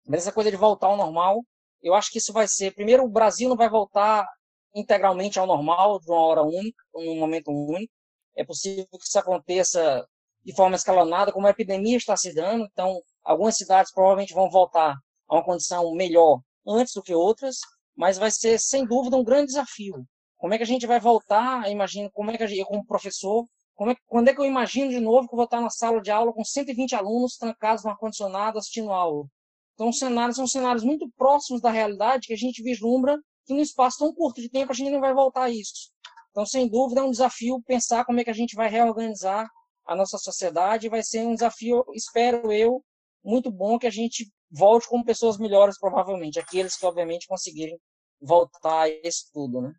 Mas 0.07 0.21
essa 0.21 0.31
coisa 0.31 0.49
de 0.49 0.57
voltar 0.57 0.87
ao 0.87 0.97
normal, 0.97 1.43
eu 1.81 1.93
acho 1.93 2.09
que 2.11 2.17
isso 2.17 2.33
vai 2.33 2.47
ser. 2.47 2.73
Primeiro, 2.73 3.03
o 3.03 3.09
Brasil 3.09 3.47
não 3.47 3.55
vai 3.55 3.69
voltar 3.69 4.27
integralmente 4.73 5.37
ao 5.37 5.45
normal 5.45 5.99
de 5.99 6.09
uma 6.09 6.21
hora 6.21 6.41
única, 6.41 6.83
num 6.93 7.19
momento 7.19 7.51
único. 7.51 7.93
É 8.35 8.43
possível 8.43 8.87
que 8.91 9.05
isso 9.05 9.19
aconteça 9.19 10.07
de 10.43 10.55
forma 10.55 10.75
escalonada, 10.75 11.31
como 11.31 11.45
a 11.45 11.51
epidemia 11.51 11.97
está 11.97 12.17
se 12.17 12.33
dando. 12.33 12.65
Então, 12.71 12.99
algumas 13.23 13.55
cidades 13.55 13.91
provavelmente 13.93 14.33
vão 14.33 14.49
voltar 14.49 14.95
a 15.29 15.35
uma 15.35 15.43
condição 15.43 15.93
melhor 15.93 16.41
antes 16.67 16.93
do 16.93 17.01
que 17.01 17.13
outras, 17.13 17.57
mas 17.95 18.17
vai 18.17 18.31
ser, 18.31 18.59
sem 18.59 18.85
dúvida, 18.85 19.17
um 19.17 19.23
grande 19.23 19.47
desafio. 19.47 20.05
Como 20.37 20.53
é 20.53 20.57
que 20.57 20.63
a 20.63 20.67
gente 20.67 20.87
vai 20.87 20.99
voltar? 20.99 21.69
Imagino 21.69 22.09
como 22.11 22.31
é 22.31 22.37
que 22.37 22.47
gente, 22.47 22.59
eu 22.59 22.65
como 22.65 22.85
professor, 22.85 23.45
como 23.75 23.91
é, 23.91 23.95
quando 24.07 24.29
é 24.29 24.33
que 24.33 24.39
eu 24.39 24.45
imagino 24.45 24.89
de 24.89 24.99
novo 24.99 25.27
que 25.27 25.33
eu 25.33 25.37
vou 25.37 25.45
estar 25.45 25.61
na 25.61 25.69
sala 25.69 26.01
de 26.01 26.11
aula 26.11 26.33
com 26.33 26.43
120 26.43 26.95
alunos 26.95 27.37
trancados 27.37 27.83
no 27.83 27.91
ar-condicionado 27.91 28.57
assistindo 28.57 28.91
aula? 28.91 29.25
Então, 29.73 29.89
os 29.89 29.97
cenários 29.97 30.35
são 30.35 30.45
cenários 30.45 30.83
muito 30.83 31.09
próximos 31.17 31.61
da 31.61 31.71
realidade 31.71 32.27
que 32.27 32.33
a 32.33 32.37
gente 32.37 32.61
vislumbra 32.61 33.17
que 33.45 33.53
num 33.53 33.61
espaço 33.61 33.99
tão 33.99 34.13
curto 34.13 34.41
de 34.41 34.49
tempo 34.49 34.71
a 34.71 34.75
gente 34.75 34.91
não 34.91 34.99
vai 34.99 35.13
voltar 35.13 35.43
a 35.43 35.49
isso. 35.49 35.91
Então, 36.31 36.45
sem 36.45 36.67
dúvida, 36.67 37.01
é 37.01 37.03
um 37.03 37.11
desafio 37.11 37.61
pensar 37.65 38.05
como 38.05 38.19
é 38.19 38.23
que 38.23 38.29
a 38.29 38.33
gente 38.33 38.55
vai 38.55 38.69
reorganizar 38.69 39.49
a 39.85 39.95
nossa 39.95 40.17
sociedade. 40.17 40.89
Vai 40.89 41.01
ser 41.01 41.25
um 41.25 41.33
desafio, 41.33 41.83
espero 41.93 42.51
eu, 42.51 42.83
muito 43.23 43.51
bom 43.51 43.79
que 43.79 43.87
a 43.87 43.89
gente 43.89 44.29
volte 44.51 44.87
com 44.87 45.03
pessoas 45.03 45.37
melhores, 45.37 45.79
provavelmente. 45.79 46.39
Aqueles 46.39 46.75
que, 46.75 46.85
obviamente, 46.85 47.27
conseguirem 47.27 47.77
voltar 48.21 48.83
a 48.83 48.89
isso 48.89 49.29
tudo, 49.33 49.61
né? 49.61 49.73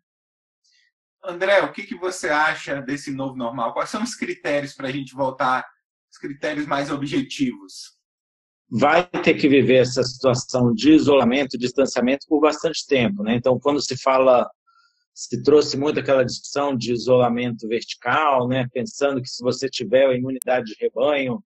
André, 1.23 1.61
o 1.61 1.71
que, 1.71 1.83
que 1.83 1.95
você 1.95 2.29
acha 2.29 2.81
desse 2.81 3.11
novo 3.11 3.35
normal? 3.35 3.73
Quais 3.73 3.89
são 3.89 4.01
os 4.01 4.15
critérios 4.15 4.73
para 4.73 4.87
a 4.87 4.91
gente 4.91 5.13
voltar, 5.13 5.67
os 6.11 6.17
critérios 6.17 6.65
mais 6.65 6.89
objetivos? 6.89 7.95
Vai 8.69 9.05
ter 9.05 9.35
que 9.35 9.47
viver 9.47 9.81
essa 9.81 10.01
situação 10.01 10.73
de 10.73 10.93
isolamento, 10.93 11.57
distanciamento 11.57 12.25
por 12.27 12.39
bastante 12.39 12.87
tempo, 12.87 13.21
né? 13.21 13.35
Então, 13.35 13.59
quando 13.59 13.81
se 13.81 14.01
fala, 14.01 14.49
se 15.13 15.43
trouxe 15.43 15.77
muito 15.77 15.99
aquela 15.99 16.25
discussão 16.25 16.75
de 16.75 16.91
isolamento 16.91 17.67
vertical, 17.67 18.47
né? 18.47 18.65
Pensando 18.73 19.21
que 19.21 19.29
se 19.29 19.43
você 19.43 19.69
tiver 19.69 20.07
a 20.07 20.15
imunidade 20.15 20.73
de 20.73 20.75
rebanho, 20.79 21.43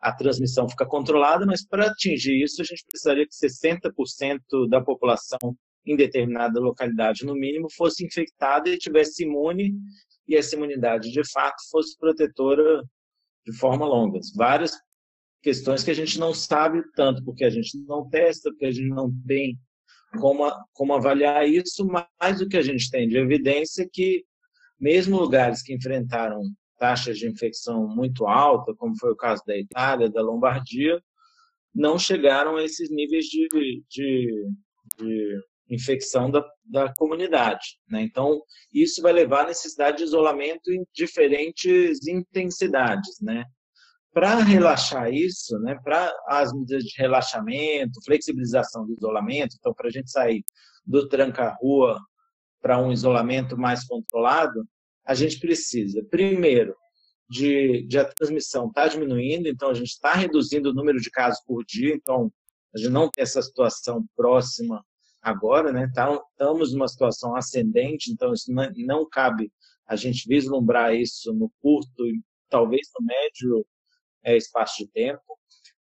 a 0.00 0.12
transmissão 0.12 0.68
fica 0.68 0.86
controlada, 0.86 1.44
mas 1.44 1.66
para 1.66 1.86
atingir 1.86 2.42
isso 2.42 2.62
a 2.62 2.64
gente 2.64 2.84
precisaria 2.86 3.26
que 3.26 3.34
60% 3.34 4.68
da 4.68 4.80
população 4.80 5.56
em 5.84 5.96
determinada 5.96 6.60
localidade, 6.60 7.24
no 7.24 7.34
mínimo, 7.34 7.68
fosse 7.74 8.04
infectada 8.04 8.68
e 8.68 8.78
tivesse 8.78 9.24
imune 9.24 9.74
e 10.26 10.36
essa 10.36 10.54
imunidade 10.54 11.10
de 11.10 11.22
fato 11.30 11.56
fosse 11.70 11.96
protetora 11.98 12.82
de 13.46 13.52
forma 13.56 13.86
longa. 13.86 14.20
Várias 14.36 14.72
questões 15.42 15.82
que 15.82 15.90
a 15.90 15.94
gente 15.94 16.18
não 16.18 16.34
sabe 16.34 16.82
tanto, 16.94 17.24
porque 17.24 17.44
a 17.44 17.50
gente 17.50 17.78
não 17.86 18.08
testa, 18.08 18.50
porque 18.50 18.66
a 18.66 18.70
gente 18.70 18.88
não 18.88 19.10
tem 19.26 19.58
como, 20.20 20.50
como 20.72 20.94
avaliar 20.94 21.48
isso, 21.48 21.86
mas 22.20 22.40
o 22.40 22.48
que 22.48 22.56
a 22.56 22.62
gente 22.62 22.90
tem 22.90 23.08
de 23.08 23.16
evidência 23.16 23.82
é 23.82 23.88
que 23.90 24.24
mesmo 24.78 25.18
lugares 25.18 25.62
que 25.62 25.74
enfrentaram 25.74 26.40
taxas 26.78 27.18
de 27.18 27.28
infecção 27.28 27.86
muito 27.86 28.26
altas, 28.26 28.76
como 28.76 28.96
foi 28.98 29.12
o 29.12 29.16
caso 29.16 29.42
da 29.46 29.56
Itália, 29.56 30.10
da 30.10 30.22
Lombardia, 30.22 31.00
não 31.74 31.98
chegaram 31.98 32.56
a 32.56 32.64
esses 32.64 32.90
níveis 32.90 33.26
de, 33.26 33.48
de, 33.90 34.46
de 34.98 35.40
infecção 35.70 36.30
da, 36.30 36.44
da 36.64 36.92
comunidade. 36.94 37.78
Né? 37.88 38.02
Então, 38.02 38.40
isso 38.72 39.02
vai 39.02 39.12
levar 39.12 39.44
à 39.44 39.48
necessidade 39.48 39.98
de 39.98 40.04
isolamento 40.04 40.72
em 40.72 40.84
diferentes 40.94 42.06
intensidades. 42.06 43.20
Né? 43.20 43.44
Para 44.12 44.36
relaxar 44.36 45.12
isso, 45.12 45.58
né, 45.60 45.78
para 45.84 46.12
as 46.26 46.52
medidas 46.52 46.82
de 46.84 47.00
relaxamento, 47.00 48.02
flexibilização 48.04 48.86
do 48.86 48.94
isolamento, 48.94 49.54
então, 49.58 49.72
para 49.74 49.88
a 49.88 49.92
gente 49.92 50.10
sair 50.10 50.42
do 50.84 51.06
tranca-rua 51.08 51.98
para 52.60 52.78
um 52.78 52.90
isolamento 52.90 53.56
mais 53.56 53.84
controlado, 53.84 54.66
a 55.08 55.14
gente 55.14 55.40
precisa, 55.40 56.04
primeiro, 56.10 56.76
de, 57.30 57.82
de 57.86 57.98
a 57.98 58.04
transmissão 58.04 58.68
está 58.68 58.86
diminuindo, 58.86 59.48
então 59.48 59.70
a 59.70 59.74
gente 59.74 59.88
está 59.88 60.12
reduzindo 60.12 60.68
o 60.68 60.74
número 60.74 61.00
de 61.00 61.10
casos 61.10 61.42
por 61.46 61.64
dia, 61.64 61.94
então 61.94 62.30
a 62.74 62.78
gente 62.78 62.90
não 62.90 63.10
tem 63.10 63.22
essa 63.22 63.40
situação 63.40 64.04
próxima 64.14 64.84
agora, 65.22 65.72
né? 65.72 65.90
Tá, 65.94 66.14
estamos 66.30 66.74
numa 66.74 66.86
situação 66.86 67.34
ascendente, 67.34 68.12
então 68.12 68.34
isso 68.34 68.52
não, 68.52 68.70
não 68.76 69.08
cabe 69.08 69.50
a 69.86 69.96
gente 69.96 70.28
vislumbrar 70.28 70.94
isso 70.94 71.32
no 71.32 71.50
curto 71.62 72.06
e 72.06 72.20
talvez 72.50 72.86
no 73.00 73.06
médio 73.06 73.66
é, 74.22 74.36
espaço 74.36 74.84
de 74.84 74.90
tempo, 74.90 75.38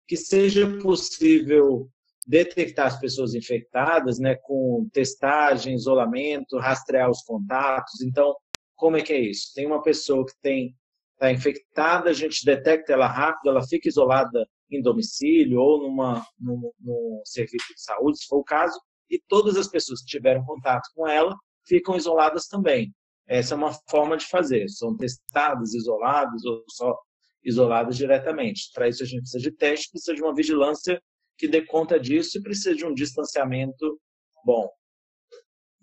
que 0.07 0.15
seja 0.15 0.67
possível 0.78 1.89
detectar 2.28 2.88
as 2.88 2.99
pessoas 2.99 3.36
infectadas, 3.36 4.19
né, 4.19 4.36
com 4.36 4.88
testagem, 4.91 5.76
isolamento, 5.76 6.57
rastrear 6.57 7.09
os 7.09 7.23
contatos. 7.23 8.01
Então, 8.01 8.36
como 8.76 8.97
é 8.97 9.01
que 9.01 9.13
é 9.13 9.19
isso? 9.19 9.51
Tem 9.53 9.65
uma 9.65 9.82
pessoa 9.82 10.26
que 10.26 10.34
tem 10.41 10.76
está 11.15 11.32
infectada, 11.32 12.09
a 12.09 12.13
gente 12.13 12.45
detecta 12.45 12.93
ela 12.93 13.07
rápido, 13.07 13.49
ela 13.49 13.65
fica 13.65 13.88
isolada 13.88 14.45
em 14.69 14.82
domicílio 14.82 15.59
ou 15.59 15.82
numa, 15.82 16.26
num, 16.39 16.71
num 16.80 17.21
serviço 17.23 17.73
de 17.73 17.82
saúde, 17.82 18.19
se 18.19 18.28
for 18.28 18.38
o 18.38 18.43
caso, 18.43 18.78
e 19.09 19.19
todas 19.28 19.55
as 19.55 19.67
pessoas 19.67 20.01
que 20.01 20.07
tiveram 20.07 20.43
contato 20.43 20.89
com 20.93 21.07
ela 21.07 21.36
ficam 21.67 21.95
isoladas 21.95 22.47
também. 22.47 22.93
Essa 23.28 23.55
é 23.55 23.57
uma 23.57 23.71
forma 23.89 24.17
de 24.17 24.26
fazer. 24.28 24.67
São 24.69 24.95
testadas, 24.95 25.73
isoladas 25.73 26.43
ou 26.45 26.63
só 26.69 26.95
isoladas 27.43 27.95
diretamente. 27.95 28.69
Para 28.73 28.88
isso 28.88 29.03
a 29.03 29.05
gente 29.05 29.21
precisa 29.21 29.43
de 29.43 29.51
teste, 29.51 29.91
precisa 29.91 30.15
de 30.15 30.21
uma 30.21 30.36
vigilância 30.36 31.01
que 31.38 31.47
dê 31.47 31.63
conta 31.65 31.99
disso 31.99 32.38
e 32.38 32.41
precisa 32.41 32.76
de 32.76 32.86
um 32.86 32.93
distanciamento 32.93 33.99
bom. 34.43 34.69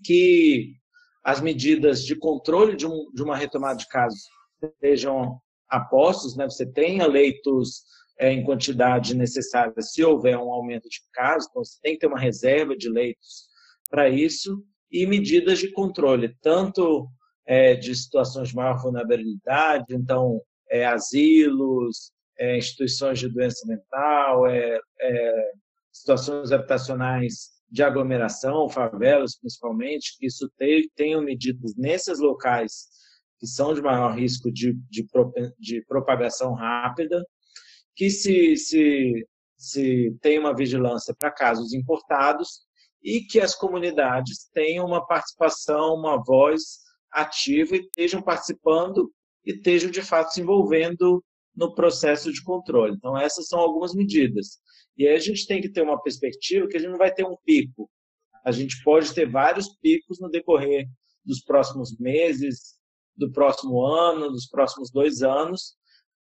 Que 0.05 0.75
as 1.23 1.41
medidas 1.41 2.05
de 2.05 2.17
controle 2.17 2.77
de, 2.77 2.87
um, 2.87 3.11
de 3.13 3.23
uma 3.23 3.37
retomada 3.37 3.77
de 3.77 3.89
casos 3.89 4.23
sejam 4.81 5.41
apostos, 5.69 6.37
né? 6.37 6.45
Você 6.45 6.67
tenha 6.67 7.07
leitos 7.07 7.85
é, 8.19 8.33
em 8.33 8.45
quantidade 8.45 9.17
necessária 9.17 9.73
se 9.81 10.05
houver 10.05 10.37
um 10.37 10.53
aumento 10.53 10.89
de 10.89 11.01
casos, 11.13 11.49
então 11.49 11.65
você 11.65 11.79
tem 11.83 11.95
que 11.95 12.01
ter 12.01 12.07
uma 12.07 12.19
reserva 12.19 12.77
de 12.77 12.89
leitos 12.89 13.47
para 13.91 14.09
isso 14.09 14.63
e 14.91 15.07
medidas 15.07 15.59
de 15.59 15.73
controle, 15.73 16.37
tanto 16.41 17.09
é, 17.47 17.75
de 17.75 17.95
situações 17.95 18.51
de 18.51 18.57
maior 18.57 18.81
vulnerabilidade, 18.81 19.87
então 19.91 20.41
é, 20.71 20.85
asilos, 20.85 22.13
é, 22.39 22.57
instituições 22.57 23.19
de 23.19 23.29
doença 23.29 23.67
mental, 23.67 24.47
é, 24.47 24.79
é, 25.01 25.51
situações 25.91 26.53
habitacionais 26.53 27.51
de 27.73 27.83
aglomeração, 27.83 28.69
favelas 28.69 29.39
principalmente, 29.39 30.15
que 30.19 30.27
isso 30.27 30.47
tem, 30.59 30.87
tenham 30.95 31.23
medidas 31.23 31.75
nesses 31.75 32.19
locais 32.19 32.87
que 33.39 33.47
são 33.47 33.73
de 33.73 33.81
maior 33.81 34.15
risco 34.15 34.53
de, 34.53 34.75
de, 34.91 35.09
de 35.59 35.85
propagação 35.87 36.53
rápida, 36.53 37.25
que 37.97 38.11
se, 38.11 38.57
se, 38.57 39.27
se 39.57 40.15
tem 40.21 40.39
uma 40.39 40.55
vigilância 40.55 41.15
para 41.19 41.33
casos 41.33 41.73
importados 41.73 42.61
e 43.03 43.23
que 43.23 43.41
as 43.41 43.55
comunidades 43.55 44.49
tenham 44.53 44.87
uma 44.87 45.05
participação, 45.07 45.95
uma 45.95 46.23
voz 46.23 46.83
ativa 47.11 47.75
e 47.75 47.81
estejam 47.81 48.23
participando 48.23 49.11
e 49.45 49.53
estejam 49.53 49.91
de 49.91 50.03
fato 50.03 50.35
se 50.35 50.43
envolvendo 50.43 51.25
no 51.57 51.75
processo 51.75 52.31
de 52.33 52.43
controle. 52.43 52.95
Então, 52.95 53.19
essas 53.19 53.49
são 53.49 53.59
algumas 53.59 53.95
medidas. 53.95 54.61
E 54.97 55.07
aí 55.07 55.15
a 55.15 55.21
gente 55.21 55.47
tem 55.47 55.61
que 55.61 55.69
ter 55.69 55.83
uma 55.83 56.01
perspectiva 56.03 56.67
que 56.69 56.77
a 56.77 56.81
gente 56.81 56.91
não 56.91 56.99
vai 56.99 57.13
ter 57.13 57.25
um 57.25 57.37
pico. 57.45 57.91
A 58.45 58.53
gente 58.53 58.83
pode 58.83 59.13
ter 59.15 59.31
vários 59.31 59.69
picos 59.81 60.21
no 60.21 60.29
decorrer 60.29 60.87
dos 61.25 61.43
próximos 61.43 61.97
meses, 61.99 62.77
do 63.17 63.31
próximo 63.31 63.85
ano, 63.85 64.31
dos 64.31 64.49
próximos 64.49 64.91
dois 64.91 65.23
anos, 65.23 65.77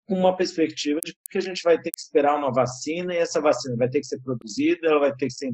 com 0.07 0.15
uma 0.15 0.35
perspectiva 0.35 0.99
de 1.03 1.15
que 1.29 1.37
a 1.37 1.41
gente 1.41 1.61
vai 1.63 1.77
ter 1.81 1.89
que 1.89 1.99
esperar 1.99 2.37
uma 2.37 2.51
vacina 2.51 3.13
e 3.13 3.17
essa 3.17 3.41
vacina 3.41 3.75
vai 3.77 3.89
ter 3.89 3.99
que 3.99 4.07
ser 4.07 4.21
produzida, 4.21 4.87
ela 4.87 4.99
vai 4.99 5.15
ter 5.15 5.27
que 5.27 5.33
ser 5.33 5.49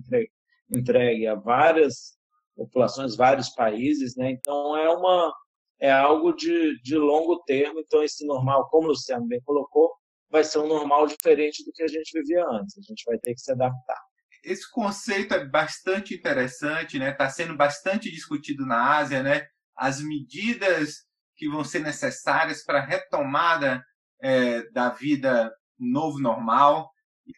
entregue 0.74 1.28
a 1.28 1.36
várias 1.36 2.18
populações, 2.56 3.16
vários 3.16 3.50
países, 3.50 4.16
né? 4.16 4.32
Então 4.32 4.76
é 4.76 4.90
uma 4.90 5.34
é 5.80 5.92
algo 5.92 6.34
de, 6.34 6.82
de 6.82 6.98
longo 6.98 7.44
termo. 7.44 7.80
Então 7.80 8.04
esse 8.04 8.26
normal, 8.26 8.68
como 8.70 8.88
o 8.88 8.90
Luciano 8.90 9.28
bem 9.28 9.40
colocou, 9.46 9.94
vai 10.30 10.44
ser 10.44 10.60
um 10.60 10.68
normal 10.68 11.08
diferente 11.08 11.64
do 11.64 11.72
que 11.72 11.84
a 11.84 11.88
gente 11.88 12.12
vivia 12.14 12.46
antes. 12.50 12.78
A 12.78 12.82
gente 12.82 13.04
vai 13.06 13.18
ter 13.18 13.34
que 13.34 13.42
se 13.42 13.52
adaptar. 13.52 14.02
Esse 14.44 14.70
conceito 14.72 15.34
é 15.34 15.46
bastante 15.46 16.14
interessante, 16.14 17.00
né? 17.00 17.12
Está 17.12 17.30
sendo 17.30 17.56
bastante 17.56 18.12
discutido 18.12 18.66
na 18.66 18.98
Ásia, 18.98 19.24
né? 19.24 19.48
As 19.76 20.02
medidas 20.02 21.06
que 21.36 21.50
vão 21.50 21.64
ser 21.64 21.80
necessárias 21.80 22.64
para 22.64 22.80
a 22.80 22.86
retomada 22.86 23.84
é, 24.22 24.64
da 24.72 24.90
vida 24.90 25.54
novo 25.78 26.20
normal. 26.20 26.92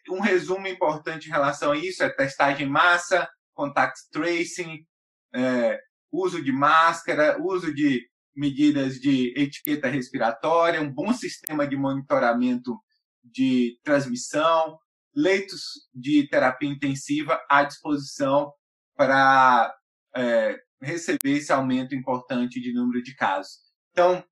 Um 0.08 0.20
resumo 0.20 0.66
importante 0.66 1.28
em 1.28 1.32
relação 1.32 1.72
a 1.72 1.76
isso 1.76 2.02
é 2.02 2.08
testagem 2.08 2.66
em 2.66 2.70
massa, 2.70 3.28
contact 3.54 3.98
tracing, 4.10 4.86
é, 5.34 5.78
uso 6.10 6.42
de 6.42 6.52
máscara, 6.52 7.40
uso 7.40 7.74
de 7.74 8.08
medidas 8.40 8.94
de 8.94 9.34
etiqueta 9.36 9.86
respiratória, 9.86 10.80
um 10.80 10.90
bom 10.90 11.12
sistema 11.12 11.68
de 11.68 11.76
monitoramento 11.76 12.74
de 13.22 13.78
transmissão, 13.84 14.78
leitos 15.14 15.62
de 15.94 16.26
terapia 16.26 16.70
intensiva 16.70 17.38
à 17.50 17.62
disposição 17.64 18.50
para 18.96 19.70
é, 20.16 20.58
receber 20.80 21.36
esse 21.36 21.52
aumento 21.52 21.94
importante 21.94 22.58
de 22.58 22.72
número 22.72 23.02
de 23.02 23.14
casos. 23.14 23.58
Então, 23.90 24.24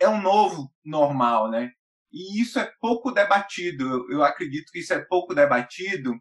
é 0.00 0.08
um 0.08 0.22
novo 0.22 0.72
normal, 0.82 1.50
né? 1.50 1.70
E 2.10 2.40
isso 2.40 2.58
é 2.58 2.72
pouco 2.80 3.12
debatido. 3.12 4.10
Eu 4.10 4.24
acredito 4.24 4.72
que 4.72 4.78
isso 4.78 4.94
é 4.94 5.04
pouco 5.04 5.34
debatido. 5.34 6.14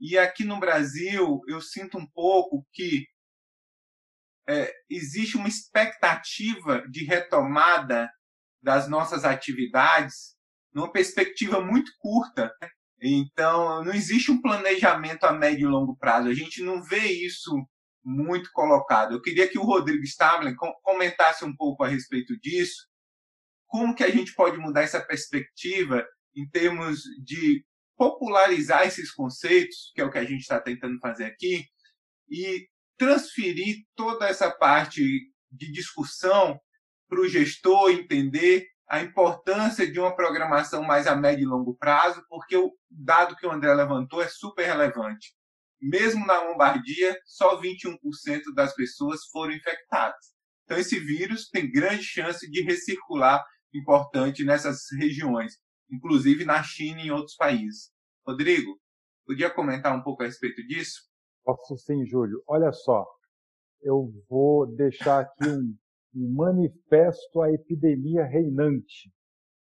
E 0.00 0.16
aqui 0.16 0.42
no 0.42 0.58
Brasil, 0.58 1.42
eu 1.48 1.60
sinto 1.60 1.98
um 1.98 2.06
pouco 2.06 2.66
que 2.72 3.06
é, 4.48 4.72
existe 4.88 5.36
uma 5.36 5.48
expectativa 5.48 6.86
de 6.88 7.04
retomada 7.04 8.10
das 8.62 8.88
nossas 8.88 9.24
atividades 9.24 10.36
numa 10.72 10.90
perspectiva 10.92 11.60
muito 11.60 11.90
curta. 11.98 12.52
Então, 13.00 13.84
não 13.84 13.92
existe 13.92 14.30
um 14.30 14.40
planejamento 14.40 15.24
a 15.24 15.32
médio 15.32 15.68
e 15.68 15.70
longo 15.70 15.96
prazo. 15.96 16.28
A 16.28 16.34
gente 16.34 16.62
não 16.62 16.82
vê 16.82 17.06
isso 17.06 17.52
muito 18.04 18.50
colocado. 18.52 19.12
Eu 19.12 19.22
queria 19.22 19.48
que 19.48 19.58
o 19.58 19.64
Rodrigo 19.64 20.04
Stabler 20.04 20.54
comentasse 20.82 21.44
um 21.44 21.54
pouco 21.54 21.82
a 21.82 21.88
respeito 21.88 22.38
disso. 22.38 22.86
Como 23.66 23.94
que 23.94 24.04
a 24.04 24.10
gente 24.10 24.34
pode 24.34 24.58
mudar 24.58 24.82
essa 24.82 25.00
perspectiva 25.00 26.06
em 26.34 26.48
termos 26.48 27.00
de 27.24 27.64
popularizar 27.96 28.86
esses 28.86 29.10
conceitos, 29.10 29.90
que 29.94 30.00
é 30.00 30.04
o 30.04 30.10
que 30.10 30.18
a 30.18 30.24
gente 30.24 30.42
está 30.42 30.60
tentando 30.60 30.98
fazer 31.00 31.24
aqui, 31.24 31.64
e 32.28 32.68
transferir 32.98 33.76
toda 33.94 34.26
essa 34.26 34.50
parte 34.50 35.02
de 35.50 35.72
discussão 35.72 36.58
para 37.08 37.20
o 37.20 37.28
gestor 37.28 37.90
entender 37.90 38.66
a 38.88 39.00
importância 39.00 39.90
de 39.90 39.98
uma 39.98 40.14
programação 40.14 40.82
mais 40.82 41.06
a 41.06 41.16
médio 41.16 41.42
e 41.42 41.46
longo 41.46 41.76
prazo, 41.76 42.24
porque 42.28 42.56
o 42.56 42.72
dado 42.90 43.36
que 43.36 43.46
o 43.46 43.50
André 43.50 43.74
levantou 43.74 44.22
é 44.22 44.28
super 44.28 44.64
relevante. 44.64 45.34
Mesmo 45.80 46.24
na 46.24 46.40
Lombardia, 46.42 47.18
só 47.26 47.60
21% 47.60 47.96
das 48.54 48.74
pessoas 48.74 49.26
foram 49.30 49.52
infectadas. 49.52 50.34
Então, 50.64 50.78
esse 50.78 50.98
vírus 50.98 51.48
tem 51.48 51.70
grande 51.70 52.02
chance 52.02 52.48
de 52.50 52.62
recircular 52.62 53.44
importante 53.74 54.44
nessas 54.44 54.80
regiões, 54.98 55.54
inclusive 55.90 56.44
na 56.44 56.62
China 56.62 57.00
e 57.00 57.06
em 57.06 57.10
outros 57.10 57.36
países. 57.36 57.90
Rodrigo, 58.26 58.80
podia 59.26 59.50
comentar 59.50 59.94
um 59.94 60.02
pouco 60.02 60.22
a 60.22 60.26
respeito 60.26 60.66
disso? 60.66 61.02
Posso 61.46 61.78
sim, 61.78 62.04
Júlio. 62.04 62.42
Olha 62.48 62.72
só, 62.72 63.06
eu 63.80 64.12
vou 64.28 64.66
deixar 64.66 65.20
aqui 65.20 65.48
um, 65.48 65.76
um 66.16 66.34
manifesto 66.34 67.40
à 67.40 67.52
epidemia 67.52 68.24
reinante. 68.24 69.12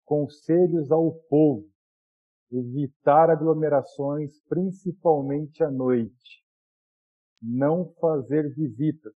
Conselhos 0.05 0.89
ao 0.89 1.11
povo. 1.29 1.67
Evitar 2.49 3.29
aglomerações, 3.29 4.39
principalmente 4.47 5.65
à 5.65 5.69
noite. 5.69 6.45
Não 7.41 7.93
fazer 7.99 8.55
visitas. 8.55 9.13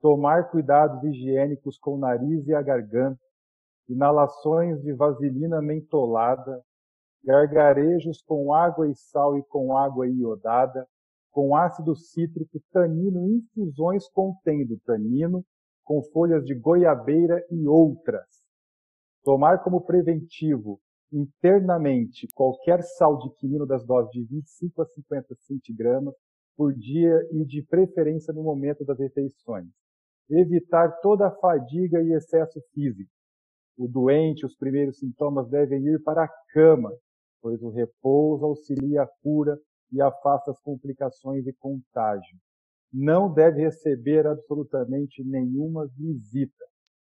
Tomar 0.00 0.50
cuidados 0.50 1.04
higiênicos 1.04 1.78
com 1.78 1.94
o 1.94 1.98
nariz 1.98 2.48
e 2.48 2.52
a 2.52 2.62
garganta. 2.62 3.20
Inalações 3.88 4.82
de 4.82 4.92
vaselina 4.92 5.62
mentolada. 5.62 6.64
Gargarejos 7.22 8.20
com 8.22 8.52
água 8.52 8.88
e 8.88 8.94
sal 8.96 9.38
e 9.38 9.44
com 9.44 9.76
água 9.76 10.08
iodada 10.08 10.84
com 11.30 11.54
ácido 11.54 11.94
cítrico, 11.94 12.60
tanino, 12.72 13.28
infusões 13.28 14.08
contendo 14.10 14.78
tanino, 14.84 15.44
com 15.84 16.02
folhas 16.12 16.44
de 16.44 16.54
goiabeira 16.54 17.44
e 17.50 17.66
outras. 17.66 18.26
Tomar 19.24 19.62
como 19.62 19.84
preventivo 19.84 20.80
internamente 21.12 22.28
qualquer 22.34 22.82
sal 22.82 23.18
de 23.18 23.30
quinino 23.36 23.66
das 23.66 23.84
doses 23.84 24.10
de 24.12 24.24
25 24.24 24.82
a 24.82 24.86
50 24.86 25.34
centigramas 25.40 26.14
por 26.56 26.74
dia 26.74 27.16
e 27.32 27.44
de 27.44 27.62
preferência 27.62 28.32
no 28.32 28.42
momento 28.42 28.84
das 28.84 28.98
refeições. 28.98 29.66
Evitar 30.28 31.00
toda 31.00 31.26
a 31.26 31.34
fadiga 31.36 32.00
e 32.02 32.12
excesso 32.12 32.60
físico. 32.72 33.10
O 33.76 33.88
doente, 33.88 34.44
os 34.44 34.54
primeiros 34.56 34.98
sintomas 34.98 35.48
devem 35.48 35.84
ir 35.86 36.02
para 36.02 36.24
a 36.24 36.28
cama, 36.52 36.92
pois 37.40 37.60
o 37.62 37.70
repouso 37.70 38.44
auxilia 38.44 39.02
a 39.02 39.08
cura 39.22 39.58
e 39.92 40.00
afasta 40.00 40.50
as 40.50 40.60
complicações 40.60 41.46
e 41.46 41.52
contágio. 41.52 42.36
Não 42.92 43.32
deve 43.32 43.60
receber 43.60 44.26
absolutamente 44.26 45.22
nenhuma 45.24 45.86
visita. 45.96 46.64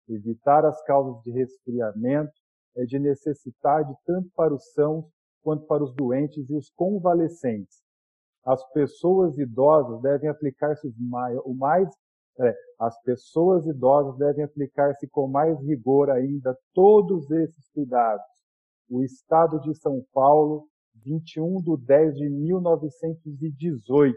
Evitar 0.08 0.64
as 0.64 0.82
causas 0.84 1.22
de 1.22 1.30
resfriamento 1.30 2.32
é 2.76 2.84
de 2.84 2.98
necessidade 2.98 3.94
tanto 4.04 4.30
para 4.34 4.54
os 4.54 4.72
sãos 4.72 5.06
quanto 5.42 5.66
para 5.66 5.84
os 5.84 5.94
doentes 5.94 6.48
e 6.48 6.56
os 6.56 6.70
convalescentes. 6.70 7.82
As 8.44 8.66
pessoas 8.72 9.38
idosas 9.38 10.00
devem 10.02 10.28
aplicar-se 10.28 10.86
o 11.44 11.54
mais 11.54 11.88
é, 12.40 12.52
as 12.80 13.00
pessoas 13.02 13.64
idosas 13.64 14.18
devem 14.18 14.44
aplicar-se 14.44 15.06
com 15.08 15.28
mais 15.28 15.58
rigor 15.60 16.10
ainda 16.10 16.56
todos 16.72 17.30
esses 17.30 17.68
cuidados. 17.70 18.26
O 18.90 19.04
Estado 19.04 19.60
de 19.60 19.74
São 19.76 20.04
Paulo 20.12 20.68
21 20.96 21.62
de 21.62 21.76
10 21.84 22.14
de 22.16 22.28
1918. 22.28 24.16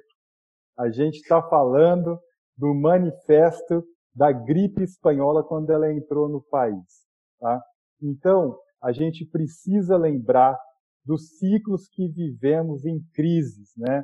A 0.78 0.89
gente 0.89 1.15
está 1.15 1.41
falando 1.41 2.19
do 2.55 2.73
manifesto 2.73 3.84
da 4.13 4.32
gripe 4.32 4.84
espanhola 4.84 5.43
quando 5.43 5.71
ela 5.71 5.91
entrou 5.91 6.28
no 6.28 6.41
país. 6.41 7.05
Tá? 7.39 7.61
Então, 8.01 8.57
a 8.82 8.91
gente 8.91 9.25
precisa 9.25 9.97
lembrar 9.97 10.57
dos 11.05 11.38
ciclos 11.38 11.88
que 11.88 12.07
vivemos 12.09 12.86
em 12.86 12.99
crises, 13.13 13.71
né? 13.78 14.03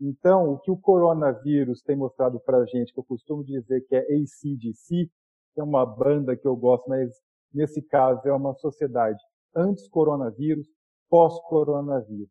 Então, 0.00 0.50
o 0.50 0.58
que 0.58 0.70
o 0.70 0.78
coronavírus 0.78 1.82
tem 1.82 1.94
mostrado 1.94 2.40
para 2.40 2.58
a 2.58 2.64
gente, 2.64 2.92
que 2.92 2.98
eu 2.98 3.04
costumo 3.04 3.44
dizer 3.44 3.82
que 3.82 3.94
é 3.94 4.00
ACDC, 4.00 5.10
que 5.54 5.60
é 5.60 5.62
uma 5.62 5.84
banda 5.84 6.36
que 6.36 6.48
eu 6.48 6.56
gosto, 6.56 6.88
mas 6.88 7.10
nesse 7.52 7.82
caso 7.82 8.26
é 8.26 8.32
uma 8.32 8.54
sociedade 8.54 9.20
antes 9.54 9.88
coronavírus, 9.88 10.66
pós-coronavírus. 11.10 12.30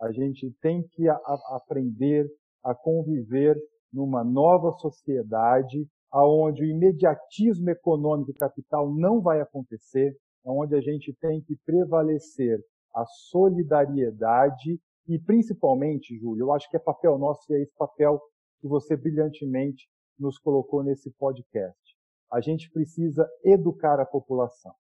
A 0.00 0.12
gente 0.12 0.54
tem 0.60 0.86
que 0.86 1.08
a, 1.08 1.14
a 1.14 1.56
aprender 1.56 2.30
a 2.62 2.74
conviver 2.74 3.56
numa 3.92 4.22
nova 4.22 4.72
sociedade 4.72 5.88
aonde 6.10 6.62
o 6.62 6.66
imediatismo 6.66 7.70
econômico 7.70 8.30
e 8.30 8.34
capital 8.34 8.94
não 8.94 9.20
vai 9.20 9.40
acontecer, 9.40 10.16
onde 10.44 10.74
a 10.74 10.80
gente 10.80 11.14
tem 11.20 11.42
que 11.42 11.56
prevalecer 11.64 12.58
a 12.94 13.04
solidariedade 13.06 14.80
e 15.06 15.18
principalmente, 15.18 16.18
Júlio, 16.18 16.46
eu 16.46 16.52
acho 16.52 16.68
que 16.70 16.76
é 16.76 16.80
papel 16.80 17.18
nosso 17.18 17.50
e 17.50 17.56
é 17.56 17.62
esse 17.62 17.74
papel 17.76 18.20
que 18.60 18.68
você 18.68 18.96
brilhantemente 18.96 19.88
nos 20.18 20.38
colocou 20.38 20.82
nesse 20.82 21.10
podcast. 21.12 21.96
A 22.30 22.40
gente 22.40 22.70
precisa 22.70 23.26
educar 23.42 24.00
a 24.00 24.06
população. 24.06 24.74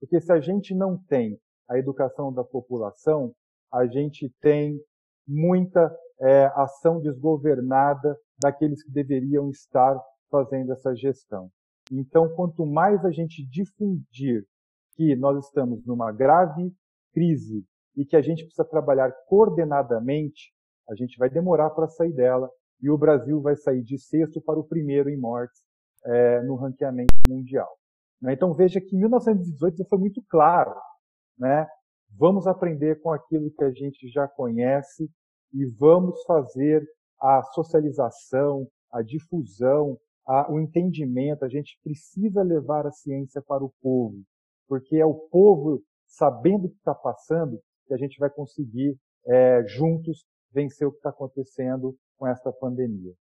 Porque 0.00 0.20
se 0.20 0.32
a 0.32 0.40
gente 0.40 0.74
não 0.74 0.98
tem 0.98 1.38
a 1.70 1.78
educação 1.78 2.32
da 2.32 2.42
população, 2.42 3.32
a 3.72 3.86
gente 3.86 4.28
tem 4.40 4.76
muita 5.26 5.96
é, 6.20 6.46
ação 6.56 7.00
desgovernada 7.00 8.18
daqueles 8.42 8.82
que 8.82 8.90
deveriam 8.90 9.48
estar 9.48 9.96
fazendo 10.28 10.72
essa 10.72 10.94
gestão. 10.96 11.48
Então, 11.92 12.28
quanto 12.34 12.66
mais 12.66 13.04
a 13.04 13.10
gente 13.12 13.46
difundir 13.48 14.44
que 14.96 15.14
nós 15.14 15.46
estamos 15.46 15.86
numa 15.86 16.10
grave 16.10 16.72
crise 17.12 17.64
e 17.96 18.04
que 18.04 18.16
a 18.16 18.22
gente 18.22 18.44
precisa 18.44 18.64
trabalhar 18.64 19.12
coordenadamente, 19.28 20.52
a 20.88 20.94
gente 20.96 21.16
vai 21.18 21.30
demorar 21.30 21.70
para 21.70 21.88
sair 21.88 22.12
dela 22.12 22.50
e 22.82 22.90
o 22.90 22.98
Brasil 22.98 23.40
vai 23.40 23.56
sair 23.56 23.82
de 23.82 23.98
sexto 23.98 24.40
para 24.40 24.58
o 24.58 24.64
primeiro 24.64 25.08
em 25.08 25.18
mortes 25.18 25.60
é, 26.04 26.42
no 26.42 26.56
ranqueamento 26.56 27.14
mundial. 27.28 27.68
Né? 28.20 28.32
Então 28.32 28.54
veja 28.54 28.80
que 28.80 28.96
em 28.96 29.00
1918 29.00 29.84
foi 29.88 29.98
muito 29.98 30.22
claro 30.28 30.74
né? 31.38 31.66
Vamos 32.18 32.46
aprender 32.46 33.00
com 33.00 33.12
aquilo 33.12 33.50
que 33.50 33.64
a 33.64 33.70
gente 33.70 34.08
já 34.08 34.26
conhece 34.26 35.10
e 35.52 35.66
vamos 35.66 36.22
fazer 36.24 36.84
a 37.20 37.42
socialização, 37.54 38.66
a 38.92 39.02
difusão, 39.02 39.98
a, 40.26 40.50
o 40.50 40.60
entendimento. 40.60 41.44
A 41.44 41.48
gente 41.48 41.78
precisa 41.82 42.42
levar 42.42 42.86
a 42.86 42.92
ciência 42.92 43.42
para 43.42 43.64
o 43.64 43.72
povo, 43.80 44.22
porque 44.68 44.96
é 44.96 45.06
o 45.06 45.14
povo 45.14 45.82
sabendo 46.06 46.66
o 46.66 46.70
que 46.70 46.76
está 46.76 46.94
passando 46.94 47.60
que 47.86 47.94
a 47.94 47.96
gente 47.96 48.18
vai 48.18 48.30
conseguir 48.30 48.96
é, 49.26 49.64
juntos 49.66 50.24
vencer 50.52 50.86
o 50.86 50.92
que 50.92 50.98
está 50.98 51.10
acontecendo 51.10 51.96
com 52.16 52.26
esta 52.26 52.52
pandemia. 52.52 53.12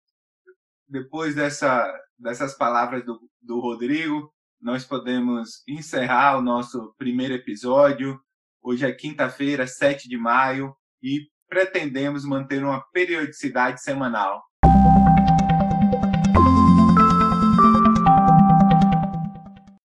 Depois 0.87 1.35
dessa, 1.35 1.91
dessas 2.17 2.55
palavras 2.55 3.03
do, 3.05 3.19
do 3.41 3.59
Rodrigo, 3.59 4.31
nós 4.61 4.83
podemos 4.83 5.63
encerrar 5.67 6.37
o 6.37 6.41
nosso 6.41 6.93
primeiro 6.97 7.33
episódio. 7.33 8.19
Hoje 8.61 8.85
é 8.85 8.91
quinta-feira, 8.91 9.65
7 9.65 10.09
de 10.09 10.17
maio, 10.17 10.75
e 11.01 11.27
pretendemos 11.47 12.25
manter 12.25 12.63
uma 12.63 12.81
periodicidade 12.91 13.81
semanal. 13.81 14.43